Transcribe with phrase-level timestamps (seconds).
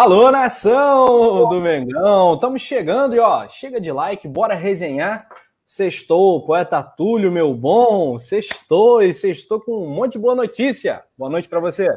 [0.00, 2.34] Alô, nação do Mengão!
[2.34, 5.26] Estamos chegando e ó, chega de like, bora resenhar.
[5.66, 8.16] Sextou, poeta Túlio, meu bom.
[8.16, 11.02] Sextou e sextou com um monte de boa notícia.
[11.18, 11.88] Boa noite para você.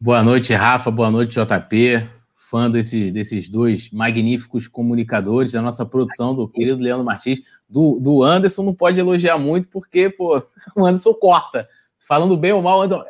[0.00, 0.90] Boa noite, Rafa.
[0.90, 2.08] Boa noite, JP.
[2.34, 7.42] Fã desse, desses dois magníficos comunicadores da nossa produção, do querido Leandro Martins.
[7.68, 10.42] Do, do Anderson não pode elogiar muito, porque, pô,
[10.74, 11.68] o Anderson corta.
[11.98, 13.04] Falando bem ou mal, Anderson,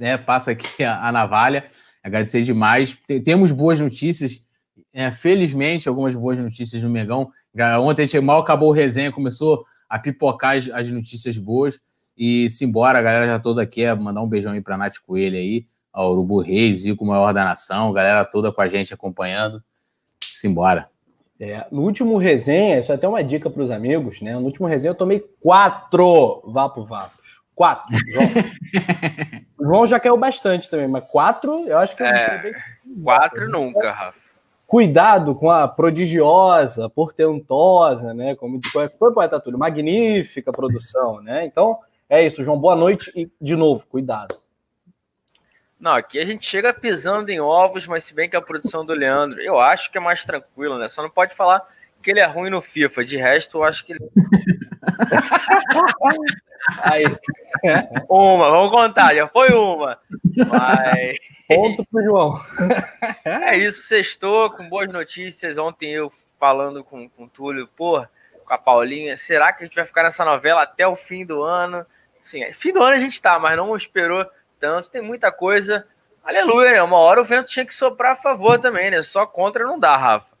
[0.00, 1.68] é, passa aqui a, a navalha.
[2.08, 2.98] Agradecer demais.
[3.24, 4.42] Temos boas notícias.
[4.92, 7.30] É, felizmente, algumas boas notícias no Megão.
[7.80, 11.78] Ontem a gente mal acabou o resenha, começou a pipocar as, as notícias boas.
[12.16, 15.36] E simbora, a galera já toda aqui, é mandar um beijão aí pra Nath Coelho
[15.36, 19.62] aí, ao Urubu Reis, Zico Maior da Nação, galera toda com a gente acompanhando.
[20.20, 20.88] Simbora.
[21.40, 24.34] É, no último resenha, isso é até uma dica para os amigos, né?
[24.34, 27.17] No último resenha eu tomei quatro Vapo Vapos.
[27.58, 27.86] Quatro.
[28.06, 28.26] João.
[29.58, 32.54] o João já caiu bastante também, mas quatro eu acho que é, bem...
[33.02, 34.20] Quatro nunca, Rafa.
[34.64, 38.36] Cuidado com a prodigiosa, portentosa, né?
[38.36, 41.46] Como foi poeta Túlio, magnífica produção, né?
[41.46, 42.60] Então é isso, João.
[42.60, 44.36] Boa noite e de novo, cuidado.
[45.80, 48.92] Não, aqui a gente chega pisando em ovos, mas se bem que a produção do
[48.92, 50.86] Leandro, eu acho que é mais tranquilo, né?
[50.86, 51.66] Só não pode falar
[52.02, 53.04] que ele é ruim no FIFA.
[53.04, 54.00] De resto, eu acho que ele.
[56.82, 57.04] Aí.
[58.08, 59.98] Uma, vamos contar, já foi uma.
[60.36, 61.18] Mas.
[61.48, 62.34] Ponto pro João.
[63.24, 65.56] É isso, sextou com boas notícias.
[65.56, 68.04] Ontem eu falando com, com o Túlio, pô,
[68.44, 71.42] com a Paulinha, será que a gente vai ficar nessa novela até o fim do
[71.42, 71.84] ano?
[72.22, 74.26] Sim, fim do ano a gente tá, mas não esperou
[74.60, 75.86] tanto, tem muita coisa.
[76.22, 76.82] Aleluia, né?
[76.82, 79.02] Uma hora o vento tinha que soprar a favor também, né?
[79.02, 80.37] Só contra não dá, Rafa.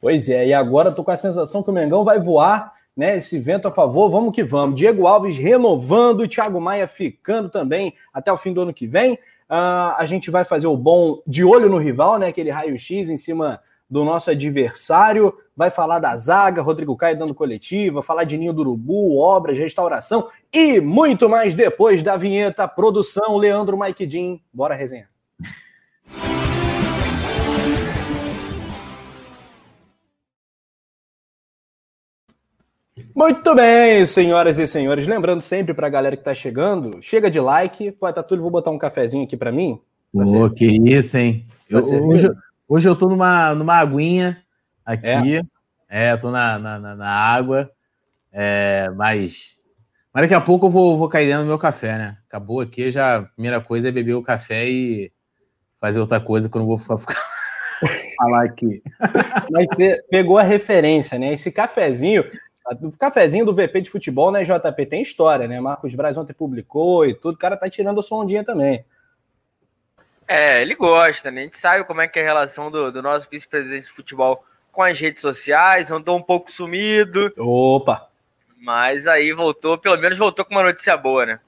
[0.00, 3.16] Pois é, e agora tô com a sensação que o Mengão vai voar, né?
[3.16, 4.76] Esse vento a favor, vamos que vamos.
[4.76, 9.14] Diego Alves renovando, Thiago Maia ficando também até o fim do ano que vem.
[9.14, 12.28] Uh, a gente vai fazer o bom de olho no rival, né?
[12.28, 18.04] Aquele raio-x em cima do nosso adversário, vai falar da zaga, Rodrigo Caio dando coletiva,
[18.04, 23.76] falar de Ninho do Urubu, obras, restauração e muito mais depois da vinheta, produção, Leandro
[24.08, 24.38] Jean.
[24.52, 25.08] Bora resenhar.
[33.14, 35.06] Muito bem, senhoras e senhores.
[35.06, 37.92] Lembrando sempre para a galera que está chegando, chega de like.
[37.92, 39.80] Poeta Túlio, vou botar um cafezinho aqui para mim.
[40.14, 41.46] Tá oh, que isso, hein?
[41.70, 42.28] Tá eu, hoje,
[42.72, 44.40] Hoje eu tô numa, numa aguinha
[44.86, 45.38] aqui.
[45.88, 47.68] É, é tô na, na, na água.
[48.32, 49.56] É, mas,
[50.14, 52.18] mas daqui a pouco eu vou, vou cair dentro do meu café, né?
[52.28, 55.10] Acabou aqui, já a primeira coisa é beber o café e
[55.80, 57.20] fazer outra coisa que eu não vou ficar
[58.16, 58.80] falar aqui.
[59.50, 61.32] Mas você pegou a referência, né?
[61.32, 62.24] Esse cafezinho,
[62.82, 65.60] o cafezinho do VP de futebol, né, JP, tem história, né?
[65.60, 68.84] Marcos Braz ontem publicou e tudo, o cara tá tirando a sua ondinha também.
[70.26, 71.40] É, ele gosta, né?
[71.40, 74.44] A gente sabe como é que é a relação do, do nosso vice-presidente de futebol
[74.70, 77.32] com as redes sociais, andou um pouco sumido.
[77.36, 78.08] Opa!
[78.56, 81.40] Mas aí voltou, pelo menos voltou com uma notícia boa, né?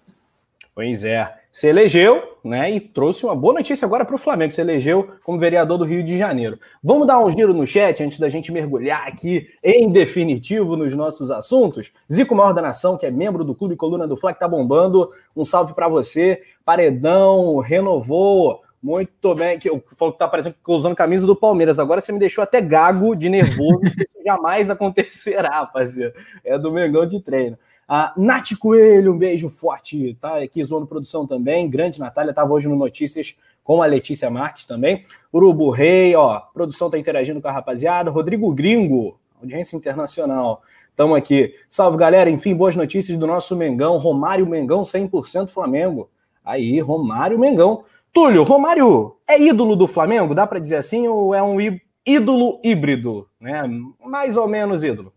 [0.74, 1.41] Pois é.
[1.52, 2.70] Se elegeu, né?
[2.70, 4.50] E trouxe uma boa notícia agora para o Flamengo.
[4.50, 6.58] Se elegeu como vereador do Rio de Janeiro.
[6.82, 11.30] Vamos dar um giro no chat antes da gente mergulhar aqui em definitivo nos nossos
[11.30, 11.92] assuntos.
[12.10, 15.10] Zico Maior da Nação, que é membro do Clube Coluna do Fla, que tá bombando.
[15.36, 16.40] Um salve para você.
[16.64, 19.58] Paredão renovou muito bem.
[19.58, 21.78] Que eu falo que tá parecendo que usando camisa do Palmeiras.
[21.78, 26.14] Agora você me deixou até gago de nervoso, isso jamais acontecerá, rapaziada.
[26.42, 27.58] É do Mengão de treino.
[27.88, 31.68] A Nath Coelho, um beijo forte, tá aqui zoando produção também.
[31.68, 35.04] Grande Natália, estava hoje no Notícias com a Letícia Marques também.
[35.32, 38.10] Urubu Rei, ó, produção tá interagindo com a rapaziada.
[38.10, 40.62] Rodrigo Gringo, audiência internacional.
[40.94, 41.54] Tamo aqui.
[41.68, 42.28] Salve, galera.
[42.28, 43.96] Enfim, boas notícias do nosso Mengão.
[43.96, 46.10] Romário Mengão, 100% Flamengo.
[46.44, 47.84] Aí, Romário Mengão.
[48.12, 50.34] Túlio, Romário é ídolo do Flamengo?
[50.34, 51.08] Dá para dizer assim?
[51.08, 51.56] Ou é um
[52.04, 53.26] ídolo híbrido?
[53.40, 53.62] Né?
[54.04, 55.12] Mais ou menos ídolo.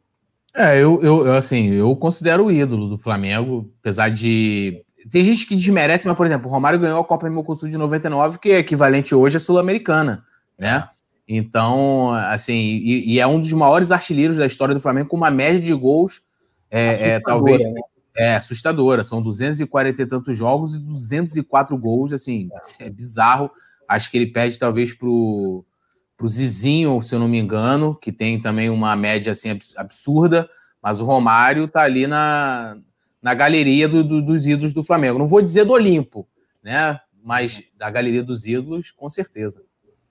[0.56, 4.82] É, eu, eu, assim, eu considero o ídolo do Flamengo, apesar de.
[5.12, 7.78] Tem gente que desmerece, mas, por exemplo, o Romário ganhou a Copa do Mercosul de
[7.78, 10.24] 99, que é equivalente hoje à Sul-Americana,
[10.58, 10.88] né?
[11.28, 15.30] Então, assim, e, e, é um dos maiores artilheiros da história do Flamengo, com uma
[15.30, 16.22] média de gols,
[16.72, 17.64] é, é talvez.
[17.64, 17.82] Né?
[18.18, 22.48] É assustadora, são 240 e tantos jogos e 204 gols, assim,
[22.80, 23.52] é bizarro.
[23.90, 25.66] Acho que ele pede talvez pro,
[26.26, 30.50] pro Zizinho, se eu não me engano, que tem também uma média assim absurda,
[30.82, 32.78] mas o Romário tá ali na,
[33.22, 35.20] na galeria do, do, dos ídolos do Flamengo.
[35.20, 36.28] Não vou dizer do Olimpo,
[36.64, 37.00] né?
[37.24, 39.62] Mas da galeria dos ídolos, com certeza.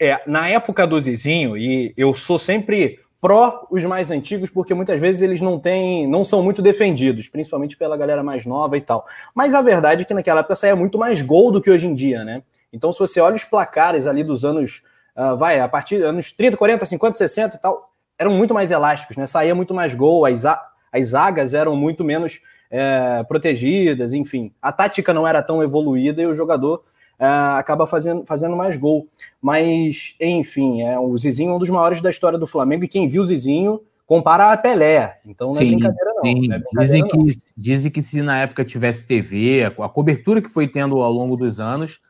[0.01, 5.01] É, na época do Zizinho, e eu sou sempre pró os mais antigos, porque muitas
[5.01, 9.07] vezes eles não têm, não são muito defendidos, principalmente pela galera mais nova e tal.
[9.35, 11.95] Mas a verdade é que naquela época saía muito mais gol do que hoje em
[11.95, 12.43] dia, né?
[12.73, 14.83] Então, se você olha os placares ali dos anos
[15.17, 19.17] uh, vai, a partir anos 30, 40, 50, 60 e tal, eram muito mais elásticos,
[19.17, 19.27] né?
[19.27, 20.45] Saía muito mais gol, as,
[20.93, 22.41] as zagas eram muito menos
[22.71, 24.53] é, protegidas, enfim.
[24.61, 26.83] A tática não era tão evoluída e o jogador
[27.19, 27.27] é,
[27.59, 29.07] acaba fazendo, fazendo mais gol.
[29.41, 33.09] Mas, enfim, é, o Zizinho é um dos maiores da história do Flamengo e quem
[33.09, 35.21] viu o Zizinho compara a Pelé.
[35.25, 36.23] Então não é sim, brincadeira, não.
[36.23, 36.49] Sim.
[36.49, 40.49] não é brincadeira, dizem, que, dizem que se na época tivesse TV, a cobertura que
[40.49, 42.01] foi tendo ao longo dos anos,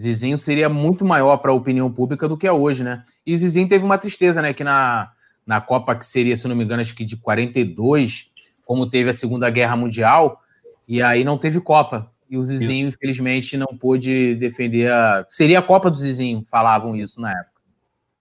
[0.00, 3.04] Zizinho seria muito maior para a opinião pública do que é hoje, né?
[3.24, 4.52] E Zizinho teve uma tristeza, né?
[4.52, 5.12] Que na,
[5.46, 8.30] na Copa que seria, se não me engano, acho que de 42,
[8.64, 10.40] como teve a Segunda Guerra Mundial,
[10.88, 12.10] e aí não teve Copa.
[12.28, 12.96] E o Zizinho, isso.
[12.96, 15.24] infelizmente, não pôde defender a.
[15.28, 17.54] Seria a Copa do Zizinho, falavam isso na época.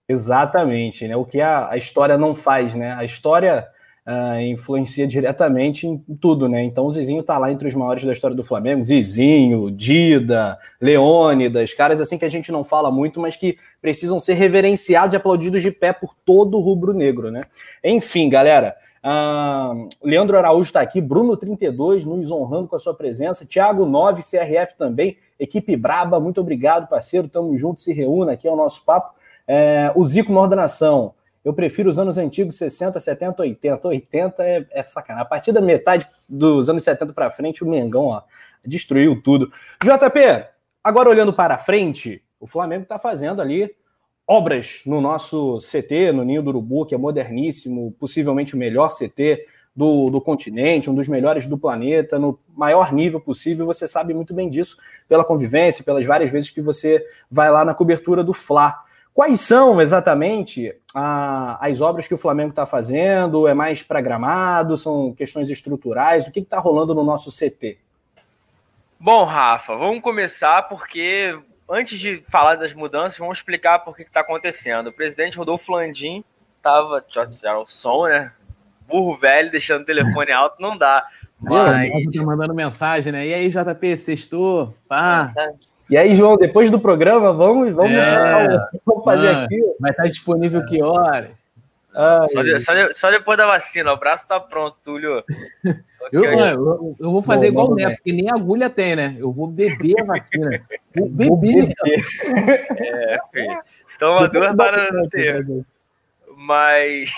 [0.07, 1.15] Exatamente, né?
[1.15, 2.93] O que a, a história não faz, né?
[2.93, 3.65] A história
[4.07, 6.63] uh, influencia diretamente em tudo, né?
[6.63, 11.73] Então o Zizinho está lá entre os maiores da história do Flamengo, Zizinho, Dida, Leônidas,
[11.73, 15.61] caras assim que a gente não fala muito, mas que precisam ser reverenciados e aplaudidos
[15.61, 17.43] de pé por todo o rubro-negro, né?
[17.83, 23.85] Enfim, galera, uh, Leandro Araújo está aqui, Bruno32 nos honrando com a sua presença, Thiago
[23.85, 28.55] 9, CRF também, equipe braba, muito obrigado, parceiro, tamo junto, se reúna aqui, é o
[28.55, 29.13] nosso papo.
[29.45, 33.87] É, o Zico na ordenação, eu prefiro os anos antigos, 60, 70, 80.
[33.87, 35.25] 80 é, é sacanagem.
[35.25, 38.21] A partir da metade dos anos 70 para frente, o Mengão ó,
[38.65, 39.51] destruiu tudo.
[39.83, 40.45] JP,
[40.83, 43.75] agora olhando para frente, o Flamengo está fazendo ali
[44.27, 49.45] obras no nosso CT, no Ninho do Urubu, que é moderníssimo, possivelmente o melhor CT
[49.75, 53.65] do, do continente, um dos melhores do planeta, no maior nível possível.
[53.65, 54.77] Você sabe muito bem disso
[55.09, 58.82] pela convivência, pelas várias vezes que você vai lá na cobertura do Fla.
[59.13, 63.47] Quais são exatamente a, as obras que o Flamengo está fazendo?
[63.47, 64.75] É mais para gramado?
[64.75, 66.27] São questões estruturais?
[66.27, 67.77] O que está rolando no nosso CT?
[68.99, 71.37] Bom, Rafa, vamos começar porque
[71.69, 74.87] antes de falar das mudanças, vamos explicar por que está acontecendo.
[74.87, 76.23] O presidente Rodolfo Landim
[76.57, 77.01] estava.
[77.01, 78.31] Deixa eu o som, né?
[78.87, 81.05] Burro velho, deixando o telefone alto, não dá.
[81.39, 81.55] Mas...
[82.15, 83.27] Tá mandando mensagem, né?
[83.27, 84.73] E aí, JP, sextou?
[84.87, 85.31] Pá.
[85.93, 88.47] E aí, João, depois do programa, vamos, vamos, é,
[88.83, 89.61] vamos fazer mano, aqui.
[89.79, 90.65] Vai estar disponível é.
[90.65, 91.29] que horas?
[92.31, 95.23] só, de, só, de, só, depois da vacina, o braço tá pronto, Túlio.
[96.11, 99.15] eu, eu, eu, vou fazer Bom, igual o Neto, que nem agulha tem, né?
[99.19, 100.65] Eu vou beber a vacina.
[100.95, 101.27] Vou beber.
[101.27, 101.73] Vou beber.
[102.79, 103.59] É, filho.
[103.99, 105.45] Toma duas para não ter.
[106.35, 107.11] Mas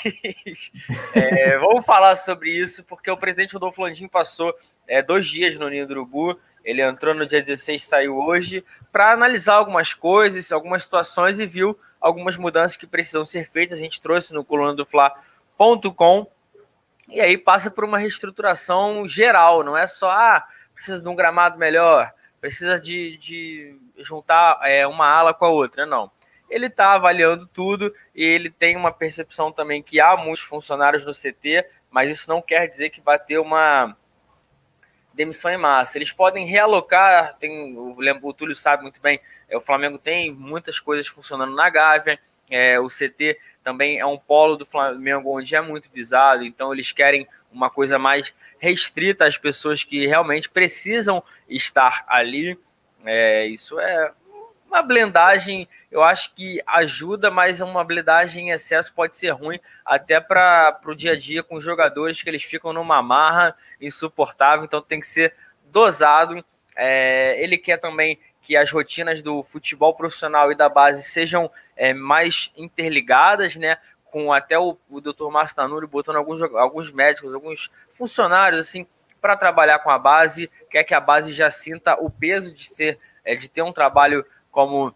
[1.15, 4.53] é, vamos falar sobre isso, porque o presidente Rodolfo Landim passou
[4.85, 9.11] é, dois dias no Ninho do Urubu ele entrou no dia 16, saiu hoje, para
[9.11, 13.77] analisar algumas coisas, algumas situações e viu algumas mudanças que precisam ser feitas.
[13.77, 16.27] A gente trouxe no coluna do Fla.com.
[17.07, 21.55] E aí passa por uma reestruturação geral, não é só ah, precisa de um gramado
[21.55, 26.09] melhor, precisa de, de juntar é, uma ala com a outra, não.
[26.49, 31.13] Ele está avaliando tudo e ele tem uma percepção também que há muitos funcionários no
[31.13, 33.95] CT, mas isso não quer dizer que vai ter uma
[35.15, 35.97] demissão em massa.
[35.97, 39.19] Eles podem realocar, tem, o, o Túlio sabe muito bem,
[39.49, 42.19] é, o Flamengo tem muitas coisas funcionando na Gávea,
[42.49, 46.91] é, o CT também é um polo do Flamengo onde é muito visado, então eles
[46.91, 52.59] querem uma coisa mais restrita às pessoas que realmente precisam estar ali.
[53.03, 54.11] É, isso é
[54.75, 60.19] uma blendagem, eu acho que ajuda, mas uma blendagem em excesso pode ser ruim até
[60.19, 64.81] para o dia a dia com os jogadores que eles ficam numa marra insuportável, então
[64.81, 65.33] tem que ser
[65.71, 66.43] dosado.
[66.75, 71.93] É, ele quer também que as rotinas do futebol profissional e da base sejam é,
[71.93, 73.77] mais interligadas, né?
[74.11, 75.29] Com até o, o Dr.
[75.31, 78.85] Márcio Tanuri botando alguns, alguns médicos, alguns funcionários assim
[79.21, 82.99] para trabalhar com a base, quer que a base já sinta o peso de ser,
[83.23, 84.23] é, de ter um trabalho
[84.55, 84.95] como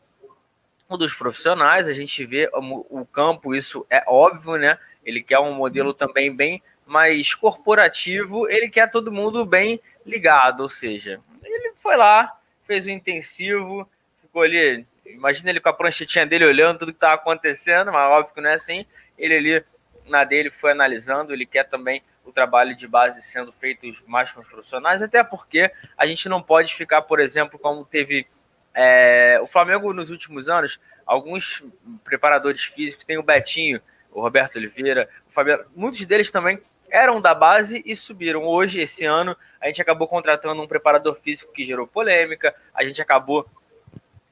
[0.88, 1.90] o dos profissionais.
[1.90, 4.80] A gente vê o, campo, isso é óbvio, né?
[5.04, 10.70] Ele quer um modelo também bem mais corporativo, ele quer todo mundo bem ligado, ou
[10.70, 12.36] seja, ele foi lá,
[12.66, 13.88] fez o intensivo,
[14.22, 18.34] ficou ali, imagina ele com a pranchetinha dele olhando tudo que estava acontecendo, mas óbvio
[18.34, 18.88] que não é assim,
[19.20, 19.66] ele ali
[20.08, 24.42] na dele foi analisando, ele quer também o trabalho de base sendo feito mais com
[24.42, 28.26] os profissionais, até porque a gente não pode ficar, por exemplo, como teve
[28.74, 31.64] é, o Flamengo nos últimos anos, alguns
[32.04, 36.60] preparadores físicos, tem o Betinho, o Roberto Oliveira, o Fabiano, muitos deles também
[36.90, 38.44] eram da base e subiram.
[38.46, 43.02] Hoje, esse ano, a gente acabou contratando um preparador físico que gerou polêmica, a gente
[43.02, 43.48] acabou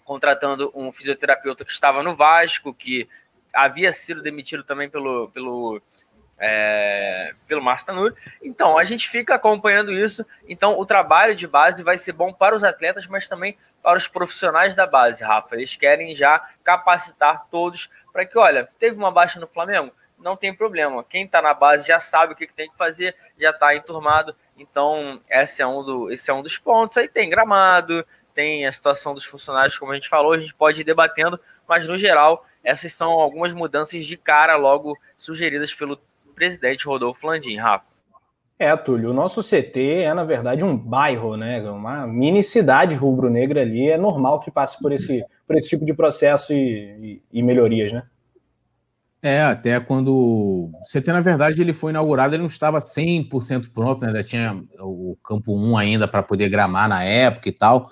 [0.03, 3.07] contratando um fisioterapeuta que estava no Vasco, que
[3.53, 5.81] havia sido demitido também pelo, pelo
[6.39, 8.15] é, pelo Márcio Tanuri.
[8.41, 10.25] Então, a gente fica acompanhando isso.
[10.47, 14.07] Então, o trabalho de base vai ser bom para os atletas, mas também para os
[14.07, 15.55] profissionais da base, Rafa.
[15.55, 19.91] Eles querem já capacitar todos para que, olha, teve uma baixa no Flamengo?
[20.17, 21.03] Não tem problema.
[21.03, 24.35] Quem está na base já sabe o que, que tem que fazer, já está enturmado.
[24.57, 26.97] Então, esse é, um do, esse é um dos pontos.
[26.97, 30.81] Aí tem gramado, tem a situação dos funcionários, como a gente falou, a gente pode
[30.81, 35.99] ir debatendo, mas no geral, essas são algumas mudanças de cara logo sugeridas pelo
[36.37, 37.85] presidente Rodolfo Landim, Rafa.
[38.59, 41.61] É, Túlio, o nosso CT é, na verdade, um bairro, né?
[41.69, 43.89] Uma mini cidade rubro-negra ali.
[43.89, 47.91] É normal que passe por esse, por esse tipo de processo e, e, e melhorias,
[47.91, 48.03] né?
[49.21, 54.01] É, até quando o CT, na verdade, ele foi inaugurado, ele não estava 100% pronto,
[54.01, 54.07] né?
[54.07, 57.89] ainda tinha o campo 1 ainda para poder gramar na época e tal.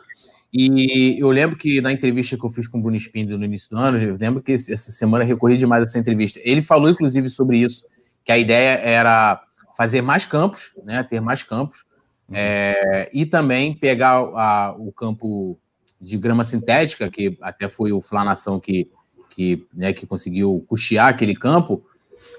[0.53, 3.69] E eu lembro que na entrevista que eu fiz com o Bruno Spindler no início
[3.71, 6.39] do ano, eu lembro que essa semana eu recorri demais a essa entrevista.
[6.43, 7.83] Ele falou, inclusive, sobre isso,
[8.25, 9.41] que a ideia era
[9.77, 11.85] fazer mais campos, né, ter mais campos,
[12.27, 12.35] uhum.
[12.35, 15.57] é, e também pegar a, o campo
[16.01, 18.89] de grama sintética, que até foi o Flanação que,
[19.29, 21.83] que, né, que conseguiu custear aquele campo,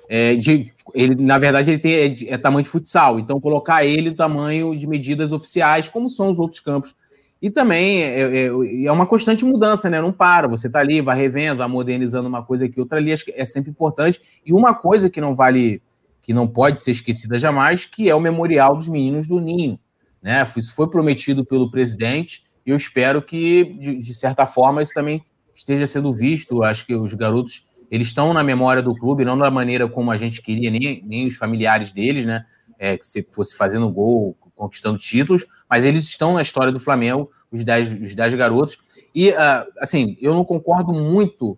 [0.09, 4.11] é, de, ele, na verdade, ele tem, é, é, tamanho de futsal, então colocar ele
[4.11, 6.95] o tamanho de medidas oficiais, como são os outros campos.
[7.40, 10.00] E também é, é, é uma constante mudança, né?
[10.00, 13.25] Não para, você tá ali, vai revendo, vai modernizando uma coisa aqui, outra ali, acho
[13.25, 14.21] que é sempre importante.
[14.45, 15.83] E uma coisa que não vale
[16.23, 19.78] que não pode ser esquecida jamais, que é o Memorial dos Meninos do Ninho.
[20.21, 20.43] Né?
[20.57, 25.25] Isso foi prometido pelo presidente e eu espero que, de, de, certa forma, isso também
[25.55, 26.64] esteja sendo visto.
[26.64, 30.16] Acho que os garotos eles estão na memória do clube, não da maneira como a
[30.16, 32.45] gente queria, nem, nem os familiares deles, né?
[32.76, 37.30] É, que se fosse fazendo gol, conquistando títulos, mas eles estão na história do Flamengo,
[37.52, 38.78] os 10 os dez garotos.
[39.14, 41.56] E, uh, assim, eu não concordo muito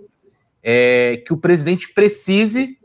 [0.62, 2.76] é, que o presidente precise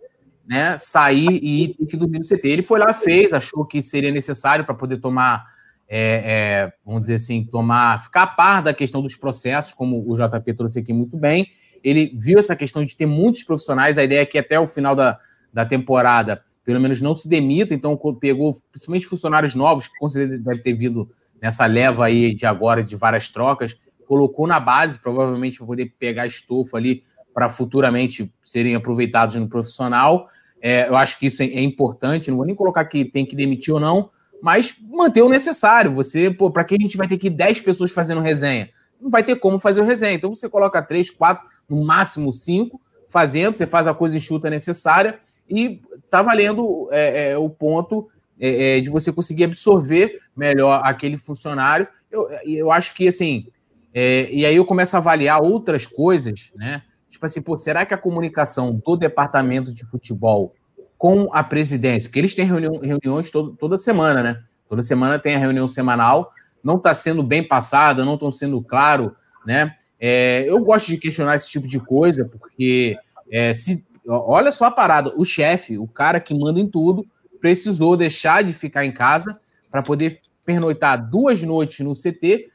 [0.48, 2.48] né, sair e ter que dormir no CT.
[2.48, 5.46] Ele foi lá, fez, achou que seria necessário para poder tomar,
[5.88, 10.16] é, é, vamos dizer assim, tomar, ficar a par da questão dos processos, como o
[10.16, 11.48] JP trouxe aqui muito bem.
[11.84, 14.96] Ele viu essa questão de ter muitos profissionais, a ideia é que até o final
[14.96, 15.20] da,
[15.52, 20.62] da temporada, pelo menos não se demita, então pegou principalmente funcionários novos, que com deve
[20.62, 21.10] ter vindo
[21.42, 23.76] nessa leva aí de agora, de várias trocas,
[24.08, 27.04] colocou na base, provavelmente para poder pegar estofo ali
[27.34, 30.30] para futuramente serem aproveitados no profissional.
[30.62, 32.30] É, eu acho que isso é, é, importante.
[32.30, 34.10] Não vou nem colocar que tem que demitir ou não,
[34.42, 35.94] mas manter o necessário.
[35.96, 38.70] Você, pô, para que a gente vai ter que 10 pessoas fazendo resenha?
[39.02, 40.14] Não vai ter como fazer o resenha.
[40.14, 42.80] Então você coloca três, quatro, no máximo cinco,
[43.10, 45.20] fazendo, você faz a coisa enxuta necessária
[45.54, 51.18] e tá valendo é, é, o ponto é, é, de você conseguir absorver melhor aquele
[51.18, 51.88] funcionário.
[52.12, 53.48] Eu, eu acho que assim,
[53.94, 56.82] e aí eu começo a avaliar outras coisas, né?
[57.14, 60.54] tipo assim, pô, será que a comunicação do departamento de futebol
[60.98, 64.42] com a presidência, porque eles têm reunião, reuniões todo, toda semana, né?
[64.68, 66.32] Toda semana tem a reunião semanal,
[66.64, 69.76] não está sendo bem passada, não estão sendo claro, né?
[70.00, 72.98] É, eu gosto de questionar esse tipo de coisa, porque
[73.32, 77.06] é, se olha só a parada, o chefe, o cara que manda em tudo,
[77.40, 79.36] precisou deixar de ficar em casa
[79.72, 82.50] para poder pernoitar duas noites no CT,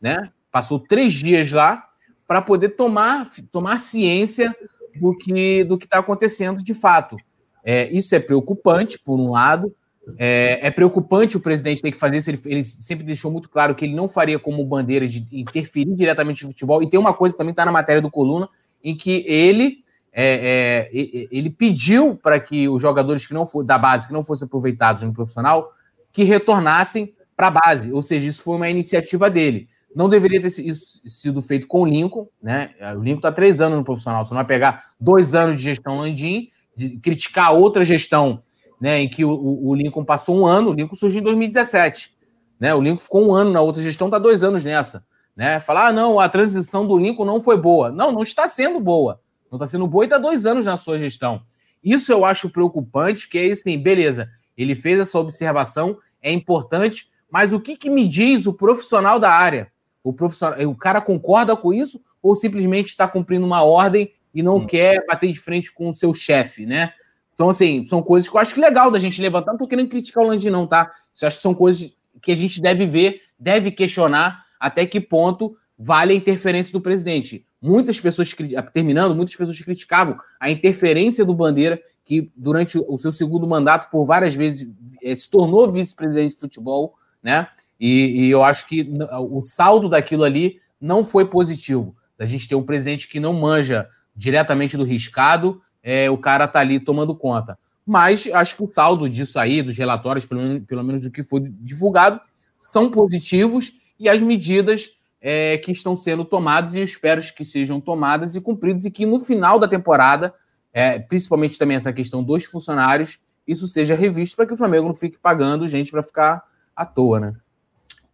[0.00, 0.30] né?
[0.50, 1.86] Passou três dias lá
[2.26, 4.54] para poder tomar, tomar ciência
[4.96, 7.16] do que do que está acontecendo de fato.
[7.64, 9.74] É, isso é preocupante, por um lado.
[10.18, 12.30] É, é, preocupante o presidente ter que fazer isso.
[12.30, 16.42] Ele, ele, sempre deixou muito claro que ele não faria como bandeira de interferir diretamente
[16.42, 16.82] no futebol.
[16.82, 18.48] E tem uma coisa também está na matéria do Coluna,
[18.82, 19.81] em que ele
[20.12, 24.22] é, é ele pediu para que os jogadores que não for, da base que não
[24.22, 25.72] fossem aproveitados no profissional
[26.12, 27.92] que retornassem para a base.
[27.92, 29.68] Ou seja, isso foi uma iniciativa dele.
[29.94, 32.70] Não deveria ter sido feito com o Lincoln, né?
[32.96, 34.24] O Lincoln está três anos no profissional.
[34.24, 38.42] Você não vai pegar dois anos de gestão Landim, de criticar outra gestão,
[38.80, 39.00] né?
[39.00, 42.14] Em que o, o Lincoln passou um ano, o Lincoln surgiu em 2017.
[42.62, 42.72] Né?
[42.72, 45.04] O Lincoln ficou um ano na outra gestão, está dois anos nessa.
[45.36, 45.58] Né?
[45.58, 47.90] Falar, ah, não, a transição do Lincoln não foi boa.
[47.90, 49.20] Não, não está sendo boa.
[49.52, 51.42] Não está sendo boa e está dois anos na sua gestão.
[51.84, 57.52] Isso eu acho preocupante, que é assim, beleza, ele fez essa observação, é importante, mas
[57.52, 59.70] o que, que me diz o profissional da área?
[60.02, 64.56] O profissional, o cara concorda com isso ou simplesmente está cumprindo uma ordem e não
[64.56, 64.66] hum.
[64.66, 66.94] quer bater de frente com o seu chefe, né?
[67.34, 69.52] Então, assim, são coisas que eu acho que legal da gente levantar.
[69.52, 70.90] Não tô querendo criticar o Landim, não, tá?
[71.20, 71.92] Eu acho que são coisas
[72.22, 77.44] que a gente deve ver, deve questionar até que ponto vale a interferência do presidente.
[77.62, 78.34] Muitas pessoas,
[78.72, 84.04] terminando, muitas pessoas criticavam a interferência do Bandeira, que durante o seu segundo mandato, por
[84.04, 84.68] várias vezes,
[85.00, 87.46] eh, se tornou vice-presidente de futebol, né?
[87.78, 88.88] E, e, eu acho que
[89.30, 91.94] o saldo daquilo ali não foi positivo.
[92.18, 96.60] A gente ter um presidente que não manja diretamente do riscado, é, o cara tá
[96.60, 97.58] ali tomando conta.
[97.86, 101.40] Mas acho que o saldo disso aí, dos relatórios, pelo, pelo menos do que foi
[101.60, 102.20] divulgado,
[102.58, 104.90] são positivos e as medidas
[105.22, 109.06] é, que estão sendo tomadas e eu espero que sejam tomadas e cumpridas e que
[109.06, 110.34] no final da temporada,
[110.72, 114.94] é, principalmente também essa questão dos funcionários, isso seja revisto para que o Flamengo não
[114.94, 116.42] fique pagando gente para ficar
[116.74, 117.34] à toa, né?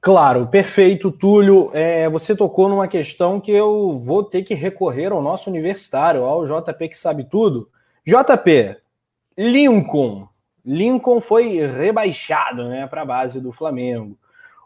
[0.00, 1.70] Claro, perfeito, Túlio.
[1.72, 6.44] É, você tocou numa questão que eu vou ter que recorrer ao nosso universitário, ao
[6.44, 7.68] JP que sabe tudo.
[8.06, 8.76] JP,
[9.36, 10.28] Lincoln.
[10.64, 14.16] Lincoln foi rebaixado né, para a base do Flamengo.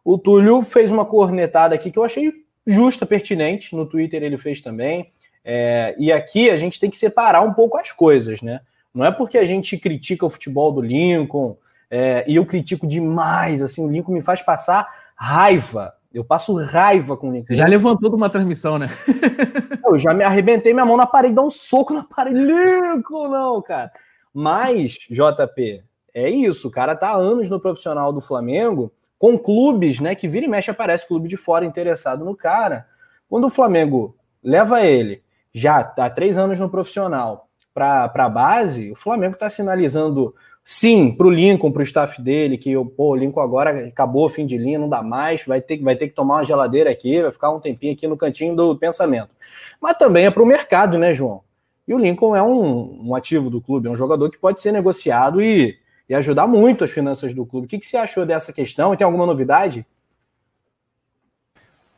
[0.04, 2.32] O Túlio fez uma cornetada aqui que eu achei
[2.66, 3.74] justa, pertinente.
[3.74, 5.12] No Twitter ele fez também.
[5.44, 8.60] É, e aqui a gente tem que separar um pouco as coisas, né?
[8.94, 11.56] Não é porque a gente critica o futebol do Lincoln,
[11.90, 15.94] é, e eu critico demais, assim, o Lincoln me faz passar raiva.
[16.12, 17.48] Eu passo raiva com o Lincoln.
[17.48, 18.88] Você já levantou de uma transmissão, né?
[19.86, 22.38] eu já me arrebentei minha mão na parede, dar um soco na parede.
[22.38, 23.90] Lincoln, não, cara.
[24.32, 25.82] Mas, JP,
[26.14, 26.68] é isso.
[26.68, 30.16] O cara tá há anos no profissional do Flamengo, com clubes, né?
[30.16, 32.88] Que vira e mexe aparece clube de fora interessado no cara.
[33.28, 35.22] Quando o Flamengo leva ele,
[35.54, 41.28] já há três anos no profissional, para a base, o Flamengo está sinalizando sim para
[41.28, 44.58] o Lincoln, para o staff dele, que pô, o Lincoln agora acabou o fim de
[44.58, 47.52] linha, não dá mais, vai ter, vai ter que tomar uma geladeira aqui, vai ficar
[47.52, 49.36] um tempinho aqui no cantinho do pensamento.
[49.80, 51.42] Mas também é para o mercado, né, João?
[51.86, 54.72] E o Lincoln é um, um, ativo do clube, é um jogador que pode ser
[54.72, 55.76] negociado e,
[56.12, 57.64] e ajudar muito as finanças do clube.
[57.64, 58.94] O que, que você achou dessa questão?
[58.94, 59.86] Tem alguma novidade?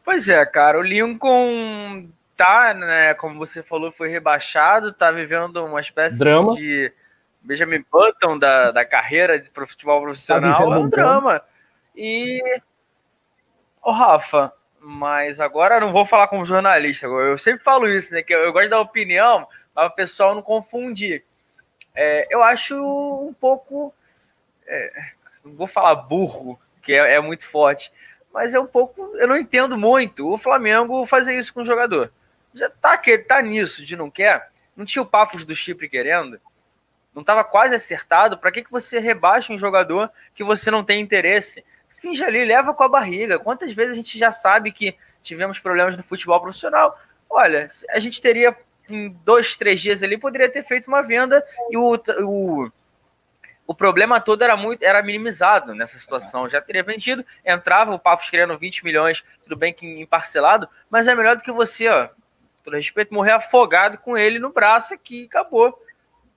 [0.04, 2.06] Pois é, cara, o Lincoln
[2.36, 6.54] tá, né, como você falou, foi rebaixado, tá vivendo uma espécie drama.
[6.54, 6.92] de
[7.42, 11.42] Benjamin Button da, da carreira de futebol profissional, tá é um drama.
[11.96, 12.40] E
[13.82, 18.32] o Rafa, mas agora não vou falar como jornalista, eu sempre falo isso, né, que
[18.32, 21.24] eu, eu gosto da opinião, para o pessoal não confundir.
[21.92, 23.92] É, eu acho um pouco,
[24.66, 25.12] é,
[25.44, 27.92] não vou falar burro, que é, é muito forte,
[28.32, 32.10] mas é um pouco, eu não entendo muito o Flamengo fazer isso com o jogador
[32.54, 34.50] já tá, que, tá nisso de não quer.
[34.76, 36.40] Não tinha o Pafos do Chipre querendo.
[37.12, 38.38] Não estava quase acertado.
[38.38, 41.64] Para que, que você rebaixa um jogador que você não tem interesse?
[42.00, 43.38] Finge ali, leva com a barriga.
[43.38, 46.98] Quantas vezes a gente já sabe que tivemos problemas no futebol profissional?
[47.28, 48.56] Olha, a gente teria
[48.88, 52.70] em dois, três dias ali, poderia ter feito uma venda e o, o,
[53.66, 56.48] o problema todo era muito era minimizado nessa situação.
[56.48, 61.08] Já teria vendido, entrava o Pafos querendo 20 milhões, tudo bem que em parcelado, mas
[61.08, 62.08] é melhor do que você, ó,
[62.62, 65.78] todo respeito, morrer afogado com ele no braço aqui, acabou.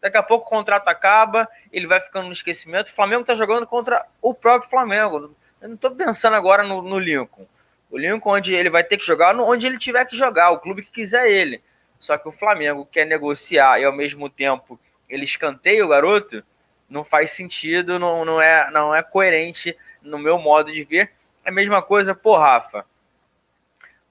[0.02, 2.88] Daqui a pouco o contrato acaba, ele vai ficando no esquecimento.
[2.88, 5.36] O Flamengo está jogando contra o próprio Flamengo.
[5.60, 7.48] Eu não estou pensando agora no, no, Lincoln.
[7.90, 10.84] O Lincoln, onde ele vai ter que jogar, onde ele tiver que jogar, o clube
[10.84, 11.64] que quiser ele.
[11.98, 16.44] Só que o Flamengo quer negociar e ao mesmo tempo ele escanteia o garoto,
[16.90, 21.12] não faz sentido, não, não, é, não é coerente no meu modo de ver.
[21.44, 22.86] É a mesma coisa, pô, Rafa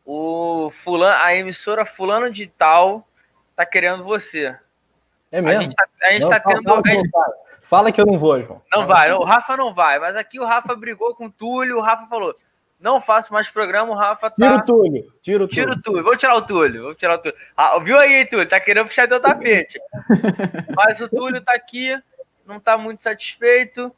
[0.07, 3.07] o fulano, a emissora fulano de tal
[3.57, 4.57] tá querendo você.
[5.33, 5.59] É mesmo?
[5.59, 6.65] A gente, tá, a gente não, tá fala, tendo.
[6.65, 7.11] Fala, gente...
[7.63, 8.63] fala, que eu não vou, João.
[8.73, 11.81] Não vai, o Rafa não vai, mas aqui o Rafa brigou com o Túlio, o
[11.81, 12.33] Rafa falou:
[12.79, 14.37] não faço mais programa, o Rafa tá.
[14.37, 15.49] Tira o Túlio, tira o Túlio.
[15.49, 17.37] Tira o Túlio, vou tirar o Túlio, vou tirar o Túlio.
[17.57, 18.49] Ah, viu aí, Túlio?
[18.49, 19.81] Tá querendo puxar teu tapete.
[20.77, 22.01] mas o Túlio tá aqui,
[22.47, 23.93] não tá muito satisfeito.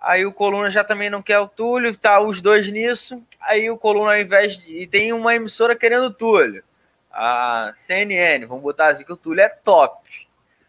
[0.00, 3.22] Aí o Coluna já também não quer o Túlio, tá os dois nisso.
[3.40, 4.82] Aí o Coluna, ao invés de.
[4.82, 6.62] E tem uma emissora querendo o Túlio.
[7.10, 10.06] A CNN, vamos botar assim que o Túlio é top.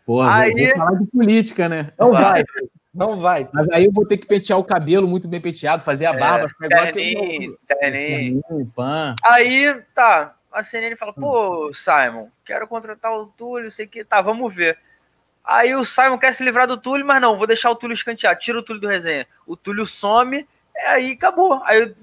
[0.06, 0.54] Porra, aí...
[0.54, 1.92] vou falar de política, né?
[2.00, 2.44] Não vai.
[2.94, 3.48] Não vai.
[3.54, 6.20] Mas aí eu vou ter que pentear o cabelo muito bem penteado, fazer a é,
[6.20, 8.42] barba, ficar igual terninho, terninho.
[9.24, 10.34] Aí, tá.
[10.52, 14.04] A CNN fala, pô, Simon, quero contratar o Túlio, sei que.
[14.04, 14.80] Tá, vamos ver.
[15.48, 18.38] Aí o Simon quer se livrar do Túlio, mas não, vou deixar o Túlio escantear.
[18.38, 19.26] Tira o Túlio do resenha.
[19.46, 20.46] O Túlio some,
[20.88, 21.64] aí acabou.
[21.64, 21.96] Aí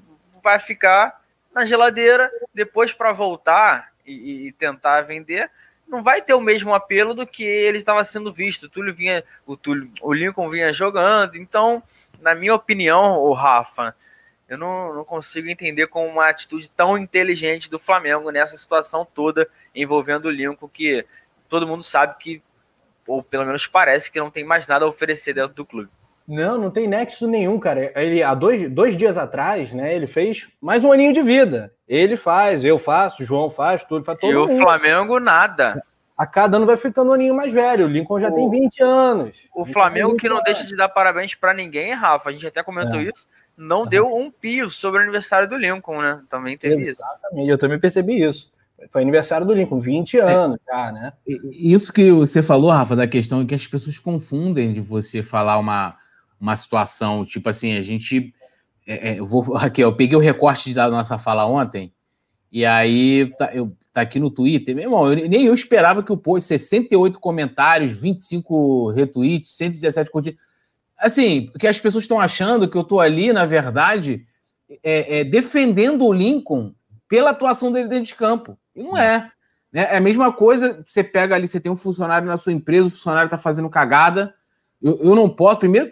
[0.42, 1.20] vai ficar
[1.54, 2.30] na geladeira.
[2.54, 5.50] Depois, para voltar e, e, tentar vender,
[5.87, 8.62] não vai ter o mesmo apelo do que ele estava sendo visto.
[8.62, 11.37] O Túlio vinha, o, Túlio, o Lincoln vinha jogando.
[11.37, 11.83] Então,
[12.22, 13.94] na minha opinião, o Rafa,
[14.48, 19.46] eu não, não consigo entender como uma atitude tão inteligente do Flamengo nessa situação toda
[19.74, 21.04] envolvendo o Lincoln, que
[21.46, 22.42] todo mundo sabe que
[23.06, 25.90] ou pelo menos parece que não tem mais nada a oferecer dentro do clube.
[26.26, 27.92] Não, não tem nexo nenhum, cara.
[27.94, 31.72] Ele, há dois, dois dias atrás, né, ele fez mais um aninho de vida.
[31.86, 34.54] Ele faz, eu faço, o João faz, tudo, faz todo E mundo.
[34.54, 35.84] o Flamengo, nada.
[36.16, 37.84] A cada ano vai ficando um aninho mais velho.
[37.84, 39.48] O Lincoln já o, tem 20 anos.
[39.54, 40.44] O Flamengo, que não anos.
[40.46, 43.04] deixa de dar parabéns para ninguém, Rafa, a gente até comentou é.
[43.04, 46.22] isso, não deu um pio sobre o aniversário do Lincoln, né?
[46.30, 47.50] Também teve Exatamente, isso.
[47.50, 48.53] eu também percebi isso.
[48.90, 50.20] Foi aniversário do Lincoln, 20 é.
[50.22, 51.12] anos é, já, né?
[51.50, 55.96] Isso que você falou, Rafa, da questão que as pessoas confundem de você falar uma,
[56.40, 58.32] uma situação, tipo assim, a gente.
[58.86, 61.92] É, é, eu vou, Raquel, eu peguei o recorte da nossa fala ontem,
[62.52, 66.12] e aí tá, eu, tá aqui no Twitter, meu irmão, eu, nem eu esperava que
[66.12, 70.38] o post 68 comentários, 25 retweets, 117 curtidas.
[70.98, 74.26] Assim, que as pessoas estão achando que eu tô ali, na verdade,
[74.82, 76.74] é, é, defendendo o Lincoln
[77.08, 78.58] pela atuação dele dentro de campo.
[78.74, 79.30] E não é.
[79.72, 79.82] Né?
[79.90, 82.90] É a mesma coisa, você pega ali, você tem um funcionário na sua empresa, o
[82.90, 84.34] funcionário está fazendo cagada.
[84.80, 85.90] Eu, eu não posso, primeiro,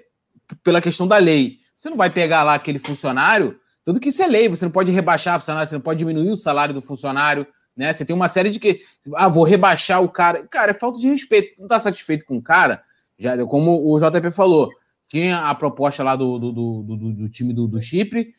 [0.63, 1.59] pela questão da lei.
[1.77, 4.93] Você não vai pegar lá aquele funcionário, tudo que isso é lei, você não pode
[4.93, 7.93] rebaixar o funcionário, você não pode diminuir o salário do funcionário, né?
[7.93, 8.81] Você tem uma série de que,
[9.17, 10.47] ah, vou rebaixar o cara.
[10.47, 11.59] Cara, é falta de respeito.
[11.59, 12.83] Não está satisfeito com o cara,
[13.19, 14.71] já, como o JP falou,
[15.09, 18.35] tinha a proposta lá do, do, do, do, do time do, do Chipre,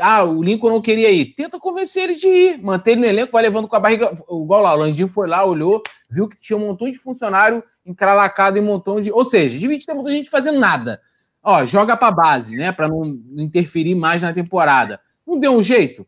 [0.00, 1.34] ah, o Lincoln não queria ir.
[1.34, 2.62] Tenta convencer ele de ir.
[2.62, 4.12] Mantém ele no elenco, vai levando com a barriga.
[4.12, 8.56] Igual lá, o Landinho foi lá, olhou, viu que tinha um montão de funcionário encralacado
[8.56, 9.10] e um montão de.
[9.10, 11.00] Ou seja, de 20 tem muita gente fazendo nada.
[11.42, 12.72] Ó, joga pra base, né?
[12.72, 13.04] Pra não
[13.38, 15.00] interferir mais na temporada.
[15.26, 16.06] Não deu um jeito.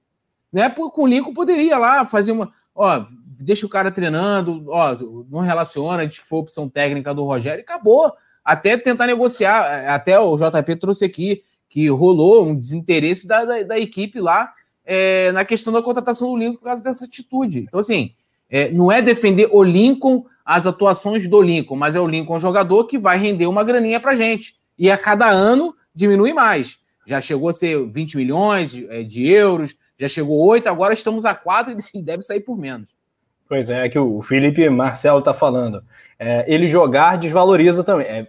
[0.53, 0.69] Né?
[0.71, 2.51] Com o Lincoln poderia lá fazer uma.
[2.75, 4.97] Ó, deixa o cara treinando, ó,
[5.31, 8.13] não relaciona, diz que foi opção técnica do Rogério e acabou.
[8.45, 9.89] Até tentar negociar.
[9.89, 14.53] Até o JP trouxe aqui que rolou um desinteresse da, da, da equipe lá
[14.85, 17.61] é, na questão da contratação do Lincoln por causa dessa atitude.
[17.61, 18.13] Então, assim,
[18.49, 22.85] é, não é defender o Lincoln, as atuações do Lincoln, mas é o Lincoln jogador
[22.87, 24.57] que vai render uma graninha pra gente.
[24.79, 26.79] E a cada ano diminui mais.
[27.07, 31.27] Já chegou a ser 20 milhões de, é, de euros, já chegou 8, agora estamos
[31.27, 32.89] a 4 e deve sair por menos.
[33.47, 35.83] Pois é, é que o Felipe Marcelo está falando.
[36.19, 38.07] É, ele jogar desvaloriza também.
[38.07, 38.27] É,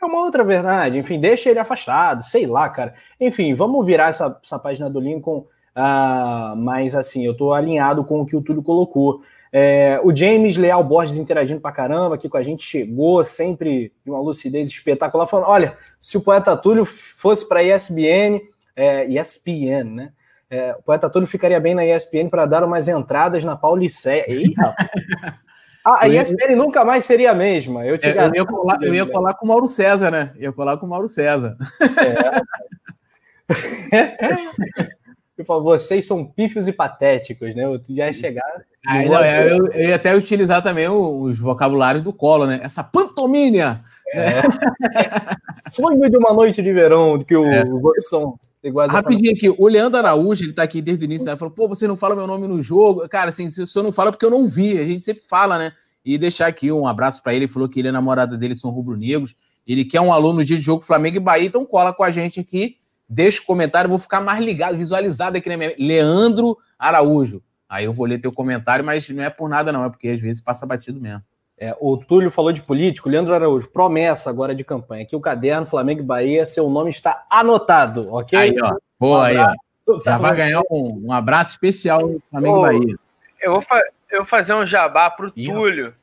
[0.00, 0.98] é uma outra verdade.
[0.98, 2.94] Enfim, deixa ele afastado, sei lá, cara.
[3.20, 5.46] Enfim, vamos virar essa, essa página do Lincoln.
[5.76, 9.22] Uh, mas assim, eu tô alinhado com o que o Túlio colocou.
[9.52, 14.10] É, o James Leal Borges interagindo pra caramba aqui com a gente, chegou sempre de
[14.10, 18.40] uma lucidez espetacular, falando: olha, se o poeta Túlio fosse para ESPN,
[18.74, 20.12] é, ESPN, né?
[20.48, 24.24] É, o poeta Túlio ficaria bem na ESPN para dar umas entradas na Pauliceia.
[24.28, 24.74] Eita!
[25.22, 25.34] Ah,
[25.86, 27.86] a ESPN nunca mais seria a mesma.
[27.86, 30.32] Eu, te é, eu, ia colar, eu ia colar com o Mauro César, né?
[30.36, 31.56] Ia colar com o Mauro César.
[31.88, 33.46] É.
[35.36, 37.66] Eu falo, vocês são pífios e patéticos, né?
[37.66, 38.50] Eu já ia chegar.
[38.86, 42.60] Ah, não, é, eu, eu, ia até utilizar também os vocabulários do colo, né?
[42.62, 43.80] Essa pantomínia.
[44.14, 44.40] É.
[45.68, 47.64] Sonho de uma noite de verão, que o, é.
[48.00, 48.34] são
[48.68, 51.32] iguais Rapidinho aqui, o Leandro Araújo, ele tá aqui desde o início, né?
[51.32, 53.08] Ele falou, pô, você não fala meu nome no jogo.
[53.08, 55.58] Cara, assim, se o senhor não fala porque eu não vi, a gente sempre fala,
[55.58, 55.72] né?
[56.04, 58.54] E deixar aqui um abraço para ele, ele falou que ele e a namorada dele
[58.54, 59.34] são rubro-negros,
[59.66, 62.76] ele quer um aluno de jogo Flamengo e Bahia, então cola com a gente aqui,
[63.08, 65.74] deixa o comentário, vou ficar mais ligado, visualizado aqui na minha...
[65.78, 67.42] Leandro Araújo.
[67.68, 70.20] Aí eu vou ler teu comentário, mas não é por nada não, é porque às
[70.20, 71.22] vezes passa batido mesmo.
[71.58, 75.04] É, o Túlio falou de político, Leandro Araújo, promessa agora de campanha.
[75.04, 78.38] Aqui o caderno Flamengo e Bahia, seu nome está anotado, ok?
[78.38, 78.76] Aí, ó.
[79.00, 80.00] Boa, um aí, ó.
[80.04, 82.96] Já vai ganhar um, um abraço especial do Flamengo e Bahia.
[83.40, 85.94] Eu vou, fa eu vou fazer um jabá pro Ih, Túlio,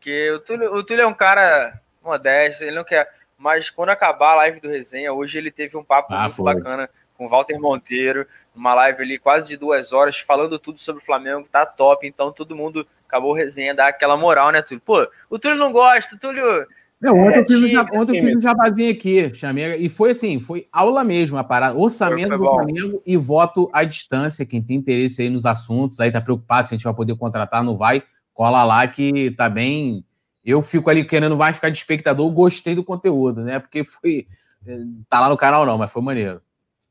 [0.00, 3.08] que o Túlio, o Túlio é um cara modesto, ele não quer.
[3.36, 6.54] Mas quando acabar a live do resenha, hoje ele teve um papo ah, muito foi.
[6.54, 11.02] bacana com o Walter Monteiro, uma live ali quase de duas horas, falando tudo sobre
[11.02, 14.82] o Flamengo, tá top, então todo mundo acabou resenha, dá aquela moral, né, Túlio?
[14.84, 16.66] Pô, o Túlio não gosta, o Túlio.
[17.00, 20.10] Não, ontem, é, eu, fiz um, ontem eu fiz um jabazinho aqui, chamei, e foi
[20.10, 24.44] assim, foi aula mesmo, a parada, orçamento foi, foi do Flamengo e voto à distância,
[24.44, 27.64] quem tem interesse aí nos assuntos, aí tá preocupado se a gente vai poder contratar,
[27.64, 28.02] não vai,
[28.34, 30.04] cola lá que tá bem,
[30.44, 34.26] eu fico ali querendo mais ficar de espectador, gostei do conteúdo, né, porque foi,
[34.66, 36.42] eh, tá lá no canal não, mas foi maneiro.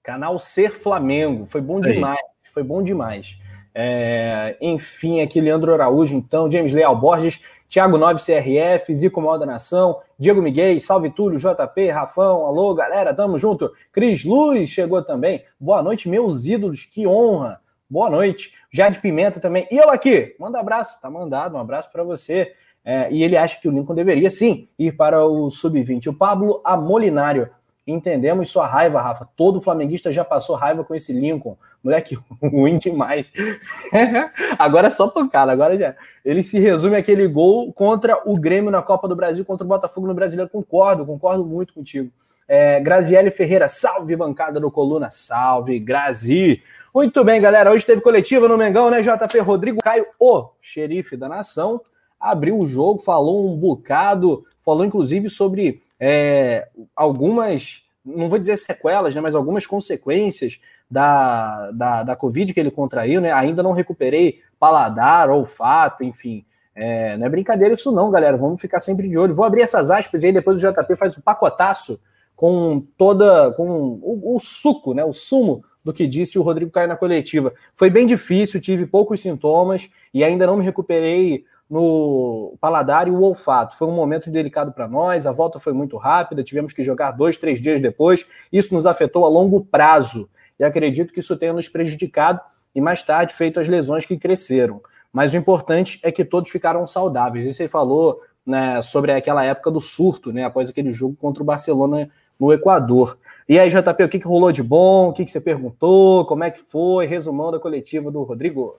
[0.09, 2.19] Canal Ser Flamengo, foi bom Isso demais,
[2.51, 3.37] foi bom demais.
[3.75, 9.45] É, enfim, aqui Leandro Araújo, então, James Leal Borges, Thiago Nobre CRF, Zico Mal da
[9.45, 13.71] Nação, Diego Miguel, Salve Túlio, JP, Rafão, alô galera, tamo junto.
[13.91, 15.43] Cris Luz chegou também.
[15.59, 17.61] Boa noite, meus ídolos, que honra.
[17.87, 18.55] Boa noite.
[18.71, 19.67] Jade Pimenta também.
[19.69, 22.51] E eu aqui, manda abraço, tá mandado, um abraço para você.
[22.83, 26.07] É, e ele acha que o Lincoln deveria sim ir para o Sub-20.
[26.07, 27.51] O Pablo Amolinário,
[27.89, 29.27] Entendemos sua raiva, Rafa.
[29.35, 31.57] Todo flamenguista já passou raiva com esse Lincoln.
[31.83, 33.31] Moleque ruim demais.
[34.59, 35.95] agora é só pancada, agora já.
[36.23, 40.07] Ele se resume àquele gol contra o Grêmio na Copa do Brasil, contra o Botafogo
[40.07, 40.49] no Brasileiro.
[40.49, 42.11] Concordo, concordo muito contigo.
[42.47, 46.63] É, Graziele Ferreira, salve bancada do Coluna, salve, Grazi.
[46.93, 47.71] Muito bem, galera.
[47.71, 49.01] Hoje teve coletiva no Mengão, né?
[49.01, 51.79] JP Rodrigo Caio, o xerife da nação,
[52.19, 59.13] abriu o jogo, falou um bocado, falou inclusive sobre é, algumas, não vou dizer sequelas,
[59.13, 60.59] né, mas algumas consequências
[60.89, 63.31] da, da, da Covid que ele contraiu, né?
[63.31, 66.45] Ainda não recuperei paladar, olfato, enfim.
[66.73, 68.37] É, não é brincadeira isso não, galera.
[68.37, 69.35] Vamos ficar sempre de olho.
[69.35, 71.99] Vou abrir essas aspas e aí depois o JP faz o um pacotaço
[72.35, 73.69] com toda, com
[74.01, 77.53] o, o, suco, né, o sumo do que disse o Rodrigo Caio na coletiva.
[77.75, 83.21] Foi bem difícil, tive poucos sintomas e ainda não me recuperei no paladar e o
[83.21, 83.77] olfato.
[83.77, 87.37] Foi um momento delicado para nós, a volta foi muito rápida, tivemos que jogar dois,
[87.37, 88.25] três dias depois.
[88.51, 90.27] Isso nos afetou a longo prazo
[90.59, 92.41] e acredito que isso tenha nos prejudicado
[92.73, 94.81] e mais tarde feito as lesões que cresceram.
[95.11, 97.45] Mas o importante é que todos ficaram saudáveis.
[97.45, 101.45] E você falou né, sobre aquela época do surto, né, após aquele jogo contra o
[101.45, 103.17] Barcelona no Equador.
[103.47, 105.09] E aí, JP, o que, que rolou de bom?
[105.09, 106.25] O que, que você perguntou?
[106.25, 107.05] Como é que foi?
[107.05, 108.77] Resumão da coletiva do Rodrigo.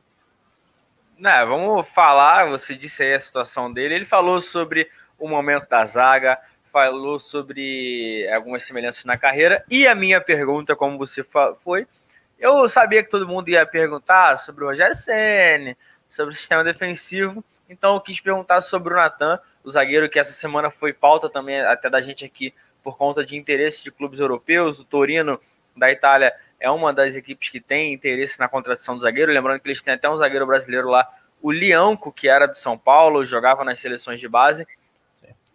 [1.20, 3.94] Não, vamos falar, você disse aí a situação dele.
[3.94, 6.38] Ele falou sobre o momento da zaga,
[6.72, 9.62] falou sobre algumas semelhanças na carreira.
[9.68, 11.86] E a minha pergunta, como você foi,
[12.38, 15.76] eu sabia que todo mundo ia perguntar sobre o Rogério Senna,
[16.08, 17.44] sobre o sistema defensivo.
[17.68, 21.60] Então eu quis perguntar sobre o Natan, o zagueiro que essa semana foi pauta também
[21.60, 24.80] até da gente aqui por conta de interesse de clubes europeus.
[24.80, 25.38] O Torino
[25.76, 29.32] da Itália é uma das equipes que tem interesse na contratação do zagueiro.
[29.32, 31.08] Lembrando que eles têm até um zagueiro brasileiro lá,
[31.42, 34.66] o Lianco, que era do São Paulo, jogava nas seleções de base.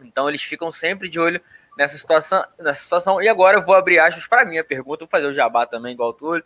[0.02, 1.39] Então eles ficam sempre de olho
[1.78, 3.22] nessa situação, nessa situação.
[3.22, 6.10] E agora eu vou abrir aspas para minha pergunta, vou fazer o jabá também, igual
[6.10, 6.44] o Túlio.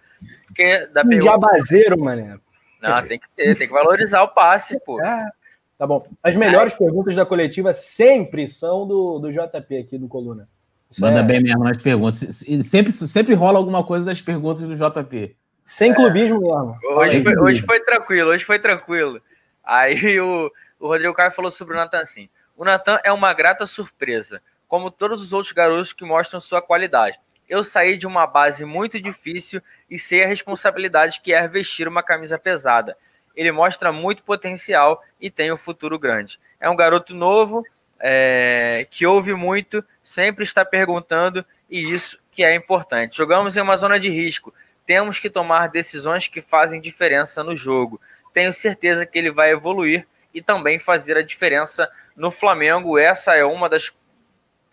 [0.48, 1.32] Porque da um pergunta...
[1.32, 2.38] jabazeiro, mané.
[2.82, 5.02] Não, tem que ter, tem que valorizar o passe, pô.
[5.02, 5.30] É,
[5.78, 6.06] tá bom.
[6.24, 10.48] As melhores perguntas da coletiva sempre são do, do JP aqui do Coluna.
[10.97, 11.23] Manda é...
[11.23, 12.43] bem mesmo nas perguntas.
[12.63, 15.36] Sempre, sempre rola alguma coisa das perguntas do JP.
[15.63, 16.78] Sem clubismo mesmo.
[16.95, 19.21] Hoje foi, hoje foi tranquilo, hoje foi tranquilo.
[19.63, 22.28] Aí o, o Rodrigo Caio falou sobre o Natan assim.
[22.58, 27.19] O Natan é uma grata surpresa, como todos os outros garotos que mostram sua qualidade.
[27.47, 32.02] Eu saí de uma base muito difícil e sei a responsabilidade que é vestir uma
[32.02, 32.97] camisa pesada.
[33.36, 36.39] Ele mostra muito potencial e tem um futuro grande.
[36.60, 37.63] É um garoto novo,
[37.99, 43.17] é, que ouve muito, sempre está perguntando e isso que é importante.
[43.17, 44.53] Jogamos em uma zona de risco,
[44.85, 47.99] temos que tomar decisões que fazem diferença no jogo.
[48.33, 52.97] Tenho certeza que ele vai evoluir e também fazer a diferença no Flamengo.
[52.97, 53.93] Essa é uma das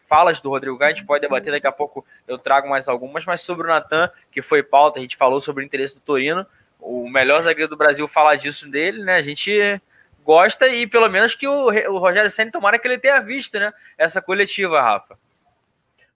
[0.07, 3.25] falas do Rodrigo Gai, a gente pode debater daqui a pouco, eu trago mais algumas,
[3.27, 6.47] mas sobre o Natan, que foi pauta, a gente falou sobre o interesse do Torino,
[6.79, 9.17] o melhor zagueiro do Brasil falar disso dele, né?
[9.17, 9.81] A gente
[10.27, 13.73] gosta e pelo menos que o, o Rogério Senna tomara que ele tenha visto, né?
[13.97, 15.17] Essa coletiva, Rafa.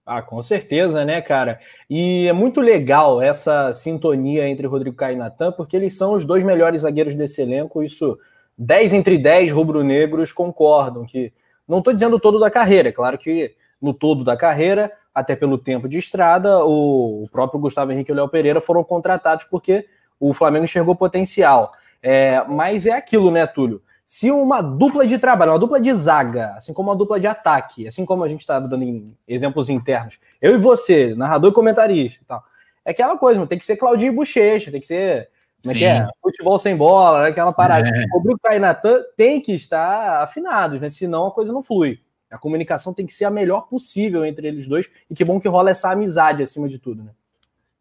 [0.05, 1.61] Ah, com certeza, né, cara?
[1.89, 6.25] E é muito legal essa sintonia entre Rodrigo Caio e Natan, porque eles são os
[6.25, 7.81] dois melhores zagueiros desse elenco.
[7.83, 8.19] Isso,
[8.59, 11.33] 10 entre 10 rubro-negros concordam que.
[11.69, 15.89] Não estou dizendo todo da carreira, claro que no todo da carreira, até pelo tempo
[15.89, 19.87] de estrada, o, próprio Gustavo Henrique e o Léo Pereira foram contratados porque
[20.19, 21.73] o Flamengo enxergou potencial.
[22.03, 23.81] É, mas é aquilo, né, Túlio?
[24.11, 27.87] Se uma dupla de trabalho, uma dupla de zaga, assim como uma dupla de ataque,
[27.87, 32.21] assim como a gente estava dando em exemplos internos, eu e você, narrador e comentarista
[32.21, 32.43] e tal,
[32.85, 35.31] é aquela coisa, tem que ser Claudinho Bochecha, tem que ser
[35.63, 36.09] como é que é?
[36.21, 37.29] Futebol sem bola, né?
[37.29, 37.87] aquela parada.
[37.87, 38.05] É.
[38.13, 40.89] O Bruno e Natan tem que estar afinados, né?
[40.89, 42.01] Senão a coisa não flui.
[42.33, 45.47] A comunicação tem que ser a melhor possível entre eles dois, e que bom que
[45.47, 47.13] rola essa amizade acima de tudo, né?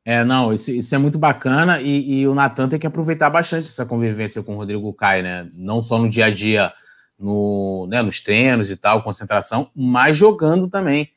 [0.09, 3.67] É, não, isso, isso é muito bacana e, e o Natan tem que aproveitar bastante
[3.67, 5.47] essa convivência com o Rodrigo Caio, né?
[5.53, 6.73] Não só no dia a dia,
[7.19, 11.11] no, né, nos treinos e tal, concentração, mas jogando também.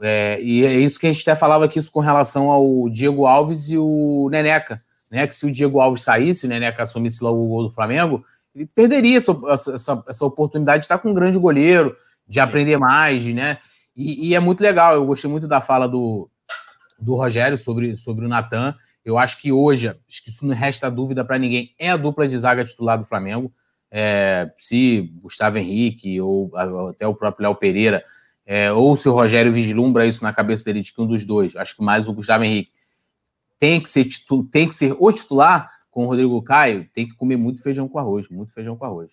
[0.00, 3.26] É, e é isso que a gente até falava aqui isso com relação ao Diego
[3.26, 4.80] Alves e o Neneca,
[5.10, 5.26] né?
[5.26, 8.66] Que se o Diego Alves saísse, o Neneca assumisse logo o gol do Flamengo, ele
[8.72, 9.36] perderia essa,
[9.74, 11.96] essa, essa oportunidade de estar com um grande goleiro,
[12.28, 13.58] de aprender mais, né?
[13.96, 16.30] E, e, é muito legal, eu gostei muito da fala do,
[16.98, 18.74] do Rogério sobre, sobre o Natan.
[19.04, 22.26] Eu acho que hoje, acho que isso não resta dúvida para ninguém, é a dupla
[22.26, 23.52] de zaga titular do Flamengo.
[23.90, 26.50] É, se Gustavo Henrique ou
[26.88, 28.04] até o próprio Léo Pereira,
[28.44, 31.56] é, ou se o Rogério vislumbra isso na cabeça dele de que um dos dois,
[31.56, 32.70] acho que mais o Gustavo Henrique,
[33.58, 37.14] tem que ser, titu, tem que ser o titular com o Rodrigo Caio, tem que
[37.14, 39.10] comer muito feijão com arroz, muito feijão com arroz.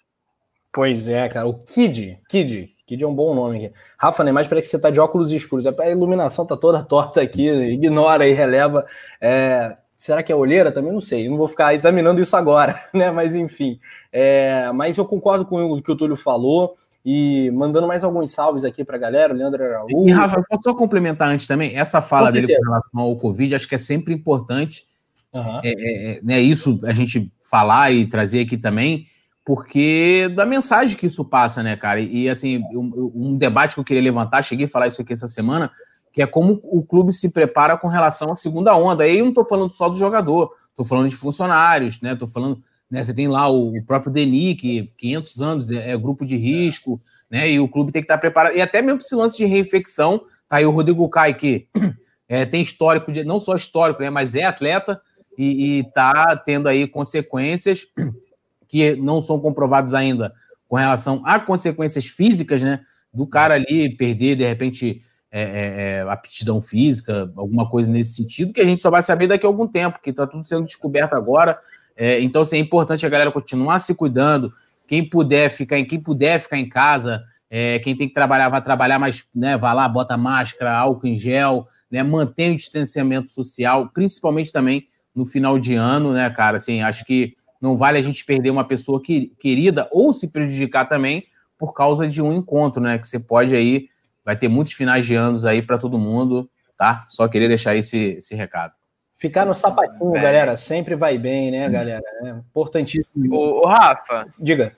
[0.74, 1.48] Pois é, cara.
[1.48, 3.76] O Kid, Kid, Kid é um bom nome aqui.
[3.98, 5.68] Rafa, nem mais parece que você tá de óculos escuros.
[5.68, 8.84] A iluminação tá toda torta aqui, ignora e releva.
[9.22, 10.72] É, será que é olheira?
[10.72, 11.30] Também não sei.
[11.30, 13.12] Não vou ficar examinando isso agora, né?
[13.12, 13.80] Mas enfim.
[14.12, 16.76] É, mas eu concordo com o que o Túlio falou.
[17.06, 20.08] E mandando mais alguns salves aqui para a galera, o Leandro Araújo.
[20.08, 21.76] E, Rafa, posso só complementar antes também?
[21.76, 24.86] Essa fala dele com relação ao Covid, acho que é sempre importante.
[25.34, 25.60] Uhum.
[25.66, 25.72] É,
[26.16, 29.06] é, né, isso a gente falar e trazer aqui também,
[29.46, 32.00] porque da mensagem que isso passa, né, cara?
[32.00, 35.28] E, assim, um, um, debate que eu queria levantar, cheguei a falar isso aqui essa
[35.28, 35.70] semana,
[36.14, 39.04] que é como o clube se prepara com relação à segunda onda.
[39.04, 42.14] Aí eu não estou falando só do jogador, estou falando de funcionários, né?
[42.14, 43.04] Estou falando Né?
[43.04, 47.02] Você tem lá o, o próprio Denis, que 500 anos é, é, grupo de risco,
[47.30, 47.52] né?
[47.52, 48.56] E o clube tem que estar preparado.
[48.56, 51.68] E até mesmo esse lance de reinfecção, tá aí o Rodrigo Caio, que
[52.30, 54.10] é, tem histórico, de, não só histórico, né?
[54.10, 55.02] Mas é atleta
[55.38, 57.88] e, está tendo aí consequências
[58.74, 60.34] que não são comprovadas ainda
[60.68, 62.80] com relação a consequências físicas, né?
[63.14, 68.52] Do cara ali perder, de repente, é, é, é, aptidão física, alguma coisa nesse sentido,
[68.52, 71.14] que a gente só vai saber daqui a algum tempo, que está tudo sendo descoberto
[71.14, 71.60] agora.
[71.96, 74.52] É, então, assim, é importante a galera continuar se cuidando.
[74.88, 78.64] Quem puder ficar em, quem puder ficar em casa, é, quem tem que trabalhar, vai
[78.64, 83.92] trabalhar, mas né, vai lá, bota máscara, álcool em gel, né, mantém o distanciamento social,
[83.94, 86.58] principalmente também no final de ano, né, cara?
[86.58, 90.86] Assim, acho que não vale a gente perder uma pessoa que, querida ou se prejudicar
[90.86, 91.26] também
[91.58, 93.00] por causa de um encontro, né?
[93.00, 93.88] Que você pode aí,
[94.26, 97.06] vai ter muitos finais de anos aí para todo mundo, tá?
[97.08, 98.74] Só queria deixar esse, esse recado.
[99.18, 102.04] Ficar no sapatinho, galera, sempre vai bem, né, galera?
[102.24, 103.34] É importantíssimo.
[103.34, 104.28] Ô, ô Rafa.
[104.38, 104.76] Diga.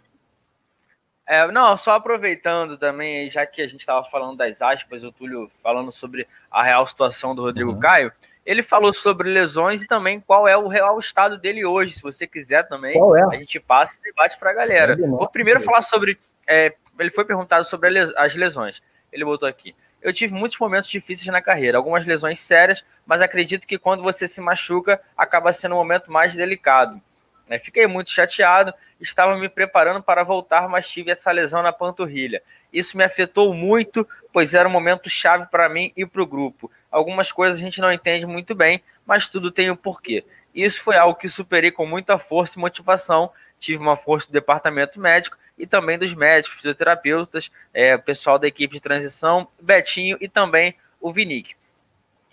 [1.28, 5.50] É, não, só aproveitando também, já que a gente estava falando das aspas, o Túlio
[5.64, 7.80] falando sobre a real situação do Rodrigo uhum.
[7.80, 8.14] Caio,
[8.46, 11.94] ele falou sobre lesões e também qual é o real estado dele hoje.
[11.94, 13.36] Se você quiser também, é?
[13.36, 14.96] a gente passa e debate para a galera.
[14.96, 16.20] Vou primeiro falar sobre.
[16.46, 18.84] É, ele foi perguntado sobre as lesões.
[19.12, 19.76] Ele botou aqui.
[20.02, 24.28] Eu tive muitos momentos difíceis na carreira, algumas lesões sérias, mas acredito que quando você
[24.28, 27.02] se machuca, acaba sendo um momento mais delicado.
[27.50, 32.42] É, fiquei muito chateado, estava me preparando para voltar, mas tive essa lesão na panturrilha.
[32.72, 36.72] Isso me afetou muito, pois era um momento chave para mim e para o grupo.
[36.96, 40.24] Algumas coisas a gente não entende muito bem, mas tudo tem o um porquê.
[40.54, 43.30] Isso foi algo que superei com muita força e motivação.
[43.60, 48.76] Tive uma força do departamento médico e também dos médicos, fisioterapeutas, é, pessoal da equipe
[48.76, 51.58] de transição, Betinho e também o Vinic.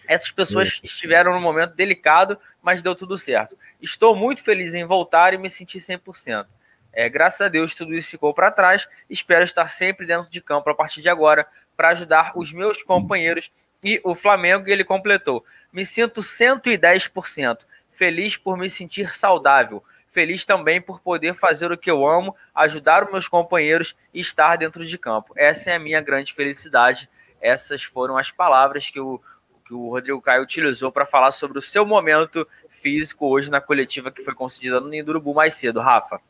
[0.07, 3.59] Essas pessoas estiveram num momento delicado, mas deu tudo certo.
[3.81, 6.47] Estou muito feliz em voltar e me sentir 100%.
[6.93, 8.89] É, graças a Deus, tudo isso ficou para trás.
[9.11, 13.51] Espero estar sempre dentro de campo a partir de agora para ajudar os meus companheiros
[13.83, 15.45] e o Flamengo, ele completou.
[15.73, 17.59] Me sinto 110%.
[17.93, 19.83] Feliz por me sentir saudável.
[20.13, 24.57] Feliz também por poder fazer o que eu amo, ajudar os meus companheiros e estar
[24.57, 25.33] dentro de campo.
[25.37, 27.09] Essa é a minha grande felicidade.
[27.41, 29.19] Essas foram as palavras que o,
[29.67, 34.11] que o Rodrigo Caio utilizou para falar sobre o seu momento físico hoje na coletiva
[34.11, 35.81] que foi concedida no Ninho mais cedo.
[35.81, 36.21] Rafa.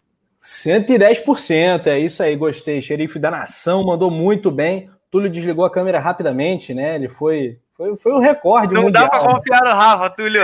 [0.43, 2.81] 110%, é isso aí, gostei.
[2.83, 4.91] Xerife da Nação mandou muito bem.
[5.13, 6.95] Túlio desligou a câmera rapidamente, né?
[6.95, 7.59] Ele foi.
[7.77, 8.73] Foi, foi um recorde.
[8.73, 9.05] Não mundial.
[9.05, 10.43] dá para confiar no Rafa, Túlio.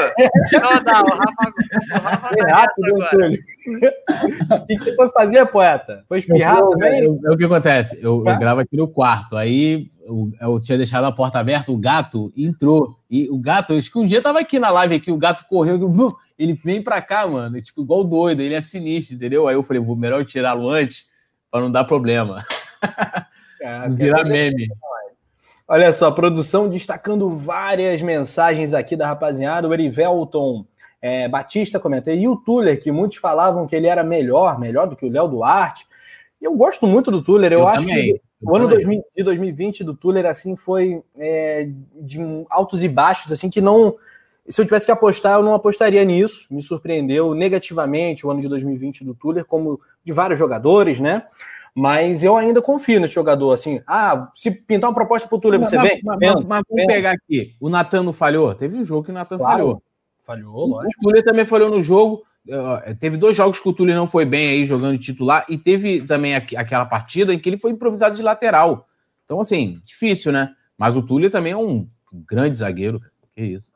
[0.53, 1.53] Não dá, o Rafa.
[1.95, 3.39] O Rafa foi rápido, Túlio.
[4.61, 6.05] o que você foi fazer, poeta?
[6.07, 7.03] Foi espirrar também?
[7.03, 7.99] É o que acontece.
[8.03, 9.39] Eu, eu, gravo aqui no quarto.
[9.39, 12.99] Aí eu, eu, tinha deixado a porta aberta, o gato entrou.
[13.11, 15.79] E o gato, acho que um dia tava aqui na live aqui, o gato correu,
[16.39, 19.49] ele vem pra cá, mano, tipo, igual doido, ele é sinistro, entendeu?
[19.49, 21.07] Aí eu falei, vou melhor tirá-lo antes
[21.51, 22.45] para não dar problema.
[23.59, 24.69] Caraca, Virar meme.
[25.67, 29.69] Olha só, produção destacando várias mensagens aqui da rapaziada.
[29.69, 30.65] O Erivelton
[31.01, 32.13] é, Batista comenta.
[32.13, 35.29] E o Tuller, que muitos falavam que ele era melhor, melhor do que o Léo
[35.29, 35.87] Duarte.
[36.41, 37.53] Eu gosto muito do Tuller.
[37.53, 38.15] Eu, eu acho também.
[38.15, 41.69] que o ano 2000, de 2020 do Tuller assim foi é,
[42.01, 42.19] de
[42.49, 43.97] altos e baixos, assim que não.
[44.49, 46.47] Se eu tivesse que apostar, eu não apostaria nisso.
[46.51, 51.25] Me surpreendeu negativamente o ano de 2020 do Tuller, como de vários jogadores, né?
[51.79, 53.81] Mas eu ainda confio nesse jogador, assim.
[53.87, 56.01] Ah, se pintar uma proposta pro Túlio, você mas, vem?
[56.05, 57.55] Mas, mas, mas vamos pegar aqui.
[57.61, 58.53] O Natan não falhou?
[58.53, 59.83] Teve um jogo que o Natan claro, falhou.
[60.19, 61.01] Falhou, lógico.
[61.01, 62.25] O Túlio também falhou no jogo.
[62.99, 65.47] Teve dois jogos que o Túlio não foi bem aí jogando titular.
[65.49, 68.89] E teve também aquela partida em que ele foi improvisado de lateral.
[69.25, 70.51] Então, assim, difícil, né?
[70.77, 71.87] Mas o Túlio também é um
[72.29, 73.01] grande zagueiro.
[73.37, 73.73] Que isso.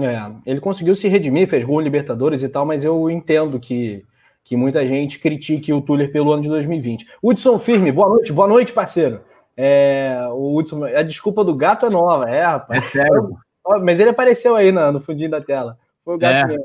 [0.00, 4.04] É, ele conseguiu se redimir, fez gol em Libertadores e tal, mas eu entendo que
[4.46, 7.04] que muita gente critique o Tuller pelo ano de 2020.
[7.20, 9.20] Hudson Firme, boa noite, boa noite, parceiro.
[9.56, 12.86] É, o Hudson, a desculpa do gato é nova, é, rapaz.
[12.86, 13.36] É sério.
[13.82, 15.76] Mas ele apareceu aí no, no fundinho da tela.
[16.04, 16.56] Foi o gato é.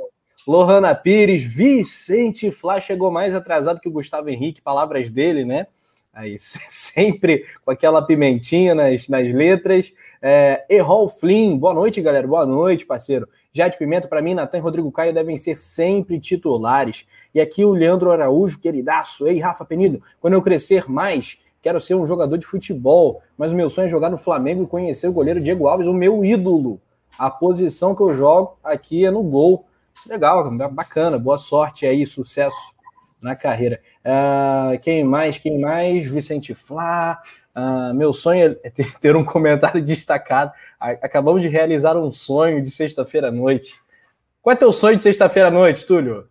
[0.47, 5.65] Lohana Pires, Vicente Flá chegou mais atrasado que o Gustavo Henrique, palavras dele, né?
[6.13, 9.93] Aí, sempre com aquela pimentinha nas, nas letras.
[10.21, 12.27] É, Errol Flynn, boa noite, galera.
[12.27, 13.27] Boa noite, parceiro.
[13.53, 17.05] Jade Pimenta, para mim, Natan e Rodrigo Caio devem ser sempre titulares.
[17.33, 19.25] E aqui o Leandro Araújo, queridaço.
[19.25, 23.21] Ei, Rafa Penido, quando eu crescer mais, quero ser um jogador de futebol.
[23.37, 25.93] Mas o meu sonho é jogar no Flamengo e conhecer o goleiro Diego Alves, o
[25.93, 26.81] meu ídolo.
[27.17, 29.65] A posição que eu jogo aqui é no gol.
[30.05, 31.17] Legal, bacana.
[31.17, 32.80] Boa sorte aí, sucesso
[33.21, 33.79] na carreira.
[34.03, 35.37] Uh, quem mais?
[35.37, 36.11] Quem mais?
[36.11, 37.21] Vicente Flá.
[37.55, 40.51] Uh, meu sonho é ter, um comentário destacado.
[40.79, 43.79] Acabamos de realizar um sonho de sexta-feira à noite.
[44.41, 46.27] Qual é teu sonho de sexta-feira à noite, Túlio?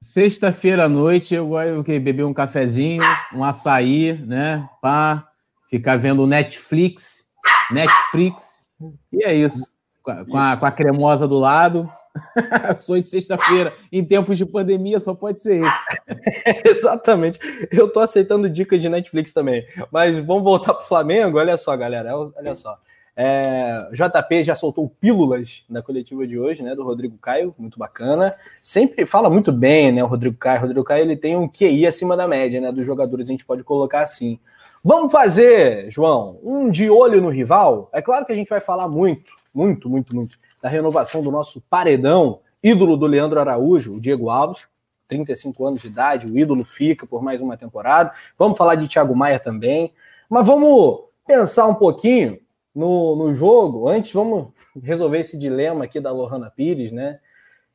[0.00, 3.02] Sexta-feira à noite eu gosto de beber um cafezinho,
[3.34, 4.68] um açaí, né?
[4.80, 5.28] Pá,
[5.70, 7.26] ficar vendo Netflix,
[7.70, 8.64] Netflix,
[9.12, 9.74] e é isso.
[10.02, 11.90] Com a, com a cremosa do lado.
[12.76, 13.72] Sou de sexta-feira.
[13.90, 16.64] Em tempos de pandemia, só pode ser esse.
[16.68, 17.38] Exatamente.
[17.70, 19.64] Eu tô aceitando dicas de Netflix também.
[19.90, 21.38] Mas vamos voltar pro Flamengo.
[21.38, 22.16] Olha só, galera.
[22.16, 22.78] Olha só.
[23.18, 26.74] É, JP já soltou pílulas na coletiva de hoje, né?
[26.74, 28.34] Do Rodrigo Caio, muito bacana.
[28.60, 30.04] Sempre fala muito bem, né?
[30.04, 30.58] O Rodrigo Caio.
[30.58, 32.70] O Rodrigo Caio ele tem um QI acima da média, né?
[32.70, 34.38] Dos jogadores, a gente pode colocar assim.
[34.84, 37.88] Vamos fazer, João, um de olho no rival?
[37.92, 41.60] É claro que a gente vai falar muito, muito, muito, muito da renovação do nosso
[41.68, 44.66] paredão, ídolo do Leandro Araújo, o Diego Alves,
[45.08, 48.12] 35 anos de idade, o ídolo fica por mais uma temporada.
[48.38, 49.92] Vamos falar de Thiago Maia também.
[50.28, 52.40] Mas vamos pensar um pouquinho
[52.74, 54.48] no, no jogo, antes vamos
[54.82, 57.20] resolver esse dilema aqui da Lohana Pires, né?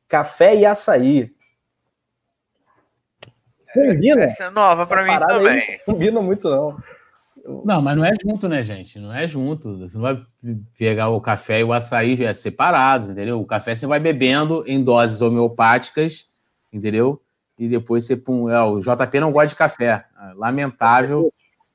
[0.06, 1.34] Café e açaí.
[3.72, 4.24] Combina.
[4.24, 5.80] Essa é nova para mim também.
[5.86, 6.76] Não combina muito, não.
[7.64, 8.98] Não, mas não é junto, né, gente?
[8.98, 9.78] Não é junto.
[9.78, 10.24] Você não vai
[10.78, 13.40] pegar o café e o açaí já separados, entendeu?
[13.40, 16.26] O café você vai bebendo em doses homeopáticas,
[16.72, 17.20] entendeu?
[17.58, 18.48] E depois você pum.
[18.48, 20.04] É, o JP não gosta de café.
[20.36, 21.32] Lamentável.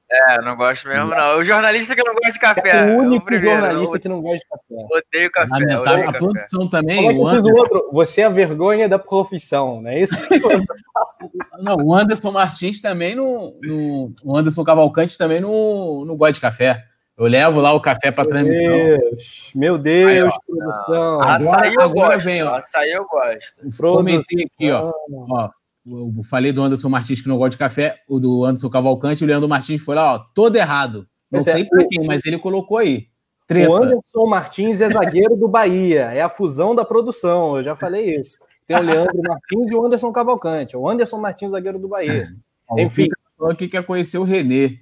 [0.09, 1.37] É, não gosto mesmo, não.
[1.37, 2.69] O jornalista que não gosta de café.
[2.69, 4.87] É o único o jornalista que não gosta de café.
[4.89, 5.49] Odeio café.
[5.51, 5.81] Lamentável.
[5.81, 6.17] Odeio a café.
[6.17, 7.07] produção também.
[7.07, 7.89] É o Anderson, o outro?
[7.91, 10.15] Você é a vergonha da profissão, não é isso?
[11.59, 13.53] não, o Anderson Martins também não.
[13.61, 16.83] não o Anderson Cavalcante também não, não gosta de café.
[17.17, 18.63] Eu levo lá o café para transmissão.
[18.63, 20.29] Deus, meu Deus, Aí, ó.
[20.45, 21.21] produção.
[21.21, 22.25] Agora- Açaí eu agora gosto.
[22.25, 22.55] vem, ó.
[22.55, 23.77] Açaí eu gosto.
[23.77, 24.93] Comentei aqui, ó.
[25.31, 25.49] ó.
[25.87, 29.27] Eu falei do Anderson Martins que não gosta de café, o do Anderson Cavalcante, o
[29.27, 31.07] Leandro Martins foi lá, ó, todo errado.
[31.31, 33.07] Não Esse é sei o- pra quem, mas ele colocou aí.
[33.47, 33.69] Treta.
[33.71, 38.17] O Anderson Martins é zagueiro do Bahia, é a fusão da produção, eu já falei
[38.19, 38.37] isso.
[38.67, 40.75] Tem o Leandro Martins e o Anderson Cavalcante.
[40.75, 42.27] O Anderson Martins, zagueiro do Bahia.
[42.69, 43.07] Ó, enfim.
[43.39, 44.79] o aqui quer conhecer o Renê.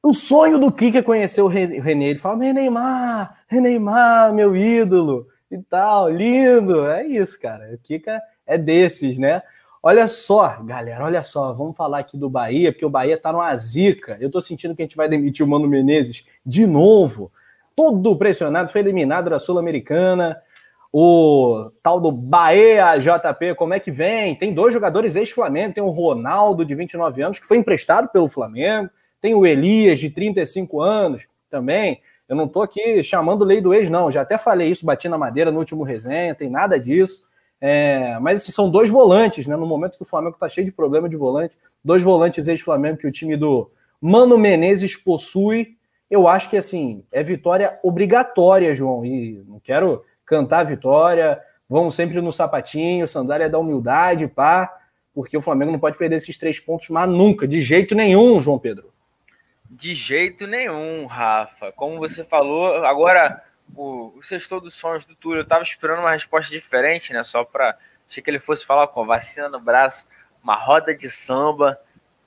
[0.00, 2.10] O sonho do Kika é conhecer o Re- René.
[2.10, 6.86] Ele fala, Neymar, Neymar, meu ídolo e tal, lindo.
[6.86, 7.64] É isso, cara.
[7.74, 9.42] O Kika é desses, né?
[9.86, 13.54] Olha só, galera, olha só, vamos falar aqui do Bahia, porque o Bahia tá numa
[13.54, 14.16] zica.
[14.18, 17.30] Eu tô sentindo que a gente vai demitir o Mano Menezes de novo.
[17.76, 20.40] Todo pressionado, foi eliminado da Sul-Americana.
[20.90, 24.34] O tal do Bahia JP, como é que vem?
[24.34, 28.88] Tem dois jogadores ex-Flamengo, tem o Ronaldo, de 29 anos, que foi emprestado pelo Flamengo,
[29.20, 32.00] tem o Elias, de 35 anos, também.
[32.26, 34.10] Eu não tô aqui chamando lei do ex, não.
[34.10, 37.22] Já até falei isso, bati na madeira no último resenha, tem nada disso.
[37.66, 39.56] É, mas esses são dois volantes, né?
[39.56, 43.06] No momento que o Flamengo tá cheio de problema de volante, dois volantes ex-Flamengo que
[43.06, 45.74] o time do Mano Menezes possui.
[46.10, 49.02] Eu acho que assim, é vitória obrigatória, João.
[49.02, 51.40] E não quero cantar a vitória.
[51.66, 54.70] Vamos sempre no sapatinho, sandália da humildade, pá,
[55.14, 58.58] porque o Flamengo não pode perder esses três pontos, mas nunca, de jeito nenhum, João
[58.58, 58.92] Pedro.
[59.70, 61.72] De jeito nenhum, Rafa.
[61.72, 63.42] Como você falou, agora
[63.74, 67.22] o, o sextor dos sonhos do Túlio, eu tava esperando uma resposta diferente, né?
[67.22, 67.76] Só pra.
[68.08, 70.06] Achei que ele fosse falar com vacina no braço,
[70.42, 71.78] uma roda de samba.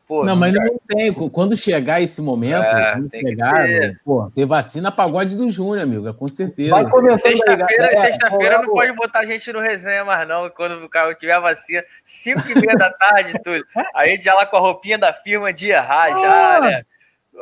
[0.07, 1.13] Pô, Não, mas não tem.
[1.13, 3.99] Quando chegar esse momento, É, quando tem que chegar, ter.
[4.05, 6.69] pô, ter vacina pagode do Júnior, amigo, é com certeza.
[6.69, 8.01] Vai começando aí, Sexta-feira, galera.
[8.01, 10.49] sexta-feira não Vamos- pode botar a gente no resenha mais, não.
[10.49, 13.65] Quando o cara tiver a vacina, 5 e meia da tarde, Túlio.
[13.93, 16.85] Aí a gente já lá com a roupinha da firma de errar, já, Ah, né?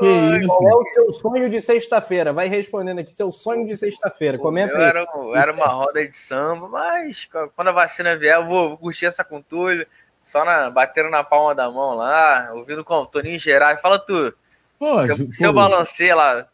[0.02, 0.48] Oi, isso.
[0.48, 2.34] Qual é o seu sonho de sexta-feira?
[2.34, 4.38] Vai respondendo aqui, seu sonho de sexta-feira.
[4.38, 4.90] Comenta Eu aí.
[4.90, 9.06] era, era uma roda de samba, mas quando a vacina vier, eu vou, vou curtir
[9.06, 9.88] essa com Túlio.
[10.22, 13.80] Só na, batendo na palma da mão lá, ouvindo com o Toninho Gerais.
[13.80, 14.34] Fala tu,
[14.80, 16.48] Pô, seu, Ju- seu pô, balanceio lá.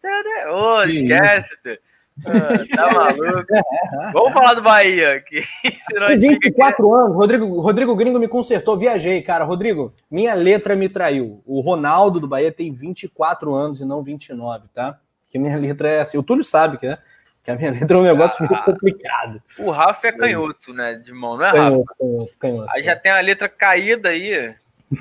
[0.50, 1.78] Ô, Que esquece, tu.
[2.26, 3.46] Ah, tá maluco.
[4.14, 5.24] Vamos falar do Bahia,
[5.90, 9.44] senão fica aqui- 24 anos, Rodrigo, Rodrigo Gringo me consertou, viajei, cara.
[9.44, 11.42] Rodrigo, minha letra me traiu.
[11.46, 14.98] O Ronaldo do Bahia tem 24 anos e não 29, tá?
[15.30, 16.18] Que minha letra é assim.
[16.18, 16.98] O Túlio sabe que, né?
[17.44, 18.64] que a minha letra é um negócio meio Ah.
[18.66, 19.42] complicado.
[19.58, 20.94] O Rafa é canhoto, né?
[20.96, 21.60] De mão, não é, Rafa?
[21.64, 22.68] Canhoto, canhoto, canhoto.
[22.72, 24.54] Aí já tem a letra caída aí.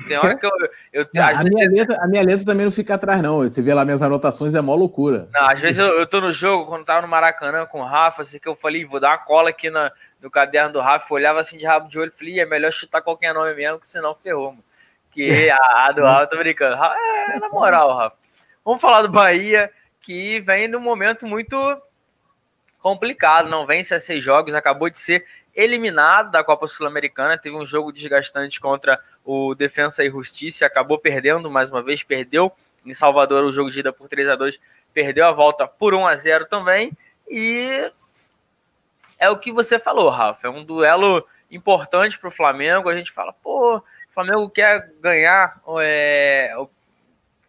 [0.07, 0.51] Tem hora que eu.
[0.93, 3.39] eu, Não, a, minha letra, a minha letra também não fica atrás, não.
[3.39, 5.27] Você vê lá minhas anotações, é mó loucura.
[5.33, 8.21] Não, às vezes eu, eu tô no jogo, quando tava no Maracanã com o Rafa,
[8.21, 11.15] assim que eu falei, vou dar uma cola aqui na, no caderno do Rafa, eu
[11.15, 13.79] olhava assim de rabo de olho e falei, "Ih, é melhor chutar qualquer nome mesmo,
[13.79, 14.63] que senão ferrou, mano.
[15.11, 16.75] Que a, a do Rafa, tô brincando.
[16.77, 16.95] Ra-
[17.33, 18.15] É, na moral, Rafa.
[18.63, 19.69] Vamos falar do Bahia,
[19.99, 21.55] que vem num momento muito
[22.79, 25.25] complicado, não vence a seis jogos, acabou de ser
[25.55, 31.49] eliminado da Copa Sul-Americana, teve um jogo desgastante contra o Defensa e Justiça, acabou perdendo
[31.49, 32.51] mais uma vez, perdeu
[32.85, 34.59] em Salvador o jogo de ida por 3 a 2
[34.93, 36.91] perdeu a volta por 1 a 0 também,
[37.29, 37.91] e
[39.17, 42.89] é o que você falou, Rafa, é um duelo importante para o Flamengo.
[42.89, 43.83] A gente fala, pô, o
[44.13, 46.53] Flamengo quer ganhar é,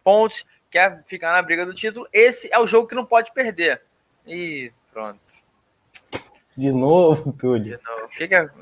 [0.03, 2.07] pontos, quer ficar na briga do título.
[2.13, 3.81] Esse é o jogo que não pode perder.
[4.27, 5.19] E pronto.
[6.55, 7.77] De novo, Túlio.
[7.77, 8.07] De novo.
[8.09, 8.53] Fica...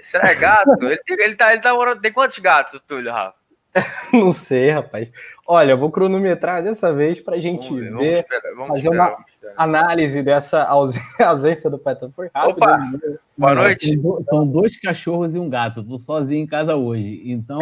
[0.00, 0.70] Será é gato?
[0.82, 2.00] ele, ele, tá, ele tá morando.
[2.00, 3.38] Tem quantos gatos, Túlio, Rafa?
[4.12, 5.10] não sei, rapaz.
[5.46, 9.26] Olha, vou cronometrar dessa vez para a gente vamos ver, vamos vamos fazer esperar, uma
[9.56, 10.64] análise dessa
[11.24, 12.10] ausência do Petro.
[12.10, 12.56] Foi rápido.
[12.56, 12.98] Opa, né?
[13.36, 14.00] boa noite.
[14.28, 15.80] São dois cachorros e um gato.
[15.80, 17.22] Estou sozinho em casa hoje.
[17.24, 17.60] Então,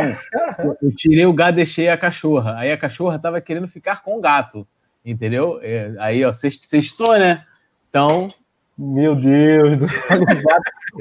[0.83, 2.57] eu tirei o gato e deixei a cachorra.
[2.59, 4.67] Aí a cachorra estava querendo ficar com o gato.
[5.05, 5.61] Entendeu?
[5.63, 7.45] É, aí, ó, sextou, né?
[7.89, 8.29] Então,
[8.79, 10.21] meu Deus do céu,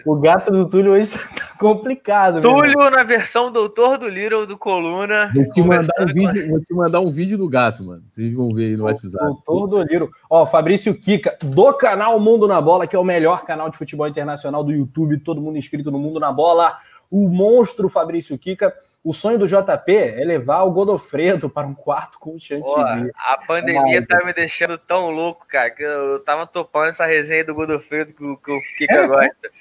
[0.06, 2.40] o gato do Túlio hoje tá complicado.
[2.40, 5.30] Túlio na versão Doutor do Little do Coluna.
[5.34, 8.04] Vou te, mandar um vídeo, vou te mandar um vídeo do gato, mano.
[8.06, 9.26] Vocês vão ver aí no WhatsApp.
[9.46, 10.10] Doutor do Little.
[10.30, 14.08] Ó, Fabrício Kika, do canal Mundo na Bola, que é o melhor canal de futebol
[14.08, 15.20] internacional do YouTube.
[15.20, 16.78] Todo mundo inscrito no Mundo na Bola.
[17.12, 18.74] O monstro Fabrício Kika
[19.06, 23.12] o sonho do JP é levar o Godofredo para um quarto com o Chantilly.
[23.16, 27.54] A pandemia tá me deixando tão louco, cara, que eu tava topando essa resenha do
[27.54, 29.52] Godofredo que, que o Kika gosta.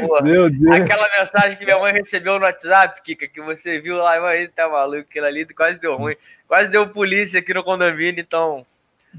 [0.00, 0.76] Porra, Meu Deus.
[0.76, 4.68] Aquela mensagem que minha mãe recebeu no WhatsApp, Kika, que você viu lá, mas tá
[4.68, 6.14] maluco, aquilo ali quase deu ruim.
[6.46, 8.64] Quase deu polícia aqui no condomínio, então.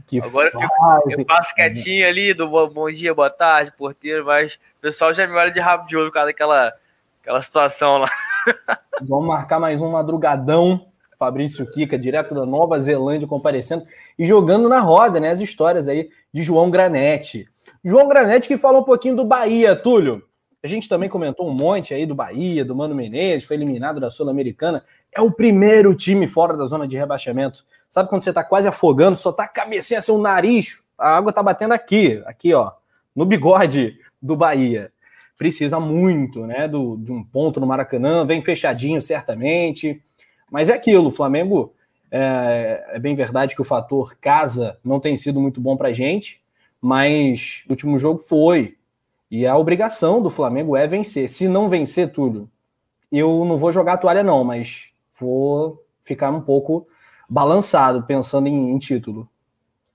[0.07, 4.55] Que Agora eu, fico, eu passo quietinho ali do bom dia, boa tarde, porteiro, mas
[4.55, 6.73] o pessoal já me olha de rabo de olho por causa daquela
[7.21, 8.09] aquela situação lá.
[9.02, 10.88] Vamos marcar mais um madrugadão.
[11.18, 13.86] Fabrício Kika, direto da Nova Zelândia, comparecendo
[14.20, 15.30] e jogando na roda, né?
[15.30, 17.48] As histórias aí de João Granete.
[17.84, 20.22] João Granete que fala um pouquinho do Bahia, Túlio.
[20.62, 24.10] A gente também comentou um monte aí do Bahia, do Mano Menezes, foi eliminado da
[24.10, 24.84] Sul-Americana.
[25.16, 27.64] É o primeiro time fora da zona de rebaixamento.
[27.89, 31.41] Sabe quando você tá quase afogando, só tá a cabecinha, seu nariz, a água tá
[31.41, 32.72] batendo aqui, aqui, ó,
[33.16, 34.91] no bigode do Bahia
[35.38, 40.02] precisa muito, né, do, de um ponto no Maracanã, vem fechadinho certamente,
[40.50, 41.74] mas é aquilo, o Flamengo,
[42.10, 46.42] é, é bem verdade que o fator casa não tem sido muito bom para gente,
[46.82, 48.78] mas o último jogo foi,
[49.30, 52.50] e a obrigação do Flamengo é vencer, se não vencer tudo,
[53.12, 56.88] eu não vou jogar a toalha não, mas vou ficar um pouco
[57.30, 59.28] balançado pensando em, em título.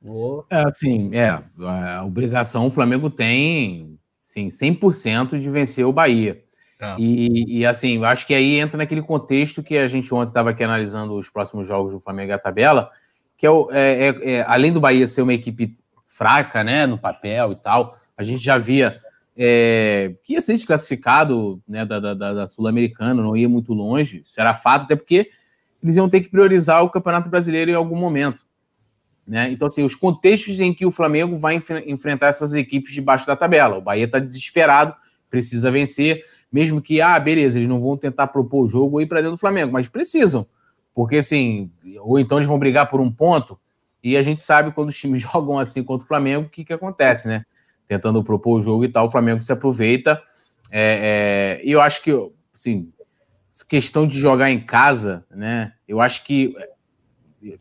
[0.02, 0.46] Vou...
[0.50, 3.98] É assim, é, a obrigação o Flamengo tem
[4.30, 6.40] Sim, 100% de vencer o Bahia.
[6.78, 6.94] Tá.
[6.96, 10.50] E, e, assim, eu acho que aí entra naquele contexto que a gente ontem estava
[10.50, 12.92] aqui analisando os próximos jogos do Flamengo e a tabela,
[13.36, 15.74] que é, o, é, é, é, além do Bahia ser uma equipe
[16.04, 19.00] fraca, né, no papel e tal, a gente já via
[19.36, 24.40] é, que ia ser desclassificado né, da, da, da Sul-Americana, não ia muito longe, isso
[24.40, 25.28] era fato, até porque
[25.82, 28.44] eles iam ter que priorizar o Campeonato Brasileiro em algum momento.
[29.30, 29.52] Né?
[29.52, 33.36] Então, assim, os contextos em que o Flamengo vai enf enfrentar essas equipes debaixo da
[33.36, 33.78] tabela.
[33.78, 34.92] O Bahia está desesperado,
[35.30, 39.20] precisa vencer, mesmo que, ah, beleza, eles não vão tentar propor o jogo ir para
[39.20, 40.44] dentro do Flamengo, mas precisam,
[40.92, 41.70] porque assim,
[42.00, 43.56] ou então eles vão brigar por um ponto,
[44.02, 46.72] e a gente sabe quando os times jogam assim contra o Flamengo, o que, que
[46.72, 47.44] acontece, né?
[47.86, 50.20] Tentando propor o jogo e tal, o Flamengo se aproveita.
[50.72, 52.10] É, é, e eu acho que,
[52.52, 52.92] assim,
[53.68, 55.72] questão de jogar em casa, né?
[55.86, 56.52] Eu acho que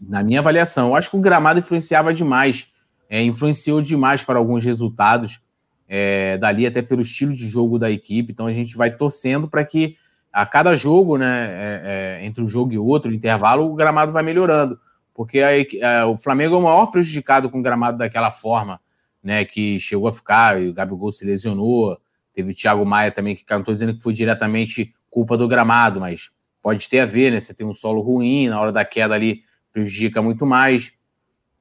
[0.01, 2.67] na minha avaliação, eu acho que o gramado influenciava demais,
[3.09, 5.39] é, influenciou demais para alguns resultados,
[5.87, 8.31] é, dali até pelo estilo de jogo da equipe.
[8.31, 9.97] Então a gente vai torcendo para que
[10.31, 14.21] a cada jogo, né, é, é, entre um jogo e outro, intervalo, o gramado vai
[14.21, 14.79] melhorando,
[15.13, 18.79] porque a, a, o Flamengo é o maior prejudicado com o gramado daquela forma,
[19.23, 21.99] né, que chegou a ficar, e o Gabigol se lesionou,
[22.33, 26.29] teve o Thiago Maia também, que estou dizendo que foi diretamente culpa do gramado, mas
[26.61, 27.39] pode ter a ver, né?
[27.39, 30.91] Você tem um solo ruim, na hora da queda ali prejudica muito mais.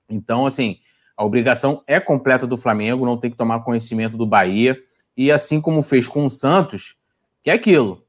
[0.08, 0.78] Então, assim,
[1.16, 4.78] a obrigação é completa do Flamengo, não tem que tomar conhecimento do Bahia.
[5.16, 6.96] E assim como fez com o Santos,
[7.42, 8.04] que é aquilo,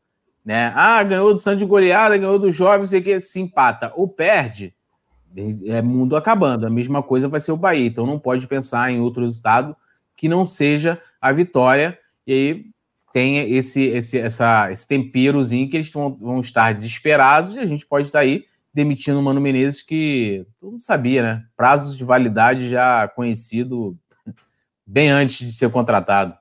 [0.45, 0.71] né?
[0.75, 4.73] Ah, ganhou do Santos de goleada, ganhou do Jovem, sei que se empata ou perde,
[5.65, 6.65] é mundo acabando.
[6.65, 7.87] A mesma coisa vai ser o Bahia.
[7.87, 9.75] Então não pode pensar em outro resultado
[10.15, 11.97] que não seja a vitória.
[12.25, 12.65] E aí
[13.11, 17.85] tem esse, esse, essa, esse temperozinho que eles vão, vão estar desesperados e a gente
[17.85, 21.43] pode estar aí demitindo o Mano Menezes, que todo mundo sabia, né?
[21.57, 23.97] Prazos de validade já conhecido
[24.86, 26.36] bem antes de ser contratado.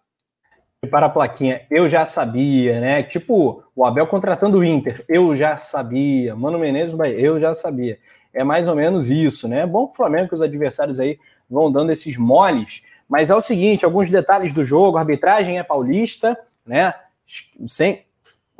[0.82, 3.02] E para a plaquinha, eu já sabia, né?
[3.02, 6.36] Tipo, o Abel contratando o Inter, eu já sabia.
[6.36, 7.98] Mano Menezes, eu já sabia.
[8.32, 9.66] É mais ou menos isso, né?
[9.66, 11.18] Bom para o Flamengo que os adversários aí
[11.50, 12.82] vão dando esses moles.
[13.08, 16.94] Mas é o seguinte, alguns detalhes do jogo, a arbitragem é paulista, né?
[17.66, 18.04] Sem,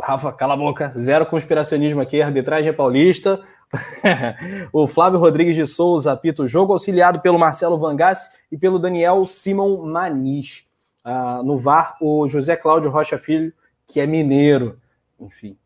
[0.01, 3.41] Rafa, cala a boca, zero conspiracionismo aqui, a arbitragem é paulista,
[4.73, 9.25] o Flávio Rodrigues de Souza apita o jogo, auxiliado pelo Marcelo Vangassi e pelo Daniel
[9.25, 10.67] Simon Manis.
[11.05, 13.53] Uh, no VAR, o José Cláudio Rocha Filho
[13.89, 14.79] que é mineiro.
[15.19, 15.57] Enfim,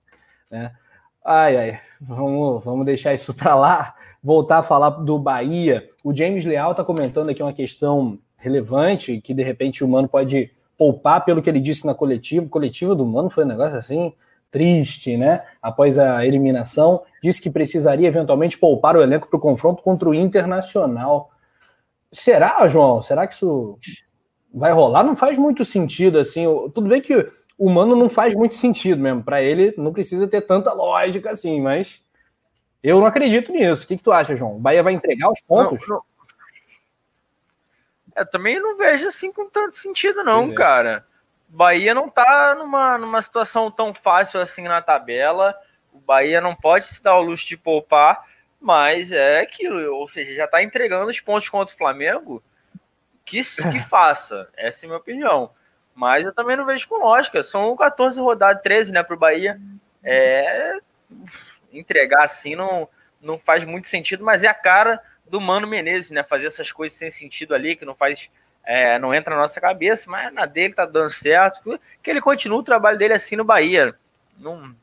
[0.51, 0.73] né?
[1.25, 3.95] Ai, ai, vamos, vamos deixar isso para lá.
[4.23, 5.89] Voltar a falar do Bahia.
[6.05, 10.51] O James Leal está comentando aqui uma questão relevante que de repente o Mano pode
[10.79, 12.49] poupar pelo que ele disse na coletiva.
[12.49, 14.13] Coletiva do Mano foi um negócio assim
[14.53, 15.43] triste, né?
[15.61, 20.15] Após a eliminação, disse que precisaria eventualmente poupar o elenco para o confronto contra o
[20.15, 21.31] Internacional.
[22.13, 23.01] Será, João?
[23.01, 23.79] Será que isso
[24.53, 25.03] vai rolar?
[25.03, 26.45] Não faz muito sentido assim.
[26.75, 27.27] Tudo bem que
[27.59, 29.25] o Mano não faz muito sentido mesmo.
[29.25, 32.05] Para ele, não precisa ter tanta lógica assim, mas
[32.83, 33.85] eu não acredito nisso.
[33.85, 34.57] O que, que tu acha, João?
[34.57, 35.81] O Bahia vai entregar os pontos?
[35.89, 36.03] Não, não.
[38.15, 40.53] Eu também não vejo assim com tanto sentido, não, é.
[40.53, 41.07] cara.
[41.55, 45.55] Bahia não tá numa, numa situação tão fácil assim na tabela.
[45.93, 48.27] O Bahia não pode se dar o luxo de poupar,
[48.59, 52.43] mas é aquilo, ou seja, já tá entregando os pontos contra o Flamengo.
[53.23, 53.41] Que,
[53.71, 55.51] que faça, essa é a minha opinião.
[55.95, 57.43] Mas eu também não vejo com lógica.
[57.43, 59.61] São 14 rodadas, 13, né, pro Bahia.
[60.03, 60.79] É,
[61.71, 62.89] entregar assim não,
[63.21, 66.25] não faz muito sentido, mas é a cara do Mano Menezes, né?
[66.25, 68.31] Fazer essas coisas sem sentido ali, que não faz
[68.65, 71.79] é, não entra na nossa cabeça, mas na dele tá dando certo.
[72.03, 73.95] Que ele continue o trabalho dele assim no Bahia.
[74.39, 74.75] Não,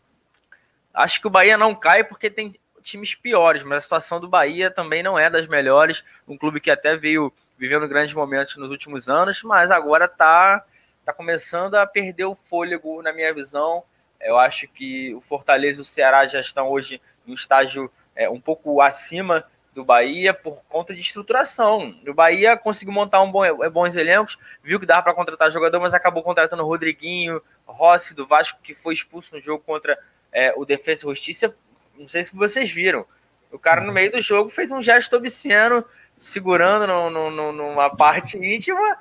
[0.93, 4.71] acho que o Bahia não cai porque tem times piores, mas a situação do Bahia
[4.71, 6.03] também não é das melhores.
[6.27, 10.63] Um clube que até veio vivendo grandes momentos nos últimos anos, mas agora tá,
[11.05, 13.83] tá começando a perder o fôlego, na minha visão.
[14.19, 18.39] Eu acho que o Fortaleza e o Ceará já estão hoje um estágio é, um
[18.39, 19.45] pouco acima
[19.79, 21.95] do Bahia por conta de estruturação.
[22.05, 25.79] O Bahia conseguiu montar um bom, é, bons elencos, viu que dava para contratar jogador,
[25.79, 29.97] mas acabou contratando o Rodriguinho, Rossi do Vasco, que foi expulso no jogo contra
[30.33, 31.55] é, o Defesa e Justiça.
[31.97, 33.05] Não sei se vocês viram.
[33.49, 35.85] O cara no meio do jogo fez um gesto obsceno,
[36.17, 38.97] segurando no, no, no, numa parte íntima.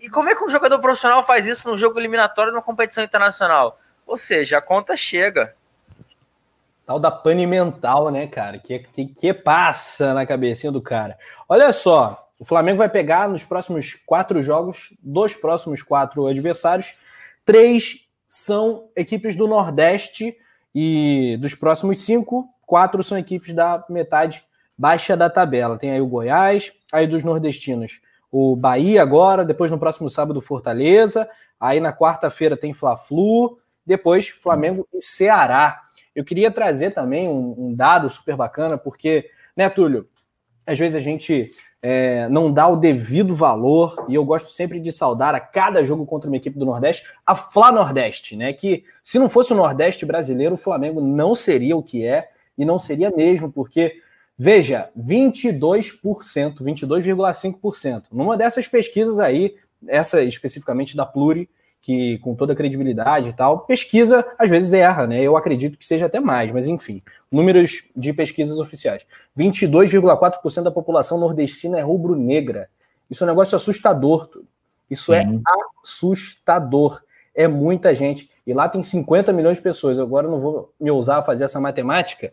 [0.00, 3.80] E como é que um jogador profissional faz isso num jogo eliminatório numa competição internacional?
[4.06, 5.56] Ou seja, a conta chega.
[6.86, 8.58] Tal da pane mental, né, cara?
[8.58, 11.18] Que, que, que passa na cabecinha do cara.
[11.48, 16.94] Olha só, o Flamengo vai pegar nos próximos quatro jogos, dos próximos quatro adversários,
[17.44, 20.36] três são equipes do Nordeste
[20.74, 24.44] e dos próximos cinco, quatro são equipes da metade
[24.78, 25.78] baixa da tabela.
[25.78, 31.28] Tem aí o Goiás, aí dos nordestinos, o Bahia agora, depois no próximo sábado Fortaleza,
[31.58, 35.85] aí na quarta-feira tem Fla-Flu, depois Flamengo e Ceará.
[36.16, 40.08] Eu queria trazer também um, um dado super bacana, porque, né, Túlio,
[40.66, 41.52] às vezes a gente
[41.82, 46.06] é, não dá o devido valor, e eu gosto sempre de saudar a cada jogo
[46.06, 48.54] contra uma equipe do Nordeste, a Fla Nordeste, né?
[48.54, 52.64] Que se não fosse o Nordeste brasileiro, o Flamengo não seria o que é, e
[52.64, 54.00] não seria mesmo, porque,
[54.38, 58.04] veja, 22%, 22,5%.
[58.10, 59.54] Numa dessas pesquisas aí,
[59.86, 61.46] essa especificamente da Pluri,
[61.80, 65.22] que com toda a credibilidade e tal, pesquisa às vezes erra, né?
[65.22, 69.06] Eu acredito que seja até mais, mas enfim, números de pesquisas oficiais.
[69.38, 72.68] 22,4% da população nordestina é rubro-negra.
[73.10, 74.26] Isso é um negócio assustador.
[74.26, 74.46] Tudo.
[74.90, 75.42] Isso é uhum.
[75.82, 77.02] assustador.
[77.34, 78.30] É muita gente.
[78.46, 79.98] E lá tem 50 milhões de pessoas.
[79.98, 82.32] Agora eu não vou me ousar a fazer essa matemática,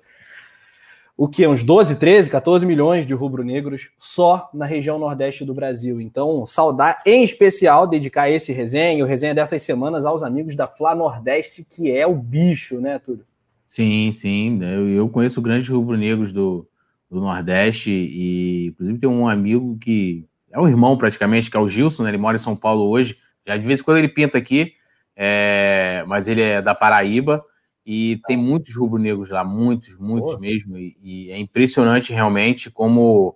[1.15, 1.47] o que?
[1.47, 6.01] Uns 12, 13, 14 milhões de rubro-negros só na região nordeste do Brasil.
[6.01, 10.95] Então, saudar em especial, dedicar esse resenha, o resenha dessas semanas aos amigos da Fla
[10.95, 13.25] Nordeste, que é o bicho, né, Túlio?
[13.67, 14.59] Sim, sim.
[14.63, 16.67] Eu, eu conheço grandes rubro-negros do,
[17.09, 21.67] do Nordeste e, inclusive, tem um amigo que é um irmão praticamente, que é o
[21.67, 22.09] Gilson, né?
[22.09, 23.17] ele mora em São Paulo hoje.
[23.45, 24.73] Já de vez em quando ele pinta aqui,
[25.15, 26.03] é...
[26.07, 27.43] mas ele é da Paraíba.
[27.85, 30.39] E tem muitos rubro-negros lá, muitos, muitos Pô.
[30.39, 30.77] mesmo.
[30.77, 33.35] E, e, é impressionante realmente como,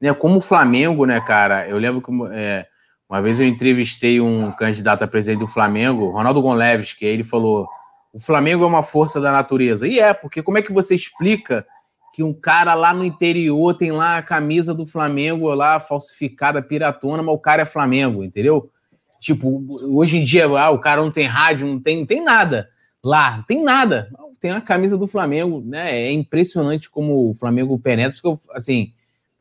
[0.00, 1.68] né, como o Flamengo, né, cara?
[1.68, 2.66] Eu lembro que é,
[3.08, 7.68] uma vez eu entrevistei um candidato a presidente do Flamengo, Ronaldo Gonleves, que ele falou:
[8.10, 9.86] o Flamengo é uma força da natureza.
[9.86, 11.66] E é, porque como é que você explica
[12.14, 17.22] que um cara lá no interior tem lá a camisa do Flamengo lá falsificada, piratona,
[17.22, 18.70] mas o cara é Flamengo, entendeu?
[19.20, 19.62] Tipo,
[19.94, 22.68] hoje em dia, ah, o cara não tem rádio, não tem, não tem nada
[23.04, 24.10] lá, tem nada.
[24.40, 25.90] Tem a camisa do Flamengo, né?
[25.90, 28.92] É impressionante como o Flamengo penetra, porque, assim,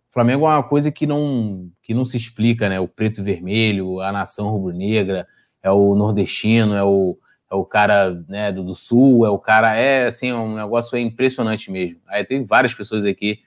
[0.10, 2.80] o Flamengo é uma coisa que não, que não se explica, né?
[2.80, 5.28] O preto e vermelho, a nação rubro-negra,
[5.62, 7.18] é o nordestino, é o,
[7.52, 9.76] é o cara né, do, do, sul, é o cara.
[9.76, 12.00] É assim, um negócio é impressionante mesmo.
[12.08, 13.40] Aí tem várias pessoas aqui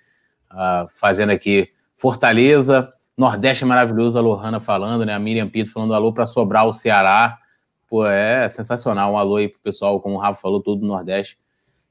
[0.53, 5.13] uh, fazendo aqui Fortaleza, Nordeste é maravilhoso, a Lohana falando, né?
[5.13, 7.39] A Miriam Pinto falando alô para Sobrar o Ceará.
[7.91, 9.13] Pô, é sensacional.
[9.13, 11.37] Um alô aí pro pessoal, como o Rafa falou, todo do Nordeste.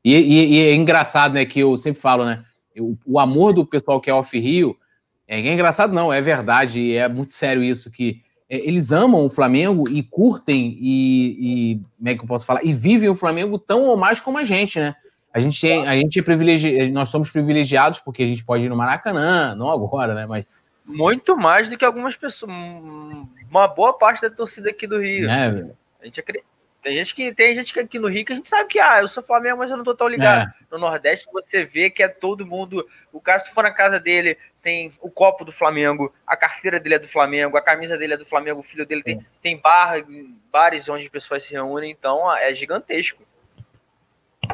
[0.03, 2.45] E, e, e é engraçado, né, que eu sempre falo, né?
[2.79, 4.77] O, o amor do pessoal que é off-Rio
[5.27, 9.29] é, é engraçado, não, é verdade, é muito sério isso, que é, eles amam o
[9.29, 12.63] Flamengo e curtem e, e, como é que eu posso falar?
[12.63, 14.95] E vivem o Flamengo tão ou mais como a gente, né?
[15.31, 18.69] A gente, tem, a gente é privilegiado, nós somos privilegiados porque a gente pode ir
[18.69, 20.25] no Maracanã, não agora, né?
[20.25, 20.47] Mas
[20.83, 25.29] muito mais do que algumas pessoas, uma boa parte da torcida aqui do Rio.
[25.29, 25.69] É,
[26.01, 26.47] a gente acredita.
[26.81, 29.01] Tem gente que tem gente que aqui no Rio que a gente sabe que ah,
[29.01, 30.47] eu sou Flamengo, mas eu não tô tão ligado.
[30.47, 30.53] É.
[30.71, 32.87] No Nordeste você vê que é todo mundo.
[33.11, 36.95] O cara, se for na casa dele, tem o copo do Flamengo, a carteira dele
[36.95, 40.05] é do Flamengo, a camisa dele é do Flamengo, o filho dele tem, tem bar,
[40.51, 43.23] bares onde as pessoas se reúnem, então é gigantesco.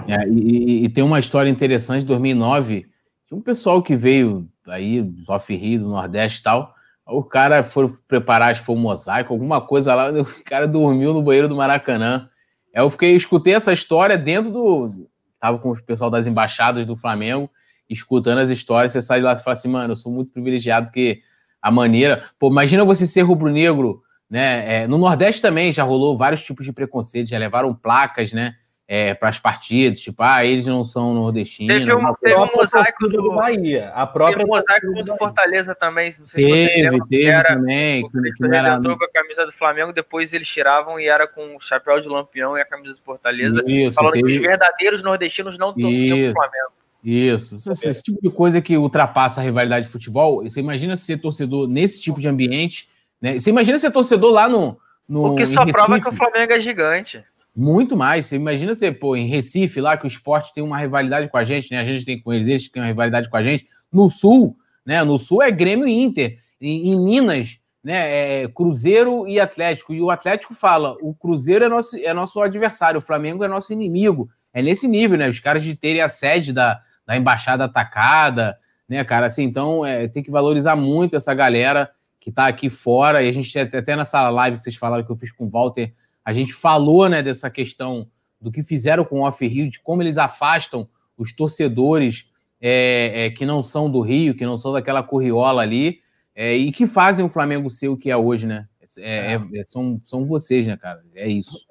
[0.07, 2.87] É, e, e, tem uma história interessante, 2009,
[3.27, 6.74] tinha um pessoal que veio aí, dos off-rio, do Nordeste e tal,
[7.07, 11.13] o cara foi preparar, acho que foi um mosaico, alguma coisa lá, o cara dormiu
[11.13, 12.29] no banheiro do Maracanã.
[12.75, 15.07] Aí eu fiquei, escutei essa história dentro do...
[15.39, 17.49] Tava com o pessoal das embaixadas do Flamengo,
[17.89, 21.21] escutando as histórias, você sai lá e fala assim, mano, eu sou muito privilegiado porque
[21.61, 22.23] a maneira.
[22.39, 24.83] Pô, imagina você ser rubro-negro, né?
[24.83, 28.55] É, no Nordeste também já rolou vários tipos de preconceito, já levaram placas, né?
[28.87, 31.75] É, para as partidas, tipo, ah, eles não são nordestinos.
[31.75, 34.37] Teve um, teve um mosaico do, do Bahia, a própria.
[34.37, 38.07] Teve um mosaico do Fortaleza também, não sei teve, se você lembra, teve era, também.
[38.07, 38.75] Que, que ele era...
[38.75, 42.07] entrou com a camisa do Flamengo, depois eles tiravam e era com o chapéu de
[42.07, 44.29] lampião e a camisa do Fortaleza, Isso, falando teve...
[44.29, 46.75] que os verdadeiros nordestinos não torciam pro Flamengo.
[47.05, 50.43] Isso, esse, esse, tipo de coisa que ultrapassa a rivalidade de futebol.
[50.43, 52.89] Você imagina ser torcedor nesse tipo de ambiente,
[53.21, 53.37] né?
[53.37, 54.75] Você imagina ser torcedor lá no.
[55.07, 57.23] no o que só prova que o Flamengo é gigante.
[57.55, 58.25] Muito mais.
[58.25, 61.43] Você imagina ser, pô, em Recife, lá que o esporte tem uma rivalidade com a
[61.43, 61.79] gente, né?
[61.79, 63.65] A gente tem com eles, eles têm uma rivalidade com a gente.
[63.91, 65.03] No Sul, né?
[65.03, 66.37] No Sul é Grêmio e Inter.
[66.59, 68.43] Em, em Minas, né?
[68.43, 69.93] É Cruzeiro e Atlético.
[69.93, 73.71] E o Atlético fala: o Cruzeiro é nosso, é nosso adversário, o Flamengo é nosso
[73.71, 74.29] inimigo.
[74.53, 75.29] É nesse nível, né?
[75.29, 79.27] Os caras de terem a sede da, da embaixada atacada, né, cara?
[79.27, 81.89] Assim, então é, tem que valorizar muito essa galera
[82.19, 83.23] que tá aqui fora.
[83.23, 85.93] E a gente até nessa live que vocês falaram que eu fiz com o Walter,
[86.25, 88.07] a gente falou, né, dessa questão
[88.41, 93.29] do que fizeram com o Off Rio, de como eles afastam os torcedores é, é,
[93.29, 95.99] que não são do Rio, que não são daquela corriola ali,
[96.35, 98.67] é, e que fazem o Flamengo ser o que é hoje, né?
[98.97, 101.03] É, é, é, são, são vocês, né, cara?
[101.15, 101.65] É isso.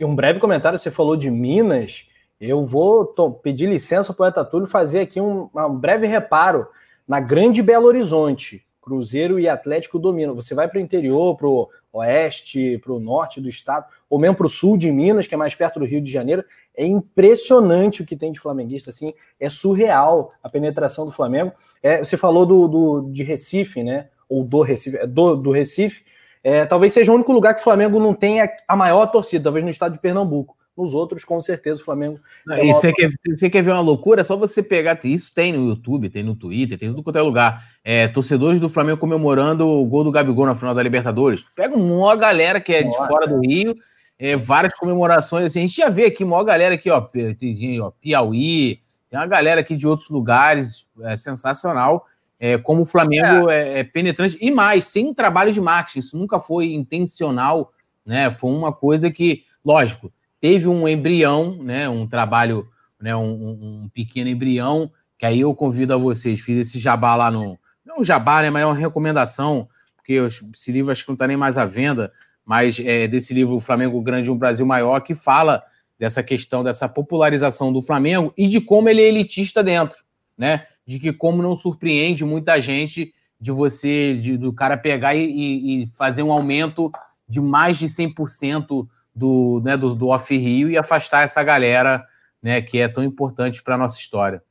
[0.00, 2.08] um breve comentário, você falou de Minas.
[2.40, 3.06] Eu vou
[3.42, 6.66] pedir licença para o Poeta Túlio fazer aqui um, um, breve reparo
[7.06, 8.65] na Grande Belo Horizonte.
[8.86, 10.32] Cruzeiro e Atlético dominam.
[10.36, 14.36] Você vai para o interior, para o oeste, para o norte do estado, ou mesmo
[14.36, 16.44] para o sul de Minas, que é mais perto do Rio de Janeiro.
[16.72, 21.52] É impressionante o que tem de flamenguista, assim, é surreal a penetração do Flamengo.
[21.82, 24.06] É, você falou do, do, de Recife, né?
[24.28, 26.04] Ou do Recife, do, do Recife.
[26.44, 29.64] É, talvez seja o único lugar que o Flamengo não tenha a maior torcida, talvez
[29.64, 30.56] no estado de Pernambuco.
[30.76, 32.20] Nos outros, com certeza, o Flamengo.
[32.46, 34.20] e você, quer, você quer ver uma loucura?
[34.20, 35.00] É só você pegar.
[35.04, 37.64] Isso tem no YouTube, tem no Twitter, tem tudo quanto é lugar.
[37.82, 41.46] É, torcedores do Flamengo comemorando o gol do Gabigol na final da Libertadores.
[41.54, 43.74] Pega uma galera que é de fora do Rio,
[44.18, 45.46] é, várias comemorações.
[45.46, 47.00] Assim, a gente já vê aqui, uma galera aqui, ó,
[48.00, 52.06] Piauí, tem uma galera aqui de outros lugares, é sensacional.
[52.38, 53.78] É, como o Flamengo é.
[53.78, 56.00] é, é penetrante e mais, sem trabalho de marketing.
[56.00, 57.72] Isso nunca foi intencional,
[58.04, 58.30] né?
[58.30, 60.12] Foi uma coisa que, lógico,
[60.46, 62.68] teve um embrião, né, um trabalho,
[63.00, 64.88] né, um, um, pequeno embrião,
[65.18, 67.58] que aí eu convido a vocês, fiz esse jabá lá no.
[67.84, 69.66] Não um jabá, né, mas é uma recomendação,
[69.96, 70.12] porque
[70.54, 72.12] esse livro acho que não está nem mais à venda,
[72.44, 75.64] mas é desse livro Flamengo Grande, um Brasil Maior, que fala
[75.98, 79.98] dessa questão, dessa popularização do Flamengo e de como ele é elitista dentro,
[80.38, 80.64] né?
[80.86, 85.86] De que como não surpreende muita gente de você, de, do cara pegar e, e
[85.98, 86.92] fazer um aumento
[87.28, 88.86] de mais de 100%
[89.16, 92.06] do, né, do, do off-rio e afastar essa galera
[92.42, 94.42] né, que é tão importante para a nossa história.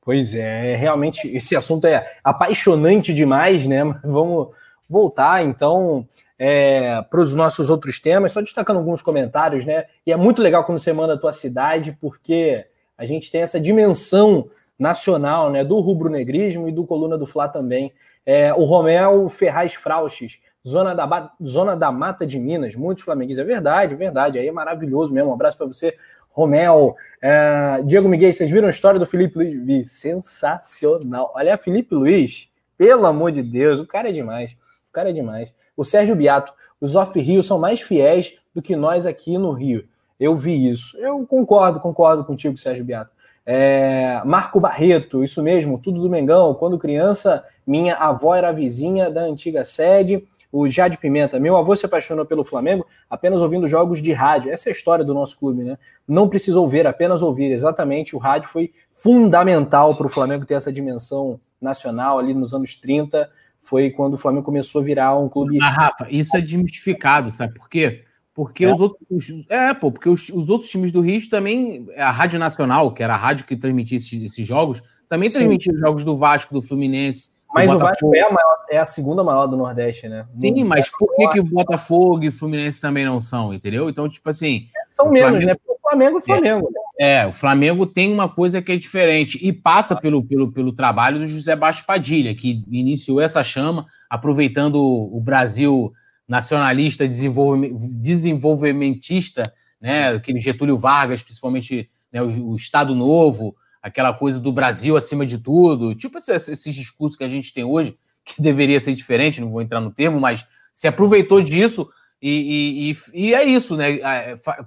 [0.00, 3.82] Pois é, realmente esse assunto é apaixonante demais, né?
[4.04, 4.48] Vamos
[4.88, 6.06] voltar então
[6.38, 9.86] é, para os nossos outros temas, só destacando alguns comentários, né?
[10.06, 13.58] E é muito legal quando você manda a tua cidade, porque a gente tem essa
[13.58, 14.48] dimensão
[14.78, 15.64] nacional, né?
[15.64, 17.92] Do rubro-negrismo e do Coluna do Fla também.
[18.26, 23.44] É, o Romel Ferraz Frauches Zona da, Zona da Mata de Minas, muitos flamenguistas.
[23.44, 24.38] É verdade, é verdade.
[24.38, 25.30] Aí é maravilhoso mesmo.
[25.30, 25.94] Um abraço para você,
[26.30, 26.96] Romel.
[27.20, 29.92] É, Diego Miguel, vocês viram a história do Felipe Luiz?
[29.92, 31.32] Sensacional.
[31.34, 32.48] Olha, Felipe Luiz,
[32.78, 34.52] pelo amor de Deus, o cara é demais.
[34.88, 35.52] O cara é demais.
[35.76, 39.86] O Sérgio Biato, os off-Rio são mais fiéis do que nós aqui no Rio.
[40.18, 40.96] Eu vi isso.
[40.96, 43.10] Eu concordo, concordo contigo, Sérgio Biato.
[43.44, 46.54] É, Marco Barreto, isso mesmo, tudo do Mengão.
[46.54, 50.26] Quando criança, minha avó era vizinha da antiga sede
[50.56, 54.52] o Jade Pimenta, meu avô se apaixonou pelo Flamengo apenas ouvindo jogos de rádio.
[54.52, 55.76] Essa é a história do nosso clube, né?
[56.06, 57.50] Não precisou ver, apenas ouvir.
[57.50, 62.76] Exatamente, o rádio foi fundamental para o Flamengo ter essa dimensão nacional ali nos anos
[62.76, 63.28] 30.
[63.58, 65.58] foi quando o Flamengo começou a virar um clube.
[65.60, 68.04] Ah, Rafa, isso é desmistificado, sabe por quê?
[68.32, 68.72] Porque é.
[68.72, 69.44] os outros.
[69.48, 71.84] É, pô, porque os, os, outros times do Rio também.
[71.96, 75.80] A Rádio Nacional, que era a rádio que transmitia esses, esses jogos, também transmitia os
[75.80, 77.33] jogos do Vasco, do Fluminense.
[77.54, 80.24] Mas o Vasco é a, maior, é a, segunda maior do Nordeste, né?
[80.28, 83.88] Sim, mas por que, que o Botafogo e Fluminense também não são, entendeu?
[83.88, 84.66] Então, tipo assim.
[84.88, 85.46] São menos, Flamengo...
[85.46, 85.54] né?
[85.54, 86.68] Porque o Flamengo é o Flamengo.
[86.98, 90.72] É, é, o Flamengo tem uma coisa que é diferente e passa pelo, pelo, pelo
[90.72, 95.92] trabalho do José Baixo Padilha, que iniciou essa chama, aproveitando o Brasil
[96.26, 103.54] nacionalista, desenvolvimentista, né, aquele Getúlio Vargas, principalmente né, o, o, Estado Novo,
[103.84, 107.64] aquela coisa do Brasil acima de tudo, tipo esse, esse discurso que a gente tem
[107.64, 111.86] hoje, que deveria ser diferente, não vou entrar no termo, mas se aproveitou disso
[112.20, 113.98] e, e, e é isso, né?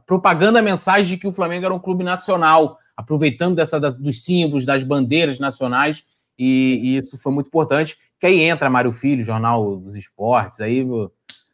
[0.06, 4.64] Propagando a mensagem de que o Flamengo era um clube nacional, aproveitando dessa, dos símbolos,
[4.64, 6.06] das bandeiras nacionais,
[6.38, 7.98] e, e, isso foi muito importante.
[8.20, 10.86] Que aí entra Mário Filho, Jornal dos Esportes, aí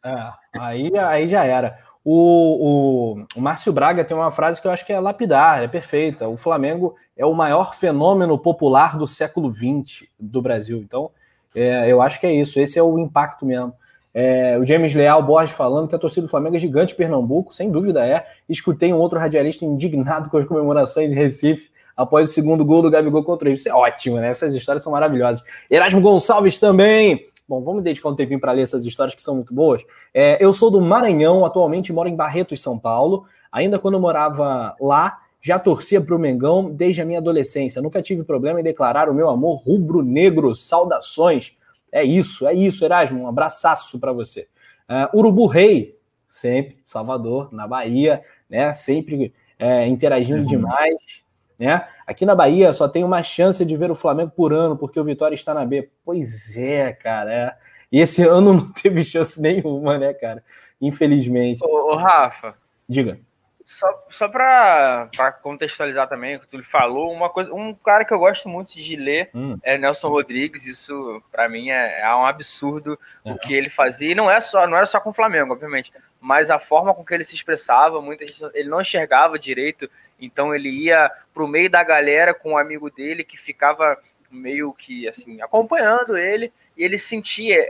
[0.04, 1.78] é, aí, aí já era.
[2.04, 5.68] O, o, o, Márcio Braga tem uma frase que eu acho que é lapidar, é
[5.68, 6.28] perfeita.
[6.28, 10.78] O Flamengo é o maior fenômeno popular do século XX do Brasil.
[10.78, 11.10] Então,
[11.54, 12.58] é, eu acho que é isso.
[12.58, 13.72] Esse é o impacto mesmo.
[14.12, 17.70] É, o James Leal Borges falando que a torcida do Flamengo é gigante Pernambuco, sem
[17.70, 18.26] dúvida é.
[18.48, 22.90] Escutei um outro radialista indignado com as comemorações em Recife após o segundo gol do
[22.90, 23.56] Gabigol contra ele.
[23.56, 24.28] Isso é ótimo, né?
[24.28, 25.42] Essas histórias são maravilhosas.
[25.70, 29.52] Erasmo Gonçalves também Bom, vamos dedicar um tempinho para ler essas histórias que são muito
[29.54, 29.84] boas.
[30.14, 33.26] É, eu sou do Maranhão, atualmente moro em Barretos, São Paulo.
[33.52, 37.82] Ainda quando eu morava lá, já torcia para o Mengão desde a minha adolescência.
[37.82, 40.54] Nunca tive problema em declarar o meu amor rubro-negro.
[40.54, 41.54] Saudações.
[41.92, 43.20] É isso, é isso, Erasmo.
[43.20, 44.48] Um abraçaço para você.
[44.88, 48.72] Uh, Urubu Rei, sempre, Salvador, na Bahia, né?
[48.72, 50.46] Sempre é, interagindo uhum.
[50.46, 51.22] demais.
[51.58, 51.86] Né?
[52.06, 55.04] Aqui na Bahia só tem uma chance de ver o Flamengo por ano, porque o
[55.04, 55.90] Vitória está na B.
[56.02, 57.30] Pois é, cara.
[57.30, 57.56] É.
[57.92, 60.42] E esse ano não teve chance nenhuma, né, cara?
[60.80, 61.62] Infelizmente.
[61.62, 62.54] Ô, ô Rafa.
[62.88, 63.18] Diga.
[63.64, 65.08] Só, só para
[65.42, 68.94] contextualizar também o que tu falou, uma coisa, um cara que eu gosto muito de
[68.94, 69.58] ler hum.
[69.62, 70.66] é Nelson Rodrigues.
[70.66, 73.32] Isso para mim é, é, um absurdo é.
[73.32, 74.12] o que ele fazia.
[74.12, 77.04] E não é só, não era só com o Flamengo, obviamente, mas a forma com
[77.04, 79.88] que ele se expressava, muita gente, ele não enxergava direito
[80.20, 83.98] então ele ia pro meio da galera com um amigo dele que ficava
[84.30, 87.64] meio que assim acompanhando ele e ele sentia,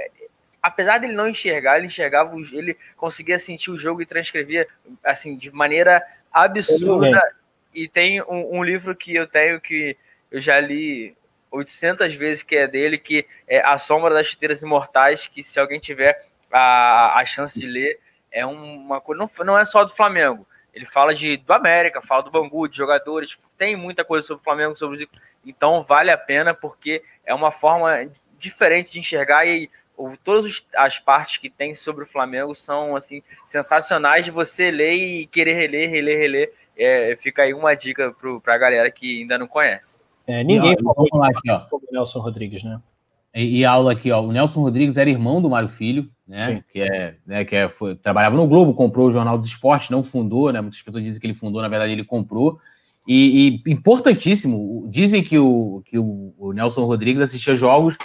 [0.65, 4.67] apesar dele não enxergar, ele enxergava, ele conseguia sentir o jogo e transcrevia
[5.05, 6.03] assim de maneira
[6.33, 7.21] absurda.
[7.75, 9.95] E tem um, um livro que eu tenho que
[10.31, 11.15] eu já li
[11.51, 15.79] 800 vezes que é dele, que é A Sombra das Chuteiras Imortais, que se alguém
[15.79, 18.01] tiver a, a chance de ler,
[18.33, 22.23] é uma coisa, não, não é só do Flamengo, ele fala de do América, fala
[22.23, 25.15] do Bangu, de jogadores, tem muita coisa sobre o Flamengo, sobre o Zico.
[25.45, 30.99] Então vale a pena porque é uma forma diferente de enxergar e ou, todas as
[30.99, 35.91] partes que tem sobre o Flamengo são assim sensacionais de você ler e querer reler,
[35.91, 36.53] reler, reler.
[36.77, 40.01] É, fica aí uma dica para a galera que ainda não conhece.
[40.27, 41.61] É, ninguém falou lá aqui, ó.
[41.61, 42.81] como Nelson Rodrigues, né?
[43.35, 44.23] E, e, a aula aqui, ó.
[44.23, 46.41] O Nelson Rodrigues era irmão do Mário Filho, né?
[46.41, 49.91] Sim, que é, né, que é, foi, trabalhava no Globo, comprou o Jornal do Esporte,
[49.91, 50.61] não fundou, né?
[50.61, 52.59] Muitas pessoas dizem que ele fundou, na verdade ele comprou.
[53.07, 57.99] E, e importantíssimo, dizem que o, que o, o, Nelson Rodrigues assistia jogos,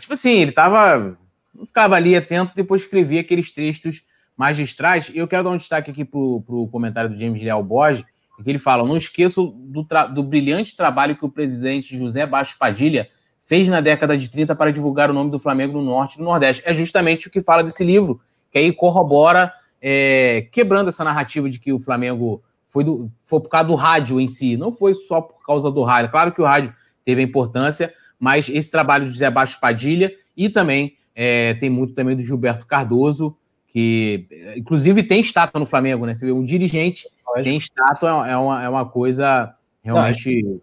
[0.00, 1.16] tipo assim, ele tava,
[1.54, 4.02] não ficava ali atento, depois escrevia aqueles textos
[4.36, 5.10] magistrais.
[5.12, 8.04] E eu quero dar um destaque aqui pro, pro comentário do James Leal Borges,
[8.42, 13.08] que ele fala: não esqueço do, do brilhante trabalho que o presidente José Baixo Padilha
[13.44, 16.26] fez na década de 30 para divulgar o nome do Flamengo no Norte e no
[16.26, 16.62] Nordeste.
[16.66, 18.20] É justamente o que fala desse livro,
[18.52, 23.48] que aí corrobora, é, quebrando essa narrativa de que o Flamengo foi, do, foi por
[23.48, 26.10] causa do rádio em si, não foi só por causa do rádio.
[26.10, 26.74] Claro que o rádio
[27.04, 31.94] teve a importância, mas esse trabalho do José Baixo Padilha e também é, tem muito
[31.94, 33.36] também do Gilberto Cardoso,
[33.68, 36.14] que inclusive tem estátua no Flamengo, né?
[36.14, 37.06] Você vê um dirigente
[37.42, 40.42] tem estátua, é uma, é uma coisa realmente.
[40.42, 40.60] Não,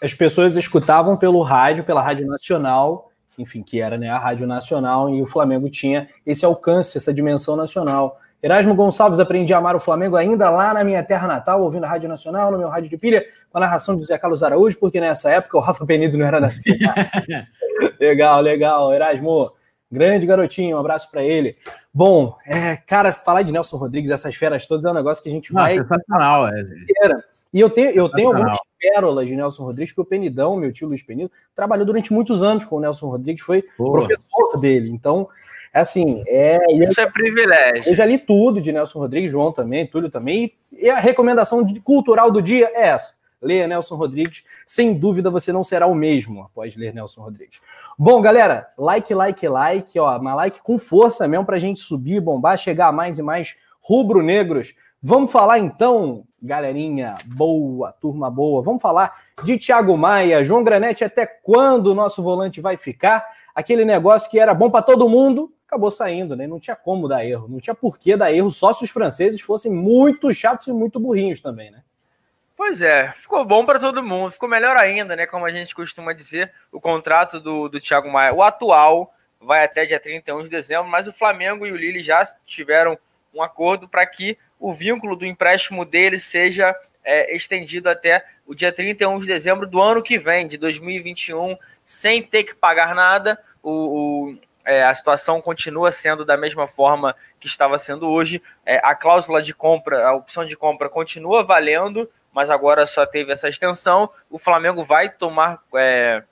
[0.00, 5.10] as pessoas escutavam pelo rádio, pela Rádio Nacional, enfim, que era né, a Rádio Nacional,
[5.10, 8.18] e o Flamengo tinha esse alcance, essa dimensão nacional.
[8.42, 11.88] Erasmo Gonçalves, aprendi a amar o Flamengo ainda lá na minha terra natal, ouvindo a
[11.88, 15.00] Rádio Nacional, no meu rádio de pilha, com a narração de José Carlos Araújo, porque
[15.00, 16.78] nessa época o Rafa Penido não era nascido.
[18.00, 19.52] legal, legal, Erasmo.
[19.90, 21.54] Grande garotinho, um abraço para ele.
[21.92, 25.32] Bom, é, cara, falar de Nelson Rodrigues, essas feras todas, é um negócio que a
[25.32, 25.74] gente vai.
[25.74, 26.64] Sensacional, é.
[27.52, 30.88] E eu tenho, eu tenho algumas pérolas de Nelson Rodrigues, que o Penidão, meu tio
[30.88, 34.88] Luiz Penido, trabalhou durante muitos anos com o Nelson Rodrigues, foi professor dele.
[34.88, 35.28] Então,
[35.80, 36.58] assim, é.
[36.74, 37.90] Isso é privilégio.
[37.90, 40.52] Eu já li tudo de Nelson Rodrigues, João também, Túlio também.
[40.70, 43.14] E a recomendação cultural do dia é essa.
[43.40, 44.44] leia Nelson Rodrigues.
[44.64, 47.60] Sem dúvida você não será o mesmo após ler Nelson Rodrigues.
[47.98, 52.56] Bom, galera, like, like, like, ó, uma like com força mesmo pra gente subir, bombar,
[52.56, 54.74] chegar a mais e mais rubro-negros.
[55.04, 59.12] Vamos falar então, galerinha boa, turma boa, vamos falar
[59.42, 63.26] de Thiago Maia, João Granete, até quando o nosso volante vai ficar?
[63.54, 66.46] Aquele negócio que era bom para todo mundo, acabou saindo, né?
[66.46, 69.72] Não tinha como dar erro, não tinha porquê dar erro, só se os franceses fossem
[69.72, 71.82] muito chatos e muito burrinhos também, né?
[72.56, 75.26] Pois é, ficou bom para todo mundo, ficou melhor ainda, né?
[75.26, 79.84] Como a gente costuma dizer, o contrato do, do Thiago Maia, o atual, vai até
[79.84, 82.98] dia 31 de dezembro, mas o Flamengo e o Lille já tiveram
[83.34, 88.72] um acordo para que o vínculo do empréstimo dele seja é, estendido até o dia
[88.72, 93.38] 31 de dezembro do ano que vem, de 2021, sem ter que pagar nada.
[93.62, 98.42] O, o é, a situação continua sendo da mesma forma que estava sendo hoje.
[98.64, 103.32] É, a cláusula de compra, a opção de compra continua valendo, mas agora só teve
[103.32, 104.08] essa extensão.
[104.30, 106.22] O Flamengo vai tomar é,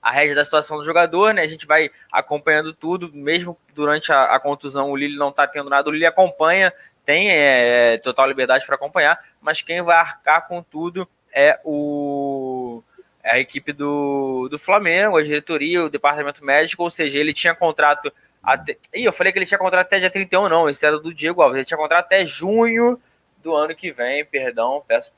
[0.00, 1.42] a rédea da situação do jogador, né?
[1.42, 5.70] A gente vai acompanhando tudo, mesmo durante a, a contusão, o Lille não está tendo
[5.70, 6.72] nada, o Lille acompanha,
[7.04, 12.82] tem é, total liberdade para acompanhar, mas quem vai arcar com tudo é o
[13.22, 17.54] é a equipe do, do Flamengo, a diretoria, o departamento médico, ou seja, ele tinha
[17.54, 18.76] contrato até.
[18.92, 20.68] Ih, eu falei que ele tinha contrato até dia 31, não.
[20.68, 21.56] Esse era do Diego Alves.
[21.56, 23.00] Ele tinha contrato até junho
[23.42, 25.12] do ano que vem, perdão, peço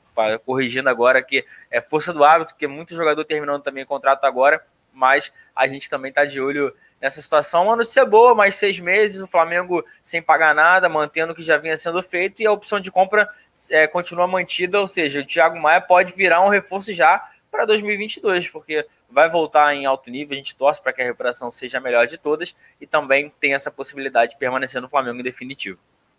[0.45, 4.63] corrigindo agora que é força do hábito, porque muito jogador terminando também contrato agora,
[4.93, 6.73] mas a gente também está de olho
[7.05, 7.65] nessa situação.
[7.65, 11.55] Uma notícia boa, mais seis meses, o Flamengo sem pagar nada, mantendo o que já
[11.55, 13.29] vinha sendo feito, e a opção de compra
[13.69, 18.47] é, continua mantida, ou seja, o Thiago Maia pode virar um reforço já para 2022,
[18.49, 21.81] porque vai voltar em alto nível, a gente torce para que a recuperação seja a
[21.81, 25.77] melhor de todas e também tem essa possibilidade de permanecer no Flamengo em definitivo.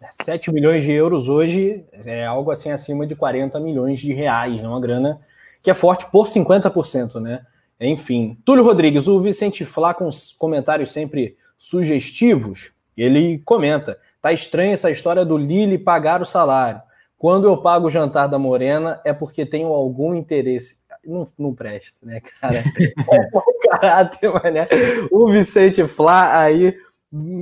[0.08, 4.68] 7 milhões de euros hoje é algo assim acima de 40 milhões de reais, né?
[4.68, 5.20] uma grana
[5.60, 7.44] que é forte por 50%, né?
[7.80, 10.08] Enfim, Túlio Rodrigues, o Vicente Flá com
[10.38, 16.80] comentários sempre sugestivos, ele comenta: tá estranha essa história do Lille pagar o salário.
[17.18, 22.04] Quando eu pago o jantar da Morena é porque tenho algum interesse não, não presta,
[22.04, 22.62] né, cara?
[23.34, 24.68] o caráter, né?
[25.10, 26.76] O Vicente Flá aí,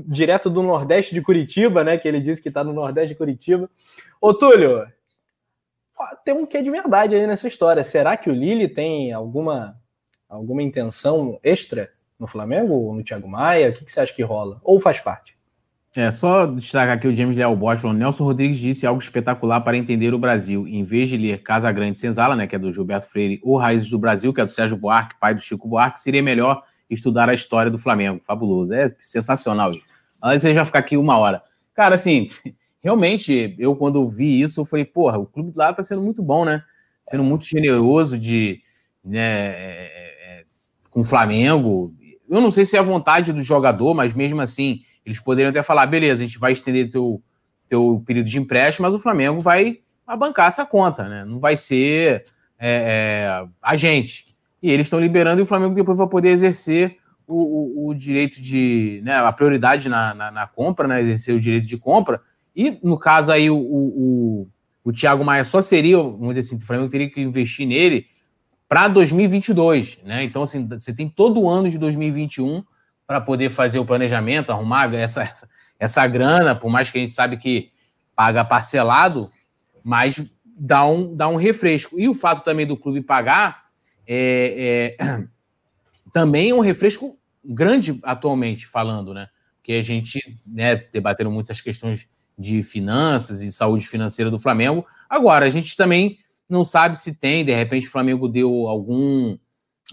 [0.06, 1.96] direto do Nordeste de Curitiba, né?
[1.96, 3.68] Que ele disse que tá no Nordeste de Curitiba.
[4.20, 4.86] Ô, Túlio,
[6.24, 7.82] tem um quê de verdade aí nessa história.
[7.82, 9.76] Será que o Lili tem alguma,
[10.28, 13.70] alguma intenção extra no Flamengo ou no Thiago Maia?
[13.70, 14.60] O que, que você acha que rola?
[14.62, 15.36] Ou faz parte?
[15.96, 19.76] É, só destacar aqui o James Leal Bosch falando, Nelson Rodrigues disse algo espetacular para
[19.76, 20.66] entender o Brasil.
[20.66, 23.88] Em vez de ler Casa Grande Senzala, né, que é do Gilberto Freire, ou Raízes
[23.88, 27.34] do Brasil, que é do Sérgio Buarque, pai do Chico Buarque, seria melhor estudar a
[27.34, 28.20] história do Flamengo.
[28.26, 29.72] Fabuloso, é sensacional.
[30.20, 31.40] Aí você já ficar aqui uma hora.
[31.72, 32.28] Cara, assim,
[32.82, 36.44] realmente, eu quando vi isso, eu falei, porra, o clube lá tá sendo muito bom,
[36.44, 36.64] né?
[37.04, 38.60] Sendo muito generoso de,
[39.04, 40.13] né, é, é
[40.94, 41.92] com o Flamengo.
[42.30, 45.62] Eu não sei se é a vontade do jogador, mas mesmo assim eles poderiam até
[45.62, 47.20] falar, beleza, a gente vai estender teu,
[47.68, 49.80] teu período de empréstimo, mas o Flamengo vai,
[50.18, 51.24] bancar essa conta, né?
[51.24, 52.24] Não vai ser
[52.58, 54.34] é, é, a gente.
[54.62, 58.40] E eles estão liberando e o Flamengo depois vai poder exercer o, o, o direito
[58.40, 59.00] de.
[59.02, 61.02] Né, a prioridade na, na, na, compra, né?
[61.02, 62.20] Exercer o direito de compra.
[62.56, 64.48] E no caso aí, o, o,
[64.84, 68.06] o Thiago Maia só seria, vamos dizer assim, o Flamengo teria que investir nele
[68.68, 70.24] para 2022, né?
[70.24, 72.64] Então, assim, você tem todo o ano de 2021
[73.06, 75.48] para poder fazer o planejamento, arrumar essa, essa,
[75.78, 77.70] essa grana, por mais que a gente sabe que
[78.16, 79.30] paga parcelado,
[79.82, 81.98] mas dá um, dá um refresco.
[81.98, 83.64] E o fato também do clube pagar
[84.06, 85.24] é, é,
[86.12, 89.28] também é um refresco grande atualmente falando, né?
[89.58, 92.08] Porque a gente né, debatendo muitas questões
[92.38, 94.86] de finanças e saúde financeira do Flamengo.
[95.08, 96.18] Agora, a gente também
[96.48, 99.36] não sabe se tem, de repente o Flamengo deu algum,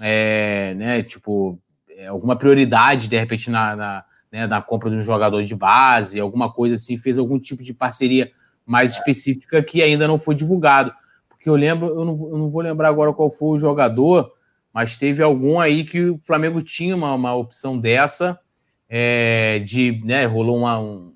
[0.01, 5.03] é, né, tipo, é, alguma prioridade, de repente, na, na, né, na, compra de um
[5.03, 8.29] jogador de base, alguma coisa assim, fez algum tipo de parceria
[8.65, 10.93] mais específica que ainda não foi divulgado.
[11.29, 14.31] Porque eu lembro, eu não, eu não vou lembrar agora qual foi o jogador,
[14.73, 18.39] mas teve algum aí que o Flamengo tinha uma, uma opção dessa,
[18.87, 21.13] é, de, né, rolou uma, um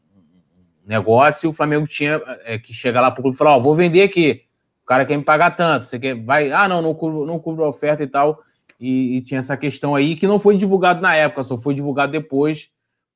[0.86, 3.60] negócio e o Flamengo tinha é, que chegar lá para o clube e falar, ó,
[3.60, 4.45] vou vender aqui,
[4.86, 7.66] o cara quer me pagar tanto, você quer, vai, ah, não, não cubro, não cubro
[7.66, 8.44] a oferta e tal,
[8.80, 12.12] e, e, tinha essa questão aí que não foi divulgado na época, só foi divulgado
[12.12, 12.70] depois,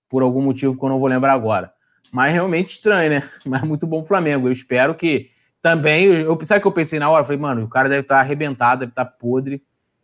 [0.10, 1.72] por algum motivo que eu não vou lembrar agora.
[2.12, 3.30] Mas realmente estranho, né?
[3.46, 4.48] Mas muito bom o Flamengo.
[4.48, 5.30] Eu espero que
[5.62, 6.06] também.
[6.06, 7.22] Eu, sabe o que eu pensei na hora?
[7.22, 9.62] Eu falei, mano, o cara deve estar arrebentado, deve estar podre.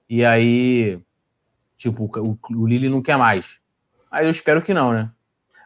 [0.08, 1.00] E aí,
[1.76, 3.58] tipo, o, o Lili não quer mais.
[4.12, 5.10] Aí eu espero que não, né?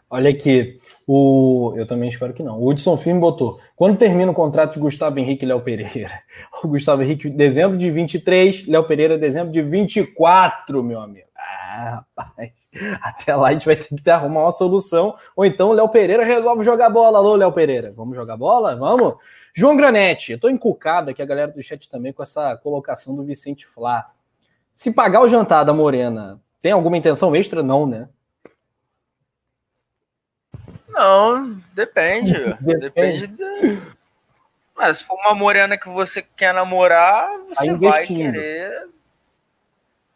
[0.09, 0.79] Olha aqui,
[1.11, 1.73] o...
[1.75, 2.59] eu também espero que não.
[2.59, 3.59] O Hudson Filme botou.
[3.75, 6.11] Quando termina o contrato de Gustavo Henrique e Léo Pereira?
[6.63, 11.27] O Gustavo Henrique, dezembro de 23, Léo Pereira, dezembro de 24, meu amigo.
[11.35, 12.51] Ah, rapaz.
[13.01, 15.15] Até lá a gente vai ter que arrumar uma solução.
[15.35, 17.17] Ou então o Léo Pereira resolve jogar bola.
[17.17, 17.91] Alô, Léo Pereira.
[17.95, 18.75] Vamos jogar bola?
[18.75, 19.15] Vamos?
[19.51, 23.23] João Granete, eu tô encucado aqui, a galera do chat também, com essa colocação do
[23.23, 24.11] Vicente Flá.
[24.71, 27.63] Se pagar o jantar da Morena, tem alguma intenção extra?
[27.63, 28.07] Não, né?
[30.99, 32.33] Não, depende.
[32.59, 33.27] depende.
[33.27, 33.81] de...
[34.75, 38.87] Mas se for uma morena que você quer namorar, você vai querer.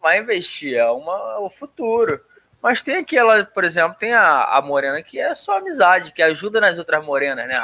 [0.02, 0.76] Vai investir.
[0.76, 2.20] É uma, o futuro.
[2.62, 6.60] Mas tem aquela, por exemplo, tem a, a morena que é só amizade, que ajuda
[6.60, 7.62] nas outras morenas, né?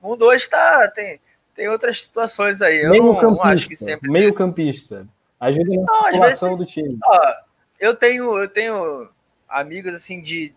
[0.00, 1.20] O mundo hoje tá, tem,
[1.54, 2.82] tem outras situações aí.
[2.82, 4.10] Eu meio não, campista, não acho que sempre.
[4.10, 5.06] Meio campista.
[5.38, 6.98] Ajuda na população do time.
[7.04, 7.34] Ó,
[7.78, 9.08] eu tenho, eu tenho
[9.48, 10.54] amigos assim de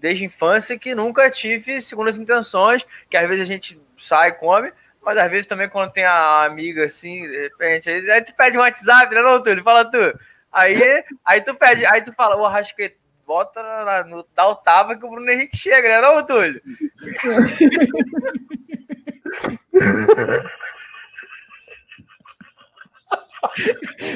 [0.00, 4.72] desde a infância que nunca tive segundas intenções, que às vezes a gente sai, come,
[5.02, 8.60] mas às vezes também quando tem a amiga assim, de repente, aí tu pede um
[8.60, 9.62] WhatsApp, né, não, Túlio?
[9.62, 10.18] Fala tu.
[10.50, 12.96] Aí, aí tu pede, aí tu fala, o Arrascaeta,
[13.26, 16.60] bota na, no tal tava que o Bruno Henrique chega, né, não, Túlio?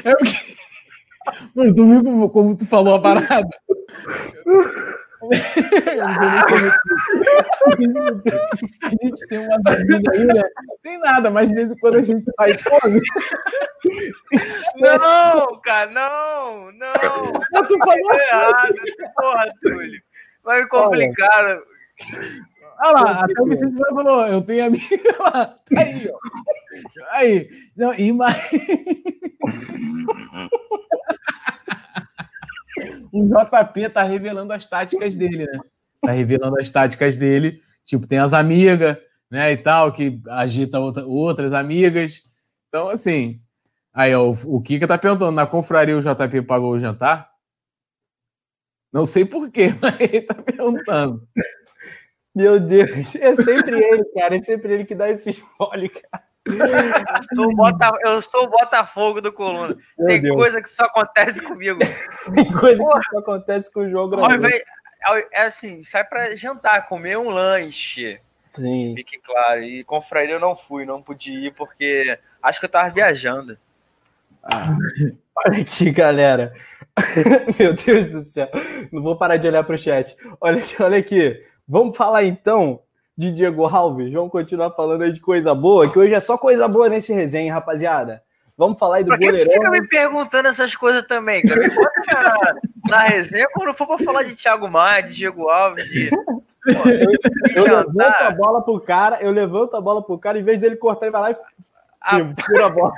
[0.04, 0.54] É porque...
[1.54, 3.48] Mano, tu viu como, como tu falou a parada?
[8.82, 10.42] a gente tem uma bebida aí, né?
[10.66, 13.00] Não tem nada, mas de vez em quando a gente sai fome.
[14.76, 16.92] Não, cara, não, não.
[17.52, 18.74] Não, tu falou errado.
[19.16, 20.02] Porra, Túlio.
[20.42, 21.44] Vai me complicar.
[21.44, 21.62] Olha,
[22.84, 24.84] Olha lá, até o Vicente já falou, eu tenho amiga
[25.20, 25.46] lá.
[25.46, 26.18] Tá aí, ó.
[27.10, 27.48] Aí.
[27.76, 28.36] Não, e mais.
[33.12, 35.58] o JP tá revelando as táticas dele, né?
[36.02, 37.60] Tá revelando as táticas dele.
[37.84, 38.96] Tipo, tem as amigas,
[39.30, 42.22] né, e tal, que agitam outra, outras amigas.
[42.68, 43.40] Então, assim.
[43.92, 47.30] Aí, ó, o, o Kika tá perguntando: na confraria o JP pagou o jantar?
[48.92, 51.26] Não sei porquê, mas ele tá perguntando.
[52.34, 54.36] Meu Deus, é sempre ele, cara.
[54.36, 56.24] É sempre ele que dá esse spoiler, cara.
[56.46, 59.76] Eu sou, Bota, eu sou o Botafogo do Coluna.
[59.98, 60.36] Meu Tem Deus.
[60.36, 61.78] coisa que só acontece comigo.
[62.34, 63.00] Tem coisa Porra.
[63.00, 64.50] que só acontece com o João Granulho.
[65.32, 68.20] É assim, sai para jantar, comer um lanche.
[68.52, 68.94] Sim.
[68.96, 69.62] Fique claro.
[69.62, 72.90] E com o Freire eu não fui, não pude ir, porque acho que eu tava
[72.90, 73.58] viajando.
[74.42, 74.76] Ah,
[75.46, 76.52] olha aqui, galera.
[77.58, 78.48] Meu Deus do céu.
[78.92, 80.16] Não vou parar de olhar para o chat.
[80.40, 81.42] Olha aqui, olha aqui.
[81.66, 82.80] Vamos falar então
[83.16, 84.12] de Diego Alves.
[84.12, 87.54] Vamos continuar falando aí de coisa boa, que hoje é só coisa boa nesse resenha,
[87.54, 88.22] rapaziada.
[88.56, 89.50] Vamos falar aí do Por que goleirão.
[89.50, 91.66] Você fica me perguntando essas coisas também, cara?
[92.12, 92.54] na,
[92.88, 96.10] na resenha quando for pra falar de Thiago Maia, de Diego Alves, de...
[96.10, 97.10] Pô, eu,
[97.56, 100.76] eu levanto a bola pro cara, eu levanto a bola pro cara, em vez dele
[100.76, 101.36] cortar, ele vai lá e
[102.04, 102.92] a, a bola.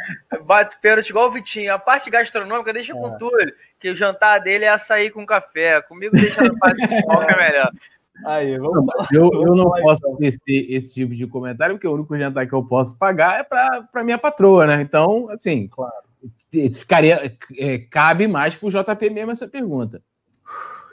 [0.44, 1.72] Bate pênalti igual o Vitinho.
[1.72, 2.96] A parte gastronômica deixa é.
[2.96, 5.80] com tudo, que o jantar dele é açaí com café.
[5.82, 7.70] Comigo deixa na parte de que é melhor.
[8.24, 10.16] Aí, vamos falar, eu, vamos eu não falar, posso então.
[10.16, 14.04] tecer esse tipo de comentário, porque o único jantar que eu posso pagar é para
[14.04, 14.80] minha patroa, né?
[14.80, 15.92] Então, assim, claro,
[16.72, 17.36] ficaria.
[17.58, 20.02] É, cabe mais para o JP mesmo essa pergunta.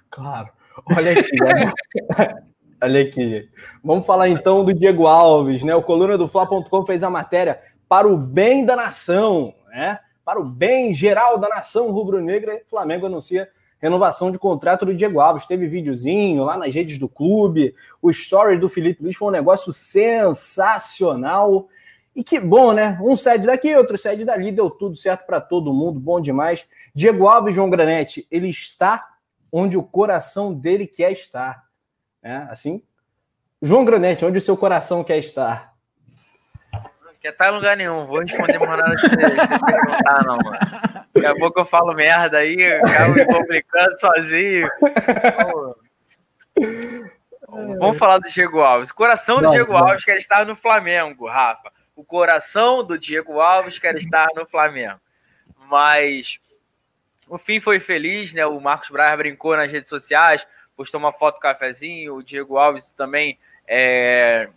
[0.09, 0.49] Claro.
[0.85, 1.29] Olha aqui,
[2.81, 3.49] olha aqui.
[3.83, 5.75] Vamos falar então do Diego Alves, né?
[5.75, 9.99] O coluna do Fla.com fez a matéria para o bem da nação, né?
[10.25, 13.47] Para o bem geral da nação rubro-negra, Flamengo anuncia
[13.83, 15.45] renovação de contrato do Diego Alves.
[15.45, 17.75] Teve videozinho lá nas redes do clube.
[18.01, 21.67] O story do Felipe Luiz foi um negócio sensacional.
[22.15, 22.97] E que bom, né?
[23.03, 26.65] Um sede daqui, outro sede dali, deu tudo certo para todo mundo, bom demais.
[26.95, 29.09] Diego Alves, João Granete, ele está
[29.51, 31.65] onde o coração dele quer estar.
[32.21, 32.81] É assim?
[33.61, 35.73] João Granete, onde o seu coração quer estar?
[37.19, 41.02] Quer estar em lugar nenhum, vou responder mais nada se você perguntar, não, mano.
[41.13, 44.67] Daqui a pouco eu falo merda aí, acabo me complicando sozinho.
[47.47, 48.89] Vamos, vamos falar do Diego Alves.
[48.89, 51.71] O coração do Diego Alves quer estar no Flamengo, Rafa.
[51.95, 54.99] O coração do Diego Alves quer estar no Flamengo.
[55.69, 56.39] Mas
[57.27, 58.45] o fim foi feliz, né?
[58.45, 62.15] O Marcos Braz brincou nas redes sociais, postou uma foto do cafezinho.
[62.15, 63.37] O Diego Alves também
[63.67, 64.49] é,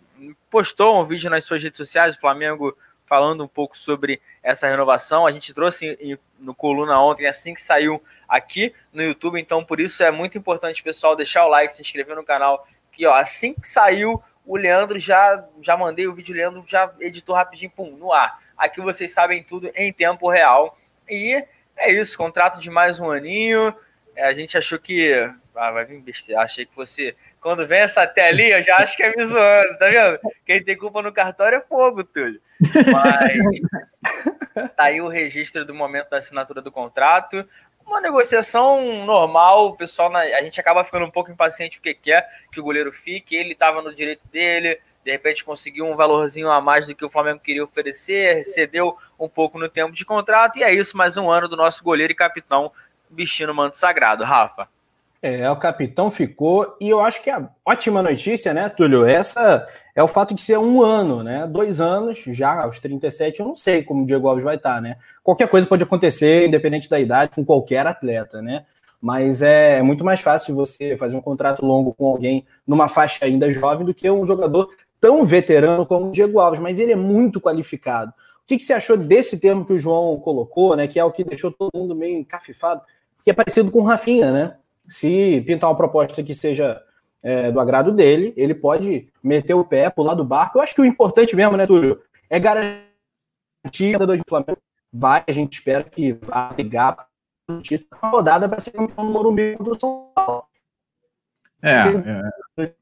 [0.49, 2.15] postou um vídeo nas suas redes sociais.
[2.15, 2.75] O Flamengo
[3.05, 5.25] falando um pouco sobre essa renovação.
[5.25, 10.03] A gente trouxe no coluna ontem, assim que saiu aqui no YouTube, então por isso
[10.03, 13.67] é muito importante, pessoal, deixar o like, se inscrever no canal, que ó, assim que
[13.67, 18.13] saiu, o Leandro já, já mandei o vídeo, o Leandro já editou rapidinho, pum, no
[18.13, 18.39] ar.
[18.57, 20.79] Aqui vocês sabem tudo em tempo real.
[21.07, 21.43] E
[21.75, 23.75] é isso, contrato de mais um aninho.
[24.15, 25.13] É, a gente achou que.
[25.53, 26.41] Ah, vai vir besteira.
[26.41, 27.15] Achei que fosse
[27.47, 30.19] quando vem essa telinha, eu já acho que é me zoando, tá vendo?
[30.45, 32.41] Quem tem culpa no cartório é fogo, Túlio.
[32.91, 33.61] Mas
[34.75, 37.47] tá aí o registro do momento da assinatura do contrato.
[37.85, 42.59] Uma negociação normal, o pessoal, a gente acaba ficando um pouco impaciente porque quer que
[42.59, 46.85] o goleiro fique, ele estava no direito dele, de repente conseguiu um valorzinho a mais
[46.85, 50.73] do que o Flamengo queria oferecer, cedeu um pouco no tempo de contrato, e é
[50.73, 52.73] isso, mais um ano do nosso goleiro e capitão
[53.09, 54.25] vestindo manto sagrado.
[54.25, 54.67] Rafa.
[55.21, 59.05] É, o capitão ficou, e eu acho que a ótima notícia, né, Túlio?
[59.05, 59.65] Essa
[59.95, 61.47] é o fato de ser um ano, né?
[61.47, 64.97] Dois anos, já aos 37, eu não sei como o Diego Alves vai estar, né?
[65.23, 68.65] Qualquer coisa pode acontecer, independente da idade, com qualquer atleta, né?
[69.01, 73.51] Mas é muito mais fácil você fazer um contrato longo com alguém numa faixa ainda
[73.51, 74.69] jovem do que um jogador
[74.99, 78.11] tão veterano como o Diego Alves, mas ele é muito qualificado.
[78.11, 80.87] O que, que você achou desse termo que o João colocou, né?
[80.87, 82.81] Que é o que deixou todo mundo meio encafifado,
[83.23, 84.55] que é parecido com o Rafinha, né?
[84.87, 86.81] Se pintar uma proposta que seja
[87.21, 90.57] é, do agrado dele, ele pode meter o pé, pular do barco.
[90.57, 94.57] Eu acho que o importante mesmo, né, Túlio, é garantir a do Flamengo
[94.91, 97.07] vai, a gente espera que vá ligar
[97.47, 100.43] no título a rodada para ser campeão do Morumbi do São Paulo.
[101.61, 101.73] É,
[102.61, 102.73] é.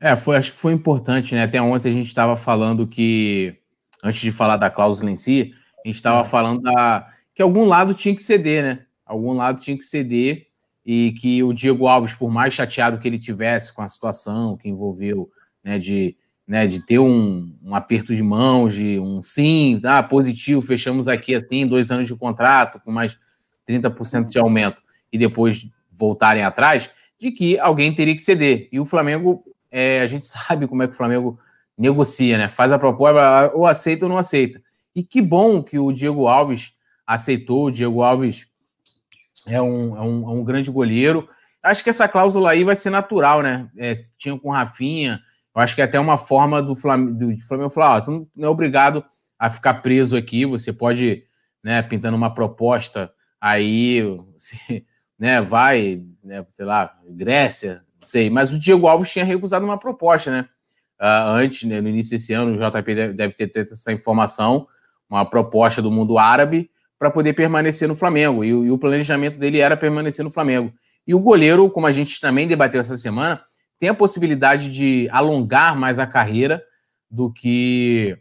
[0.00, 1.44] é, foi, acho que foi importante, né?
[1.44, 3.58] Até ontem a gente estava falando que,
[4.04, 6.24] antes de falar da cláusula em si, a gente estava é.
[6.24, 8.85] falando da, que algum lado tinha que ceder, né?
[9.06, 10.48] Algum lado tinha que ceder
[10.84, 14.68] e que o Diego Alves, por mais chateado que ele tivesse com a situação que
[14.68, 15.30] envolveu,
[15.64, 16.16] né, de,
[16.46, 21.34] né, de ter um, um aperto de mãos, de um sim, ah, positivo, fechamos aqui
[21.34, 23.16] assim, dois anos de contrato, com mais
[23.68, 24.80] 30% de aumento,
[25.12, 28.68] e depois voltarem atrás, de que alguém teria que ceder.
[28.70, 31.38] E o Flamengo, é, a gente sabe como é que o Flamengo
[31.76, 32.48] negocia, né?
[32.48, 34.62] Faz a proposta, ou aceita ou não aceita.
[34.94, 36.72] E que bom que o Diego Alves
[37.06, 38.48] aceitou, o Diego Alves
[39.46, 41.28] é um, é um, é um grande goleiro.
[41.62, 43.68] Acho que essa cláusula aí vai ser natural, né?
[43.76, 45.20] É, tinha com Rafinha,
[45.56, 48.48] eu acho que é até uma forma do Flamengo, do Flamengo falar: ó, tu não
[48.48, 49.04] é obrigado
[49.38, 51.24] a ficar preso aqui, você pode,
[51.64, 53.10] né, pintando uma proposta
[53.40, 54.02] aí,
[54.32, 54.84] você,
[55.18, 58.28] né, vai, né, sei lá, Grécia, não sei.
[58.28, 60.48] Mas o Diego Alves tinha recusado uma proposta, né?
[61.00, 64.66] Uh, antes, né, no início desse ano, o JP deve, deve ter, ter essa informação,
[65.08, 68.44] uma proposta do mundo árabe, para poder permanecer no Flamengo.
[68.44, 70.72] E, e, o planejamento dele era permanecer no Flamengo.
[71.06, 73.40] E o goleiro, como a gente também debateu essa semana,
[73.78, 76.62] tem a possibilidade de alongar mais a carreira
[77.10, 78.18] do que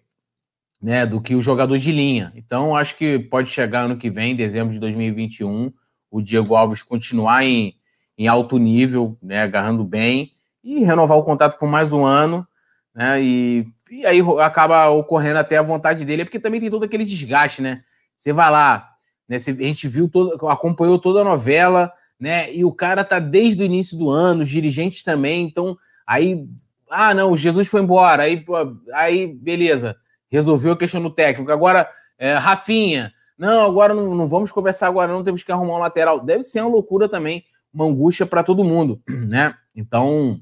[0.82, 2.32] né, do que o jogador de linha.
[2.36, 5.74] Então, acho que pode chegar ano que vem, dezembro de 2021,
[6.12, 7.74] o Diego Alves continuar em,
[8.16, 10.34] em alto nível, né, agarrando bem,
[10.64, 12.48] e renovar o contrato por mais um ano,
[12.94, 17.04] né, e, e aí acaba ocorrendo até a vontade dele, porque também tem todo aquele
[17.04, 17.82] desgaste, né?
[18.16, 18.90] Você vai lá,
[19.28, 19.38] né?
[19.38, 22.54] a gente viu todo, acompanhou toda a novela, né?
[22.54, 25.78] E o cara tá desde o início do ano, os dirigentes também, então
[26.08, 26.48] aí,
[26.90, 28.46] ah, não, o Jesus foi embora, aí,
[28.94, 29.98] aí beleza,
[30.30, 31.52] resolveu a questão do técnico.
[31.52, 35.80] Agora, é, Rafinha, não, agora não, não vamos conversar agora, não temos que arrumar um
[35.80, 36.24] lateral.
[36.24, 37.44] Deve ser uma loucura também,
[37.74, 39.56] uma angústia para todo mundo, né?
[39.76, 40.40] Então,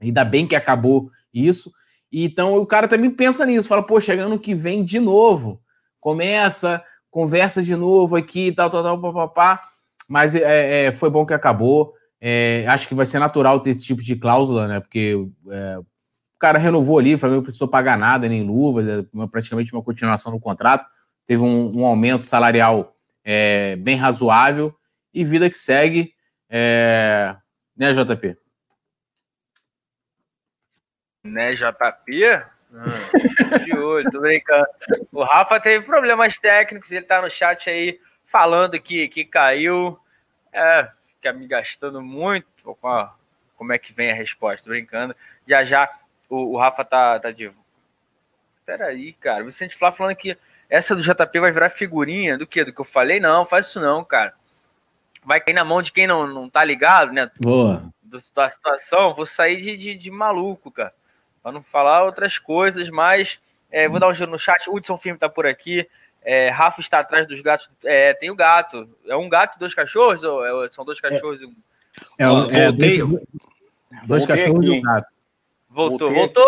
[0.00, 1.72] ainda bem que acabou isso.
[2.12, 5.60] Então o cara também pensa nisso, fala, pô, chegando que vem de novo
[6.00, 9.68] começa, conversa de novo aqui, tal, tal, tal, papapá.
[10.08, 11.94] Mas é, é, foi bom que acabou.
[12.20, 14.80] É, acho que vai ser natural ter esse tipo de cláusula, né?
[14.80, 15.16] Porque
[15.50, 15.86] é, o
[16.38, 20.32] cara renovou ali, o Flamengo não precisou pagar nada, nem luvas, é praticamente uma continuação
[20.32, 20.86] do contrato.
[21.26, 24.74] Teve um, um aumento salarial é, bem razoável
[25.12, 26.12] e vida que segue.
[26.48, 27.36] É,
[27.76, 28.36] né, JP?
[31.24, 32.42] Né, JP?
[32.72, 34.66] Hum, de olho, tô brincando.
[35.12, 39.98] O Rafa teve problemas técnicos, ele tá no chat aí falando que, que caiu.
[40.52, 42.46] É, fica me gastando muito.
[43.56, 44.64] Como é que vem a resposta?
[44.64, 45.14] Tô brincando.
[45.46, 45.90] Já já
[46.28, 47.50] o, o Rafa tá, tá de.
[48.64, 49.44] Peraí, cara.
[49.44, 50.38] Vicente Flá falando que
[50.68, 52.64] essa do JP vai virar figurinha do que?
[52.64, 53.18] Do que eu falei?
[53.18, 54.32] Não, faz isso não, cara.
[55.24, 57.30] Vai cair na mão de quem não, não tá ligado, né?
[57.40, 57.92] Boa.
[58.00, 60.94] Do, da situação, vou sair de, de, de maluco, cara
[61.42, 63.38] para não falar outras coisas, mas
[63.70, 64.68] é, vou dar um giro no chat.
[64.68, 65.88] Hudson Firme está por aqui.
[66.22, 67.70] É, Rafa está atrás dos gatos.
[67.84, 68.88] É, tem o gato.
[69.06, 70.22] É um gato e dois cachorros?
[70.24, 71.54] Ou é, são dois cachorros e um.
[72.18, 72.98] É, é, dois,
[74.06, 75.08] dois cachorros e um gato.
[75.68, 76.44] Voltou, voltou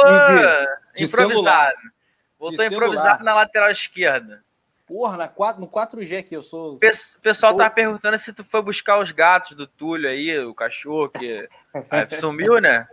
[0.94, 1.76] de, improvisado.
[1.76, 1.90] De
[2.38, 3.24] voltou de improvisado celular.
[3.24, 4.42] na lateral esquerda.
[4.84, 6.74] Porra, na 4, no 4G aqui, eu sou.
[6.74, 6.78] O
[7.22, 11.48] pessoal tá perguntando se tu foi buscar os gatos do Túlio aí, o cachorro que
[12.20, 12.86] sumiu, né?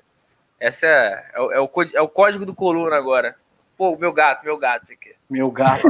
[0.59, 3.35] Essa é, é, é, o, é o código do coluna agora.
[3.77, 4.91] Pô, meu gato, meu gato.
[4.91, 5.15] Aqui.
[5.29, 5.87] Meu gato.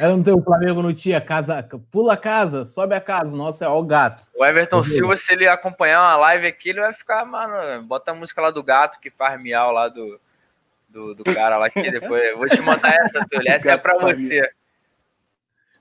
[0.00, 3.64] Ela não tem o Flamengo não tinha casa, pula a casa, sobe a casa, nossa,
[3.64, 4.24] é o gato.
[4.34, 8.14] O Everton Silva, se ele acompanhar uma live aqui, ele vai ficar, mano, bota a
[8.14, 10.20] música lá do gato que faz miau lá do,
[10.88, 12.22] do, do cara lá que depois.
[12.24, 13.52] Eu vou te mandar essa, Túlio.
[13.52, 14.50] Essa é pra você.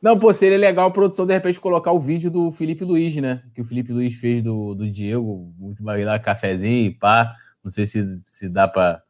[0.02, 3.44] Não, pô, seria legal a produção, de repente, colocar o vídeo do Felipe Luiz, né?
[3.54, 7.36] Que o Felipe Luiz fez do, do Diego, muito lá, cafezinho pá.
[7.64, 9.04] Não sei se, se dá pra,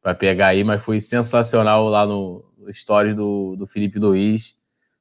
[0.00, 4.54] pra pegar aí, mas foi sensacional lá no, no stories do, do Felipe Luiz.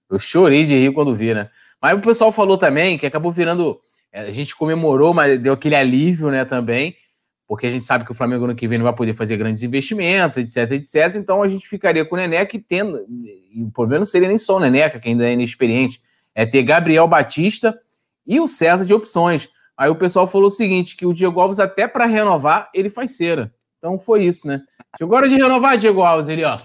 [0.09, 1.49] Eu chorei de rir quando vi, né?
[1.79, 3.79] Mas o pessoal falou também que acabou virando.
[4.11, 6.95] É, a gente comemorou, mas deu aquele alívio, né, também
[7.47, 9.61] porque a gente sabe que o Flamengo ano que vem não vai poder fazer grandes
[9.61, 11.15] investimentos, etc, etc.
[11.15, 13.05] Então a gente ficaria com o Neneca e tendo.
[13.09, 16.01] E o problema não seria nem só o Neneca, que ainda é inexperiente,
[16.33, 17.79] é ter Gabriel Batista
[18.25, 19.49] e o César de opções.
[19.77, 23.15] Aí o pessoal falou o seguinte: que o Diego Alves, até para renovar, ele faz
[23.15, 23.53] cera.
[23.77, 24.61] Então foi isso, né?
[24.97, 26.57] Chegou a hora de renovar, Diego Alves, ele, ó.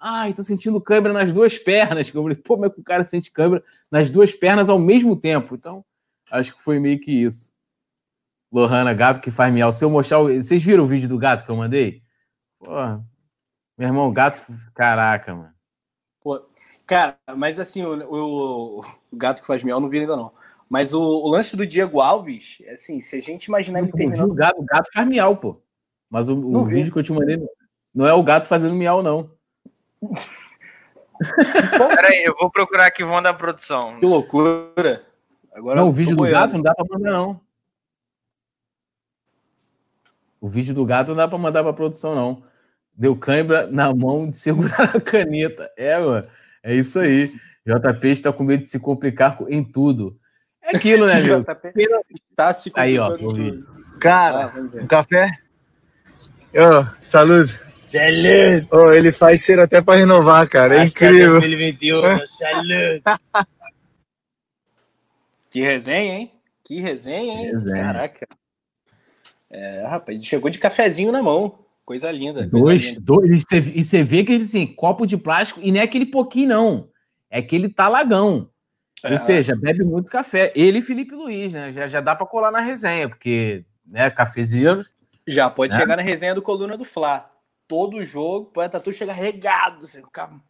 [0.00, 2.12] Ai, tô sentindo câimbra nas duas pernas.
[2.12, 5.16] Eu falei, pô, como é que o cara sente câimbra nas duas pernas ao mesmo
[5.16, 5.54] tempo?
[5.54, 5.84] Então,
[6.30, 7.53] acho que foi meio que isso.
[8.54, 9.72] Lohana, gato que faz miau.
[9.72, 10.18] Se eu mostrar.
[10.20, 12.02] Vocês viram o vídeo do gato que eu mandei?
[12.60, 12.70] Pô,
[13.76, 14.46] meu irmão, gato.
[14.72, 15.52] Caraca, mano.
[16.22, 16.40] Pô,
[16.86, 20.32] cara, mas assim, o, o, o, gato que faz miau não vi ainda não.
[20.70, 24.30] Mas o, o, lance do Diego Alves, assim, se a gente imaginar ele terminando.
[24.30, 25.60] O gato, o gato faz miau, pô.
[26.08, 27.44] Mas o, o vídeo que eu te mandei
[27.92, 29.32] não é o gato fazendo miau, não.
[31.88, 33.98] Peraí, eu vou procurar aqui, vão da produção.
[33.98, 35.02] Que loucura.
[35.52, 37.43] Agora não, o vídeo do gato não dá pra mandar, não.
[40.44, 42.42] O vídeo do gato não dá para mandar para produção, não.
[42.94, 45.72] Deu cãibra na mão de segurar a caneta.
[45.74, 46.28] É, mano.
[46.62, 47.32] É isso aí.
[47.66, 50.18] JP está com medo de se complicar em tudo.
[50.62, 51.42] É aquilo, né, meu?
[51.42, 51.86] JP
[52.36, 53.16] tá se Aí, ó.
[53.98, 55.30] Cara, ah, um café?
[56.52, 57.58] Oh, saúde.
[57.66, 58.68] Saúde.
[58.70, 60.76] Oh, ele faz ser até para renovar, cara.
[60.76, 61.40] É incrível.
[61.40, 63.02] 2021, saúde.
[65.48, 66.32] que resenha, hein?
[66.62, 67.50] Que resenha, hein?
[67.52, 67.76] Resenha.
[67.76, 68.43] Caraca.
[69.50, 71.58] É, rapaz, ele chegou de cafezinho na mão.
[71.84, 72.48] Coisa linda.
[72.48, 73.00] Coisa dois, linda.
[73.00, 73.44] dois.
[73.74, 76.88] E você vê que ele assim, copo de plástico, e não é aquele pouquinho, não.
[77.30, 78.48] É aquele talagão.
[79.02, 79.12] É.
[79.12, 80.50] Ou seja, bebe muito café.
[80.56, 81.72] Ele e Felipe Luiz, né?
[81.72, 84.82] Já, já dá para colar na resenha, porque, né, cafezinho.
[85.28, 85.78] Já pode né?
[85.78, 87.30] chegar na resenha do Coluna do Fla.
[87.68, 90.02] Todo jogo, pode Tatu chega regado, assim,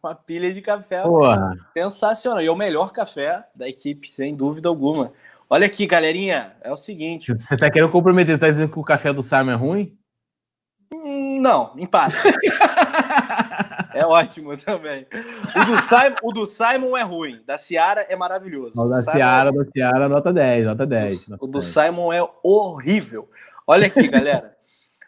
[0.03, 1.01] uma pilha de café.
[1.01, 1.53] Porra.
[1.73, 2.41] Sensacional.
[2.41, 5.11] E é o melhor café da equipe, sem dúvida alguma.
[5.49, 7.31] Olha aqui, galerinha, é o seguinte.
[7.31, 8.35] Você tá querendo comprometer?
[8.35, 9.97] Você tá dizendo que o café do Simon é ruim?
[10.91, 12.15] Hum, não, empate.
[13.93, 15.05] é ótimo também.
[15.55, 18.81] O do, Simon, o do Simon é ruim, da Ciara é maravilhoso.
[18.81, 19.53] O da Ciara, é...
[19.53, 21.29] da Ciara, nota 10, nota 10.
[21.29, 23.29] O, o do Simon é horrível.
[23.67, 24.54] Olha aqui, galera.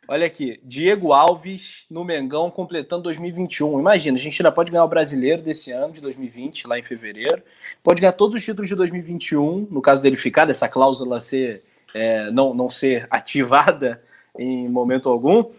[0.10, 3.78] Olha aqui, Diego Alves no Mengão completando 2021.
[3.78, 7.44] Imagina, a gente ainda pode ganhar o brasileiro desse ano, de 2020, lá em fevereiro.
[7.84, 11.62] Pode ganhar todos os títulos de 2021, no caso dele ficar, dessa cláusula ser,
[11.94, 14.02] é, não, não ser ativada
[14.40, 15.52] em momento algum.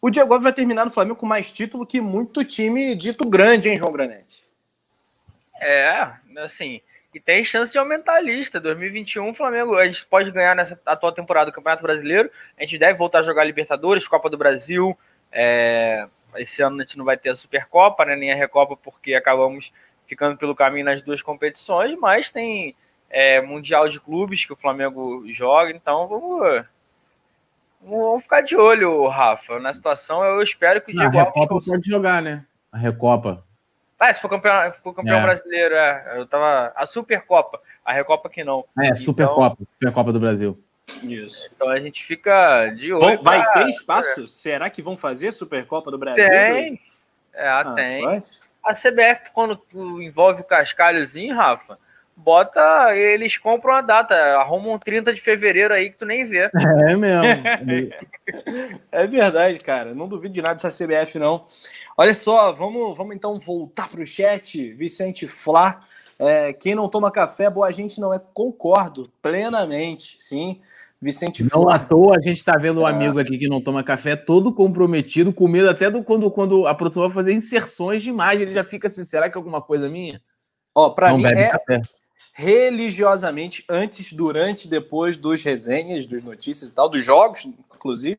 [0.00, 3.68] O Diego Alves vai terminar no Flamengo com mais título que muito time dito grande,
[3.68, 4.42] hein, João Granete?
[5.60, 6.80] É, assim,
[7.14, 8.58] e tem chance de aumentar a lista.
[8.58, 12.30] 2021, o Flamengo, a gente pode ganhar nessa atual temporada do Campeonato Brasileiro.
[12.58, 14.96] A gente deve voltar a jogar Libertadores, Copa do Brasil.
[15.30, 16.06] É...
[16.36, 19.70] Esse ano a gente não vai ter a Supercopa, né, nem a Recopa, porque acabamos
[20.06, 21.94] ficando pelo caminho nas duas competições.
[21.98, 22.74] Mas tem
[23.10, 26.64] é, Mundial de Clubes que o Flamengo joga, então vamos.
[27.84, 30.24] Vamos ficar de olho, Rafa, na situação.
[30.24, 31.36] Eu espero que o Diego Alves.
[31.36, 32.44] A Recopa pode jogar, né?
[32.70, 33.44] A Recopa.
[34.02, 35.22] Ah, se for campeão, for campeão é.
[35.22, 36.14] brasileiro, é.
[36.16, 36.72] Eu tava.
[36.74, 38.64] A Supercopa, a Recopa que não.
[38.76, 40.60] É, então, Supercopa, Supercopa do Brasil.
[41.04, 41.48] Isso.
[41.54, 43.22] Então a gente fica de olho.
[43.22, 43.52] vai pra...
[43.52, 44.26] ter espaço?
[44.26, 46.28] Será que vão fazer Supercopa do Brasil?
[46.28, 46.80] Tem.
[47.32, 48.04] É, ah, tem.
[48.64, 49.62] A CBF, quando
[50.02, 51.78] envolve o cascalhozinho, Rafa,
[52.22, 52.96] bota.
[52.96, 56.50] Eles compram a data, arrumam 30 de fevereiro aí que tu nem vê.
[56.88, 57.92] É mesmo.
[58.90, 59.94] é verdade, cara.
[59.94, 61.46] Não duvido de nada dessa CBF, não.
[61.96, 64.72] Olha só, vamos, vamos então voltar para o chat.
[64.72, 65.80] Vicente Flá.
[66.18, 68.20] É, quem não toma café, boa gente não é.
[68.32, 70.60] Concordo plenamente, sim.
[71.00, 71.74] Vicente Não Flá.
[71.74, 72.90] à toa a gente está vendo um é.
[72.90, 76.74] amigo aqui que não toma café, todo comprometido, com medo até do quando, quando a
[76.76, 79.88] produção vai fazer inserções de imagem, ele já fica assim: será que é alguma coisa
[79.88, 80.20] minha?
[80.72, 81.82] Ó, para mim é café.
[82.32, 88.18] Religiosamente, antes, durante, depois dos resenhas, dos notícias e tal, dos jogos, inclusive,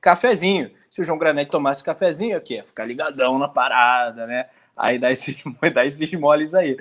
[0.00, 0.70] cafezinho.
[0.90, 4.46] Se o João Granete tomasse cafezinho, aqui ia ficar ligadão na parada, né?
[4.76, 5.36] Aí dá esses,
[5.72, 6.76] dá esses moles aí.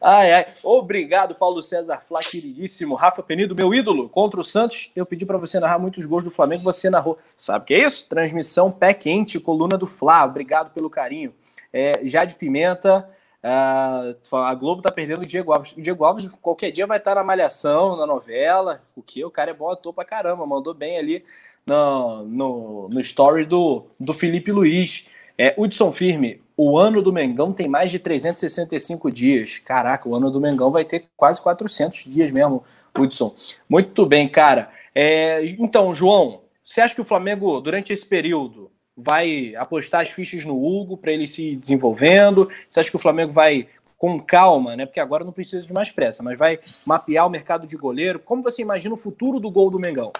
[0.00, 0.46] Ai, ai.
[0.62, 2.94] Obrigado, Paulo César Flá, queridíssimo.
[2.94, 4.90] Rafa Penido, meu ídolo, contra o Santos.
[4.94, 7.18] Eu pedi para você narrar muitos gols do Flamengo, você narrou.
[7.36, 8.08] Sabe o que é isso?
[8.08, 10.24] Transmissão pé quente, coluna do Flá.
[10.24, 11.32] Obrigado pelo carinho.
[11.72, 13.08] É, Jade Pimenta,
[13.46, 15.72] a Globo tá perdendo o Diego Alves.
[15.72, 18.82] O Diego Alves qualquer dia vai estar na Malhação, na novela.
[18.96, 19.24] O que?
[19.24, 20.46] O cara é bom ator pra caramba.
[20.46, 21.24] Mandou bem ali
[21.66, 25.06] no, no, no story do, do Felipe Luiz.
[25.38, 29.58] É, Hudson Firme, o ano do Mengão tem mais de 365 dias.
[29.58, 32.64] Caraca, o ano do Mengão vai ter quase 400 dias mesmo,
[32.98, 33.34] Hudson.
[33.68, 34.70] Muito bem, cara.
[34.94, 40.44] É, então, João, você acha que o Flamengo, durante esse período, vai apostar as fichas
[40.44, 42.50] no Hugo para ele se desenvolvendo?
[42.66, 43.68] Você acha que o Flamengo vai
[43.98, 44.86] com calma, né?
[44.86, 48.18] Porque agora não precisa de mais pressa, mas vai mapear o mercado de goleiro.
[48.18, 50.12] Como você imagina o futuro do gol do Mengão?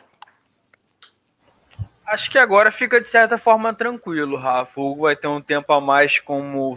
[2.07, 4.81] Acho que agora fica de certa forma tranquilo, Rafa.
[4.81, 6.77] O Hugo vai ter um tempo a mais como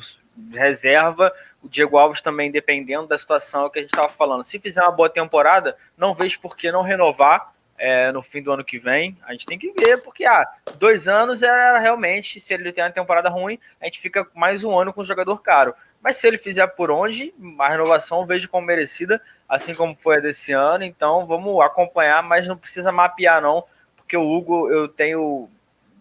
[0.51, 1.31] reserva.
[1.61, 4.43] O Diego Alves também, dependendo da situação que a gente estava falando.
[4.43, 8.51] Se fizer uma boa temporada, não vejo por que não renovar é, no fim do
[8.51, 9.17] ano que vem.
[9.23, 10.45] A gente tem que ver, porque ah,
[10.77, 14.77] dois anos era realmente, se ele tem uma temporada ruim, a gente fica mais um
[14.77, 15.73] ano com o jogador caro.
[16.01, 20.19] Mas se ele fizer por onde, a renovação vejo como merecida, assim como foi a
[20.19, 20.83] desse ano.
[20.83, 23.63] Então vamos acompanhar, mas não precisa mapear, não,
[23.95, 25.49] porque o Hugo eu tenho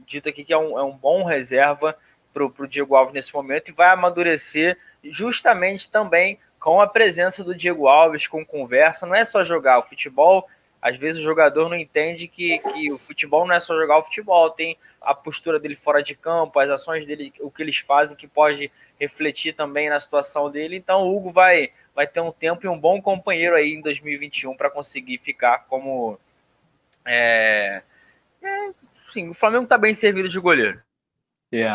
[0.06, 1.96] dito aqui que é um, é um bom reserva
[2.32, 7.54] para o Diego Alves nesse momento e vai amadurecer justamente também com a presença do
[7.54, 9.06] Diego Alves, com conversa.
[9.06, 10.48] Não é só jogar o futebol
[10.80, 14.04] às vezes o jogador não entende que, que o futebol não é só jogar o
[14.04, 18.16] futebol, tem a postura dele fora de campo, as ações dele, o que eles fazem
[18.16, 20.76] que pode refletir também na situação dele.
[20.76, 24.56] Então o Hugo vai, vai ter um tempo e um bom companheiro aí em 2021
[24.56, 26.18] para conseguir ficar como.
[27.04, 27.82] É,
[28.42, 28.70] é,
[29.12, 30.80] sim, o Flamengo está bem servido de goleiro.
[31.52, 31.70] É.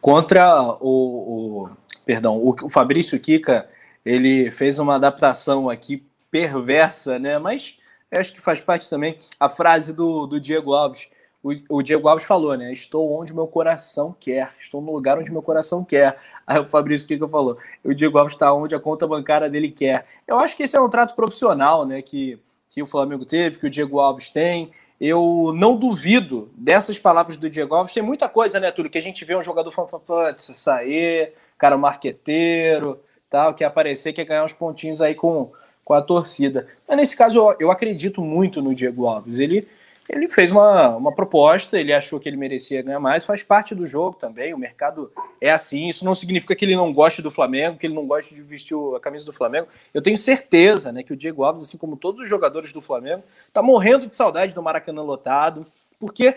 [0.00, 3.68] Contra o, o perdão, o, o Fabrício Kika,
[4.04, 7.38] ele fez uma adaptação aqui perversa, né?
[7.38, 7.76] Mas
[8.10, 11.08] eu acho que faz parte também a frase do, do Diego Alves.
[11.42, 12.72] O, o, Diego Alves falou, né?
[12.72, 14.52] Estou onde meu coração quer.
[14.58, 16.18] Estou no lugar onde meu coração quer.
[16.46, 17.56] Aí o Fabrício Kika falou.
[17.84, 20.04] O Diego Alves está onde a conta bancária dele quer.
[20.26, 22.02] Eu acho que esse é um trato profissional, né?
[22.02, 22.38] Que,
[22.68, 24.72] que o Flamengo teve, que o Diego Alves tem.
[25.00, 27.92] Eu não duvido dessas palavras do Diego Alves.
[27.92, 28.90] Tem muita coisa, né, Túlio?
[28.90, 34.44] Que a gente vê um jogador fanfanfã sair, cara marqueteiro, tal, que aparecer, quer ganhar
[34.44, 35.52] uns pontinhos aí com,
[35.86, 36.66] com a torcida.
[36.86, 39.38] Mas nesse caso eu, eu acredito muito no Diego Alves.
[39.38, 39.68] Ele,
[40.08, 43.86] ele fez uma, uma proposta, ele achou que ele merecia ganhar mais, faz parte do
[43.86, 44.52] jogo também.
[44.52, 45.88] O mercado é assim.
[45.88, 48.76] Isso não significa que ele não goste do Flamengo, que ele não goste de vestir
[48.96, 49.68] a camisa do Flamengo.
[49.94, 53.22] Eu tenho certeza né, que o Diego Alves, assim como todos os jogadores do Flamengo,
[53.46, 55.64] está morrendo de saudade do Maracanã lotado,
[55.98, 56.36] porque.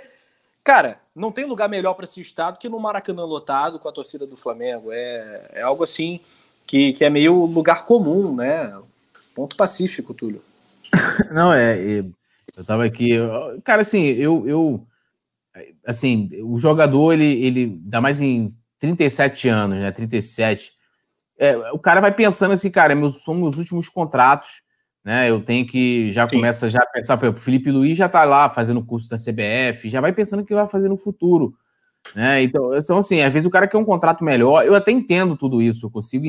[0.61, 3.91] Cara, não tem lugar melhor para se estar do que no Maracanã lotado com a
[3.91, 4.91] torcida do Flamengo.
[4.91, 6.19] É, é algo assim
[6.67, 8.71] que, que é meio lugar comum, né?
[9.39, 10.41] Ponto pacífico, Túlio.
[11.31, 12.03] Não, é.
[12.57, 13.11] Eu tava aqui.
[13.63, 14.45] Cara, assim, eu.
[14.45, 14.85] eu
[15.87, 19.93] assim, o jogador, ele, ele dá mais em 37 anos, né?
[19.93, 20.73] 37.
[21.37, 24.61] É, o cara vai pensando assim, cara, meus, são meus últimos contratos,
[25.05, 25.29] né?
[25.29, 26.11] Eu tenho que.
[26.11, 26.35] Já Sim.
[26.35, 30.01] começa já a pensar, o Felipe Luiz já tá lá fazendo curso da CBF, já
[30.01, 31.53] vai pensando o que vai fazer no futuro.
[32.13, 32.43] Né?
[32.43, 34.65] Então, então, assim, às vezes o cara quer um contrato melhor.
[34.65, 36.25] Eu até entendo tudo isso, eu consigo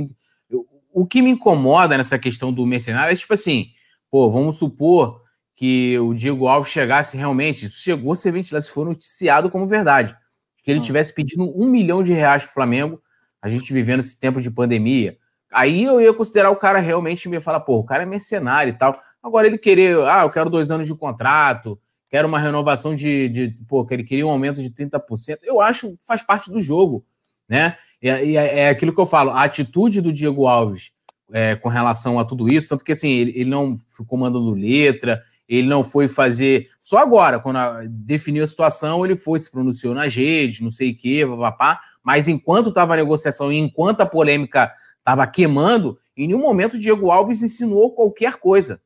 [0.92, 3.68] o que me incomoda nessa questão do mercenário é tipo assim,
[4.10, 5.22] pô, vamos supor
[5.54, 10.16] que o Diego Alves chegasse realmente, isso chegou se ventilado, se for noticiado como verdade,
[10.64, 10.82] que ele hum.
[10.82, 13.02] tivesse pedindo um milhão de reais para o Flamengo,
[13.42, 15.16] a gente vivendo esse tempo de pandemia,
[15.52, 18.76] aí eu ia considerar o cara realmente me falar, pô, o cara é mercenário e
[18.76, 18.98] tal.
[19.22, 23.54] Agora ele querer, ah, eu quero dois anos de contrato, quero uma renovação de, de
[23.68, 27.04] pô, ele queria um aumento de 30%, eu acho faz parte do jogo,
[27.48, 27.76] né?
[28.02, 30.92] E, e é, é aquilo que eu falo, a atitude do Diego Alves
[31.32, 35.22] é, com relação a tudo isso, tanto que assim, ele, ele, não ficou mandando letra,
[35.48, 36.68] ele não foi fazer.
[36.78, 40.90] Só agora, quando a, definiu a situação, ele foi, se pronunciou nas redes, não sei
[40.90, 46.26] o quê, papapá, mas enquanto estava a negociação e enquanto a polêmica estava queimando, em
[46.26, 48.80] nenhum momento o Diego Alves ensinou qualquer coisa.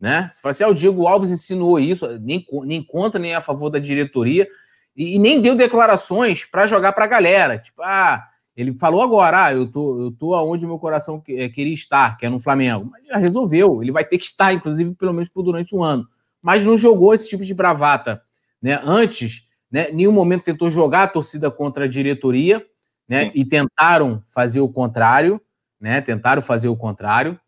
[0.00, 0.28] Né?
[0.32, 3.70] Você fala assim, ah, o Diego Alves ensinou isso, nem, nem contra, nem a favor
[3.70, 4.48] da diretoria,
[4.96, 7.58] e, e nem deu declarações para jogar para a galera.
[7.58, 8.20] Tipo, ah,
[8.56, 12.26] ele falou agora, ah, eu tô, eu tô aonde meu coração eh, queria estar, que
[12.26, 12.88] é no Flamengo.
[12.90, 16.06] Mas já resolveu, ele vai ter que estar, inclusive, pelo menos por durante um ano.
[16.40, 18.22] Mas não jogou esse tipo de bravata.
[18.60, 18.80] Né?
[18.84, 22.64] Antes, né, nenhum momento tentou jogar a torcida contra a diretoria,
[23.08, 23.26] né?
[23.26, 23.32] Sim.
[23.34, 25.40] E tentaram fazer o contrário,
[25.80, 26.00] né?
[26.00, 27.38] Tentaram fazer o contrário.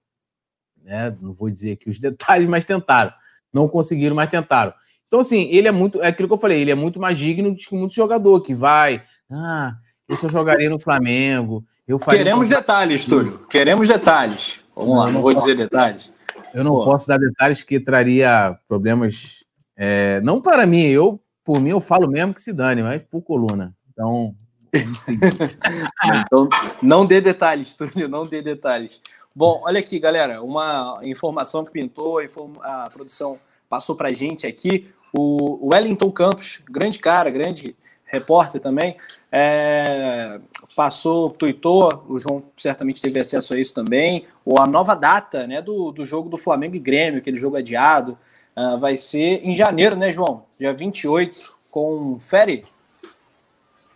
[0.83, 1.17] Né?
[1.21, 3.13] Não vou dizer aqui os detalhes, mas tentaram.
[3.53, 4.73] Não conseguiram, mas tentaram.
[5.07, 6.03] Então, assim, ele é muito.
[6.03, 9.05] É aquilo que eu falei, ele é muito mais digno de muito jogador que vai.
[9.31, 9.77] Ah,
[10.09, 11.65] isso eu jogaria no Flamengo.
[11.87, 13.47] Eu Queremos detalhes, Túlio.
[13.49, 14.61] Queremos detalhes.
[14.75, 16.13] Vamos lá, não, não vou posso, dizer detalhes.
[16.53, 16.85] Eu não Pô.
[16.85, 19.45] posso dar detalhes que traria problemas.
[19.77, 23.23] É, não para mim, eu, por mim, eu falo mesmo que se dane, mas por
[23.23, 23.75] coluna.
[23.93, 24.35] Então,
[26.05, 26.49] então,
[26.83, 29.01] não dê detalhes, Túlio, não dê detalhes.
[29.35, 32.21] Bom, olha aqui, galera, uma informação que pintou,
[32.63, 34.89] a produção passou para gente aqui.
[35.13, 38.97] O Wellington Campos, grande cara, grande repórter também,
[39.37, 40.39] é,
[40.77, 45.61] passou, tuitou, o João certamente teve acesso a isso também, ou a nova data né,
[45.61, 48.17] do, do jogo do Flamengo e Grêmio, aquele jogo adiado,
[48.57, 50.47] uh, vai ser em janeiro, né, João?
[50.57, 52.65] Dia 28, confere?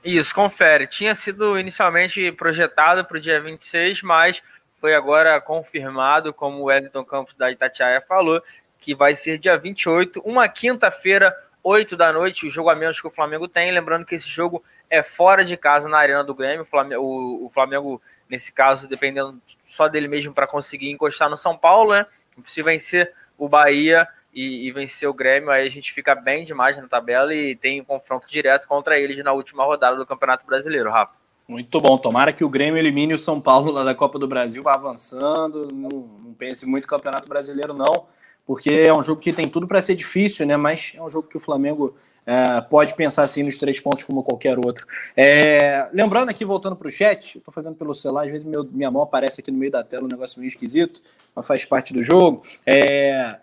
[0.04, 0.88] Isso, confere.
[0.88, 4.42] Tinha sido inicialmente projetado para o dia 26, mas
[4.80, 8.42] foi agora confirmado, como o Wellington Campos da Itatiaia falou,
[8.80, 11.32] que vai ser dia 28, uma quinta-feira,
[11.62, 13.70] 8 da noite, o jogo a menos que o Flamengo tem.
[13.70, 16.62] Lembrando que esse jogo é fora de casa na Arena do Grêmio.
[16.62, 21.36] O Flamengo, o, o Flamengo nesse caso, dependendo só dele mesmo para conseguir encostar no
[21.36, 22.06] São Paulo, né?
[22.44, 26.76] Se vencer o Bahia e, e, vencer o Grêmio, aí a gente fica bem demais
[26.76, 30.90] na tabela e tem um confronto direto contra eles na última rodada do Campeonato Brasileiro,
[30.90, 31.14] Rafa.
[31.48, 31.96] Muito bom.
[31.96, 35.68] Tomara que o Grêmio elimine o São Paulo lá da Copa do Brasil, vá avançando.
[35.72, 38.06] Não, não pense muito no Campeonato Brasileiro, não
[38.48, 40.56] porque é um jogo que tem tudo para ser difícil, né?
[40.56, 41.94] Mas é um jogo que o Flamengo
[42.28, 44.86] é, pode pensar assim nos três pontos como qualquer outro.
[45.16, 48.90] É, lembrando aqui, voltando para o chat, estou fazendo pelo celular, às vezes meu, minha
[48.90, 51.00] mão aparece aqui no meio da tela, um negócio meio esquisito,
[51.34, 52.44] mas faz parte do jogo.
[52.66, 53.38] É,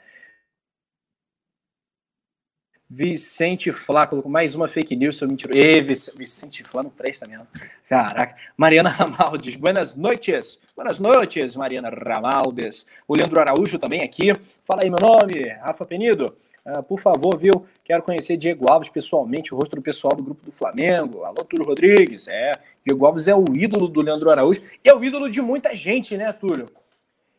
[2.88, 5.58] Vicente Flá colocou mais uma fake news, seu mentiroso.
[5.58, 7.48] Ê, Vicente Flá não presta mesmo.
[7.90, 8.36] Caraca.
[8.56, 10.62] Mariana Ramaldes, buenas noites.
[10.76, 12.86] Buenas noites, Mariana Ramaldes.
[13.08, 14.32] O Leandro Araújo também aqui.
[14.64, 16.38] Fala aí meu nome, Rafa Penido.
[16.66, 17.66] Uh, por favor, viu?
[17.84, 21.24] Quero conhecer Diego Alves pessoalmente, o rosto do pessoal do grupo do Flamengo.
[21.24, 22.28] Alô, Túlio Rodrigues.
[22.28, 25.76] É, Diego Alves é o ídolo do Leandro Araújo e é o ídolo de muita
[25.76, 26.66] gente, né, Túlio?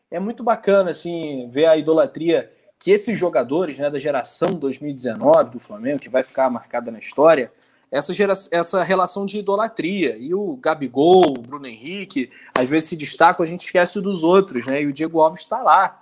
[0.09, 2.49] É muito bacana, assim, ver a idolatria
[2.79, 7.51] que esses jogadores né, da geração 2019 do Flamengo, que vai ficar marcada na história,
[7.91, 10.15] essa, gera, essa relação de idolatria.
[10.17, 14.65] E o Gabigol, o Bruno Henrique, às vezes se destacam, a gente esquece dos outros,
[14.65, 14.81] né?
[14.81, 16.01] E o Diego Alves está lá.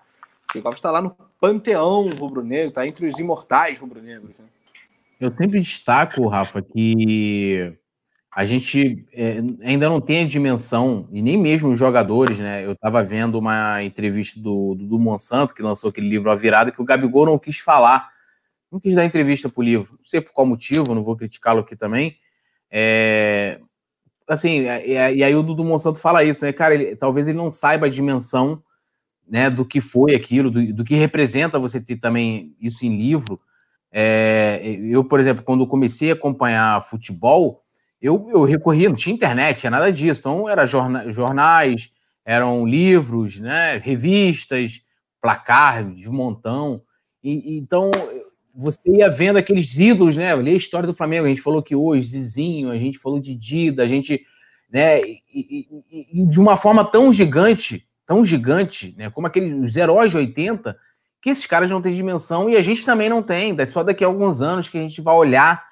[0.50, 1.16] O Diego Alves está lá no
[1.46, 4.40] panteão rubro-negro, está entre os imortais rubro-negros.
[4.40, 4.46] Né?
[5.20, 7.72] Eu sempre destaco, Rafa, que
[8.32, 12.66] a gente é, ainda não tem a dimensão, e nem mesmo os jogadores, né?
[12.66, 16.72] Eu estava vendo uma entrevista do, do, do, Monsanto, que lançou aquele livro A Virada,
[16.72, 18.10] que o Gabigol não quis falar,
[18.72, 19.94] não quis dar entrevista para o livro.
[19.94, 22.18] Não sei por qual motivo, não vou criticá-lo aqui também.
[22.70, 23.62] É,
[24.28, 26.52] assim, e, aí o Dudu Monsanto fala isso, né?
[26.52, 28.62] Cara, ele, talvez ele não saiba a dimensão
[29.28, 33.40] né, do que foi aquilo, do, do que representa você ter também isso em livro.
[33.92, 37.64] É, eu, por exemplo, quando comecei a acompanhar futebol
[38.06, 40.20] eu, eu recorria, não tinha internet, tinha nada disso.
[40.20, 41.90] Então, era jorna, jornais,
[42.24, 44.82] eram livros, né, revistas,
[45.22, 46.84] placar de montão.
[47.24, 47.90] E, então,
[48.54, 50.34] você ia vendo aqueles ídolos, né?
[50.34, 53.84] A história do Flamengo, a gente falou que hoje, Zizinho, a gente falou de Dida,
[53.84, 54.22] a gente.
[54.72, 60.18] Né, e, e, de uma forma tão gigante, tão gigante, né, como aqueles heróis de
[60.18, 60.78] 80,
[61.22, 63.56] que esses caras não têm dimensão e a gente também não tem.
[63.66, 65.64] Só daqui a alguns anos que a gente vai olhar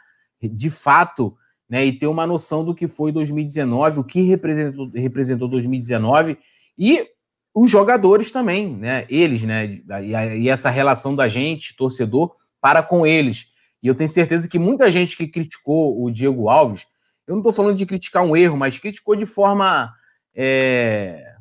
[0.42, 1.38] de fato
[1.70, 6.38] né, e ter uma noção do que foi 2019, o que representou, representou 2019
[6.78, 7.08] e
[7.54, 13.48] os jogadores também, né, eles, né, e, essa relação da gente, torcedor, para com eles.
[13.82, 16.88] E eu tenho certeza que muita gente que criticou o Diego Alves,
[17.28, 19.94] eu não estou falando de criticar um erro, mas criticou de forma
[20.36, 21.33] é,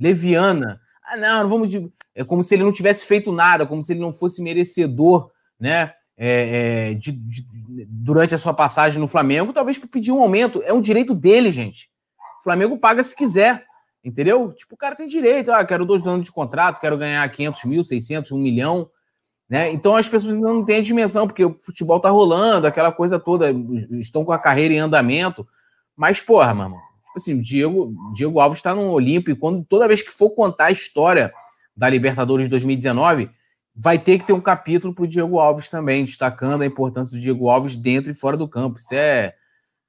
[0.00, 0.80] leviana.
[1.04, 1.68] Ah, não, vamos.
[1.68, 1.92] De...
[2.14, 5.92] É como se ele não tivesse feito nada, como se ele não fosse merecedor, né?
[6.22, 7.46] é, é, de, de,
[7.88, 10.62] durante a sua passagem no Flamengo, talvez para pedir um aumento.
[10.66, 11.88] É um direito dele, gente.
[12.38, 13.64] O Flamengo paga se quiser,
[14.04, 14.52] entendeu?
[14.52, 15.50] Tipo, o cara tem direito.
[15.50, 18.90] Ah, quero dois anos de contrato, quero ganhar 500 mil, 600, 1 milhão.
[19.48, 19.72] Né?
[19.72, 23.18] Então as pessoas ainda não têm a dimensão, porque o futebol tá rolando, aquela coisa
[23.18, 23.50] toda,
[23.98, 25.48] estão com a carreira em andamento.
[25.96, 26.76] Mas, porra, mano,
[27.14, 30.66] assim, o Diego, Diego Alves está no Olímpico e quando, toda vez que for contar
[30.66, 31.32] a história
[31.76, 33.30] da Libertadores 2019,
[33.74, 37.20] vai ter que ter um capítulo para o Diego Alves também, destacando a importância do
[37.20, 38.78] Diego Alves dentro e fora do campo.
[38.78, 39.34] Isso é,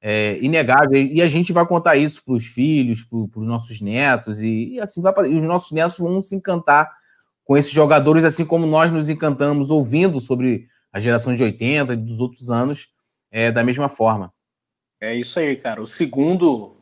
[0.01, 0.93] é inegável.
[0.93, 4.79] E a gente vai contar isso para os filhos, para os nossos netos, e, e
[4.79, 6.89] assim vai e os nossos netos vão se encantar
[7.43, 11.97] com esses jogadores, assim como nós nos encantamos ouvindo sobre a geração de 80 e
[11.97, 12.89] dos outros anos,
[13.29, 14.33] é, da mesma forma.
[15.01, 15.81] É isso aí, cara.
[15.81, 16.77] O segundo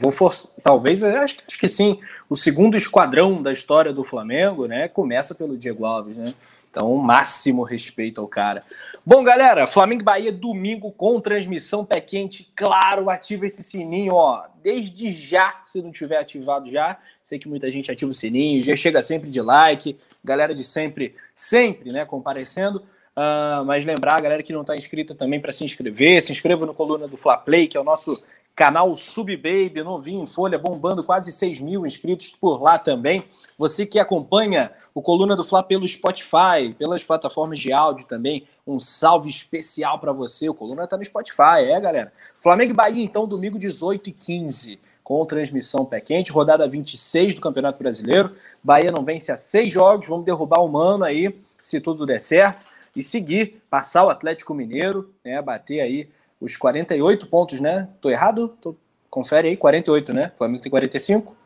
[0.00, 4.88] vou forçar, talvez, acho, acho que sim, o segundo esquadrão da história do Flamengo, né,
[4.88, 6.34] começa pelo Diego Alves, né?
[6.74, 8.64] Então, máximo respeito ao cara.
[9.06, 12.50] Bom, galera, Flamengo Bahia domingo com transmissão pé quente.
[12.56, 16.98] Claro, ativa esse sininho, ó, desde já, se não tiver ativado já.
[17.22, 21.14] Sei que muita gente ativa o sininho, já chega sempre de like, galera de sempre,
[21.32, 22.80] sempre, né, comparecendo.
[23.16, 26.74] Uh, mas lembrar galera que não está inscrita também para se inscrever, se inscreva no
[26.74, 28.20] Coluna do Fla Play, que é o nosso
[28.54, 33.24] canal Subbaby, novinho em folha, bombando quase 6 mil inscritos por lá também.
[33.58, 38.78] Você que acompanha o Coluna do Fla pelo Spotify, pelas plataformas de áudio também, um
[38.78, 40.48] salve especial para você.
[40.48, 42.12] O Coluna está no Spotify, é, galera?
[42.40, 47.40] Flamengo e Bahia, então, domingo 18 e 15, com transmissão pé quente, rodada 26 do
[47.40, 48.32] Campeonato Brasileiro.
[48.62, 52.64] Bahia não vence a seis jogos, vamos derrubar o Mano aí, se tudo der certo,
[52.94, 56.08] e seguir, passar o Atlético Mineiro, né, bater aí
[56.44, 57.88] os 48 pontos, né?
[58.00, 58.48] Tô errado?
[58.60, 58.76] Tô...
[59.08, 60.32] Confere aí, 48, né?
[60.34, 61.36] O Flamengo tem 45.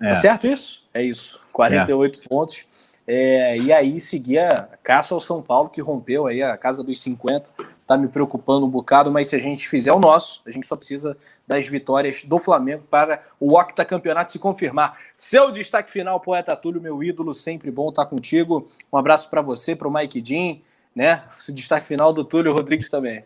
[0.00, 0.08] É.
[0.08, 0.86] Tá certo isso?
[0.92, 2.28] É isso, 48 é.
[2.28, 2.64] pontos.
[3.10, 7.00] É, e aí seguir a caça ao São Paulo, que rompeu aí a casa dos
[7.00, 7.50] 50.
[7.86, 10.76] Tá me preocupando um bocado, mas se a gente fizer o nosso, a gente só
[10.76, 11.16] precisa
[11.46, 14.98] das vitórias do Flamengo para o octacampeonato se confirmar.
[15.16, 18.68] Seu destaque final, poeta Túlio, meu ídolo, sempre bom estar contigo.
[18.92, 20.58] Um abraço para você, para o Mike Dean,
[20.94, 21.24] né?
[21.38, 23.24] Esse destaque final do Túlio Rodrigues também.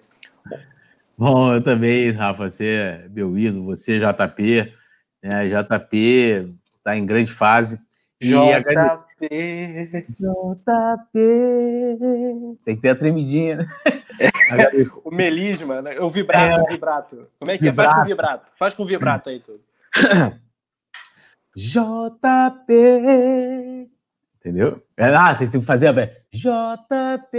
[1.17, 4.73] Bom, eu também, Rafa, você é meu ídolo, você, JP,
[5.23, 5.49] né?
[5.49, 7.81] JP está em grande fase.
[8.21, 10.07] JP.
[10.19, 11.19] JP.
[12.65, 13.67] Tem que ter a tremidinha.
[14.21, 14.71] É,
[15.05, 15.99] o melisma, né?
[15.99, 17.29] o vibrato, é, o vibrato.
[17.39, 17.91] Como é que vibrato.
[17.91, 17.95] é?
[17.95, 18.53] Faz com vibrato.
[18.57, 19.61] Faz com vibrato aí tudo.
[21.57, 22.73] JP.
[24.39, 24.83] Entendeu?
[24.97, 25.93] É, ah, tem que fazer a
[26.33, 27.39] JP.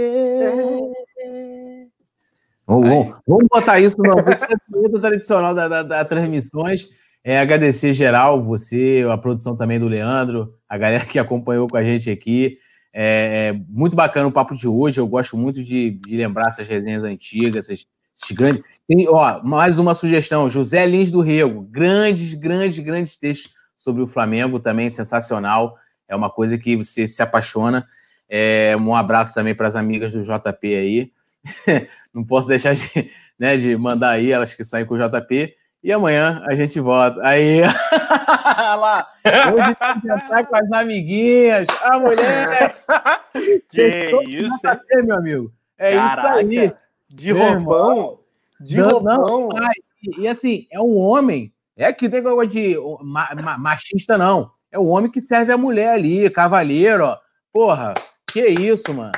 [2.66, 6.88] Vamos, vamos botar isso no é tradicional da, da, da transmissões.
[7.22, 11.82] É, agradecer geral, você, a produção também do Leandro, a galera que acompanhou com a
[11.82, 12.58] gente aqui.
[12.92, 15.00] É, é muito bacana o papo de hoje.
[15.00, 18.62] Eu gosto muito de, de lembrar essas resenhas antigas, esses, esses grandes.
[18.86, 21.62] Tem, ó, mais uma sugestão: José Lins do Rego.
[21.62, 25.76] Grandes, grandes, grandes textos sobre o Flamengo, também sensacional.
[26.06, 27.86] É uma coisa que você se apaixona.
[28.28, 31.10] É, um abraço também para as amigas do JP aí.
[32.12, 35.54] não posso deixar de, né, de mandar aí elas que saem com o JP.
[35.82, 37.20] E amanhã a gente volta.
[37.22, 39.06] Aí, lá,
[39.52, 42.74] hoje tem que jantar com as amiguinhas, a mulher.
[43.68, 45.52] Que isso, JP, meu amigo.
[45.76, 46.72] É Caraca, isso aí.
[47.10, 48.20] De roupão.
[48.60, 49.48] De não, roupão.
[49.48, 49.68] Não,
[50.02, 51.52] e, e, assim, é um homem.
[51.76, 54.52] É que tem coisa de ma, ma, machista, não.
[54.70, 57.18] É o homem que serve a mulher ali, cavaleiro, ó.
[57.52, 57.92] Porra,
[58.32, 59.12] que isso, mano.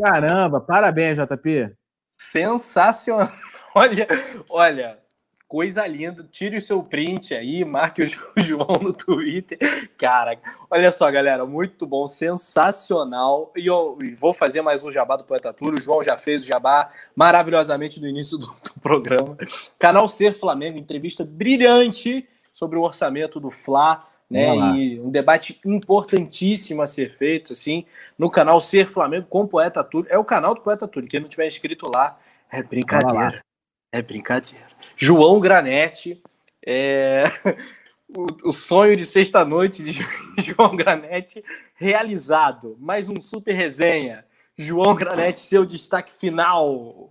[0.00, 1.74] Caramba, parabéns, JP.
[2.16, 3.30] Sensacional.
[3.74, 4.08] Olha,
[4.48, 4.98] olha,
[5.46, 6.26] coisa linda.
[6.32, 9.58] Tire o seu print aí, marque o João no Twitter.
[9.96, 10.38] Cara,
[10.70, 13.52] olha só, galera, muito bom, sensacional.
[13.56, 15.74] E eu vou fazer mais um jabá do Poeta Tour.
[15.74, 19.36] O João já fez o jabá maravilhosamente no início do, do programa.
[19.78, 24.54] Canal Ser Flamengo, entrevista brilhante sobre o orçamento do Fla né?
[24.76, 27.86] E um debate importantíssimo a ser feito, assim,
[28.18, 30.10] no canal Ser Flamengo com o Poeta Túlio.
[30.10, 31.08] É o canal do Poeta Túlio.
[31.08, 32.18] Quem não tiver inscrito lá,
[32.50, 33.42] é brincadeira.
[33.90, 34.68] É brincadeira.
[34.96, 36.22] João Granete,
[36.66, 37.24] é...
[38.16, 39.92] o, o, sonho de sexta-noite de
[40.42, 41.42] João Granete
[41.74, 42.76] realizado.
[42.78, 44.26] Mais um super resenha.
[44.56, 47.10] João Granete, seu destaque final.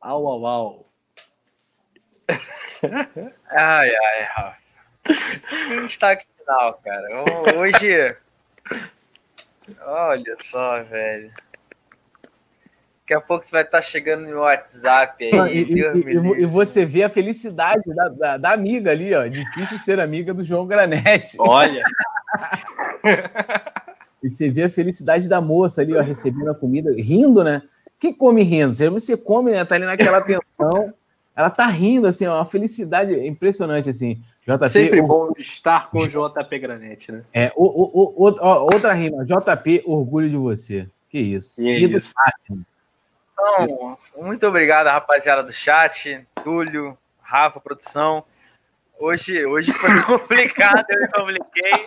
[0.00, 0.86] Au, au, au.
[3.48, 4.65] Ai, ai, Rafa.
[5.86, 7.06] Destaque final, cara.
[7.56, 8.16] Hoje.
[9.84, 11.30] Olha só, velho.
[13.00, 15.62] Daqui a pouco você vai estar chegando no WhatsApp aí.
[15.62, 19.28] E, e, e você vê a felicidade da, da, da, amiga ali, ó.
[19.28, 21.36] Difícil ser amiga do João Granete.
[21.38, 21.84] Olha!
[24.20, 27.62] e você vê a felicidade da moça ali, ó, recebendo a comida, rindo, né?
[28.00, 28.74] Quem come rindo?
[28.74, 29.64] Você come, né?
[29.64, 30.92] Tá ali naquela tensão.
[31.36, 34.22] Ela tá rindo, assim, ó, uma felicidade impressionante, assim.
[34.46, 35.06] JP, Sempre o...
[35.06, 37.24] bom estar com o JP Granete, né?
[37.30, 38.34] É, o, o, o,
[38.72, 40.88] outra rima, JP, orgulho de você.
[41.10, 41.60] Que isso.
[41.60, 42.14] Que é isso.
[42.16, 42.64] Máximo.
[43.32, 48.24] Então, muito obrigado, rapaziada do chat, Túlio, Rafa, produção.
[48.98, 51.86] Hoje, hoje foi complicado, eu me compliquei.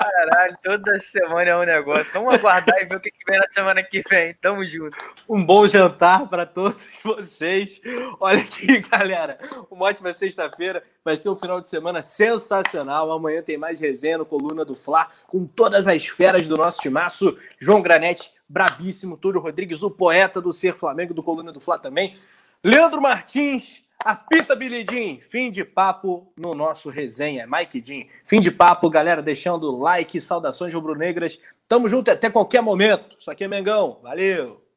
[0.00, 2.10] Caralho, toda semana é um negócio.
[2.14, 4.32] Vamos aguardar e ver o que, vem na semana que vem.
[4.40, 4.96] Tamo junto.
[5.28, 7.82] Um bom jantar para todos vocês.
[8.18, 9.38] Olha aqui, galera.
[9.70, 10.82] Uma ótima sexta-feira.
[11.04, 13.12] Vai ser um final de semana sensacional.
[13.12, 17.36] Amanhã tem mais resenha no Coluna do Fla, com todas as feras do nosso timaço.
[17.58, 19.18] João Granete, brabíssimo.
[19.18, 22.16] Túlio Rodrigues, o poeta do Ser Flamengo, do Coluna do Fla também.
[22.64, 27.46] Leandro Martins, Apita Billy fim de papo no nosso resenha.
[27.46, 31.38] Mike Jean, fim de papo, galera, deixando like, saudações rubro-negras.
[31.68, 33.16] Tamo junto até qualquer momento.
[33.18, 34.00] Isso aqui é Mengão.
[34.02, 34.69] Valeu!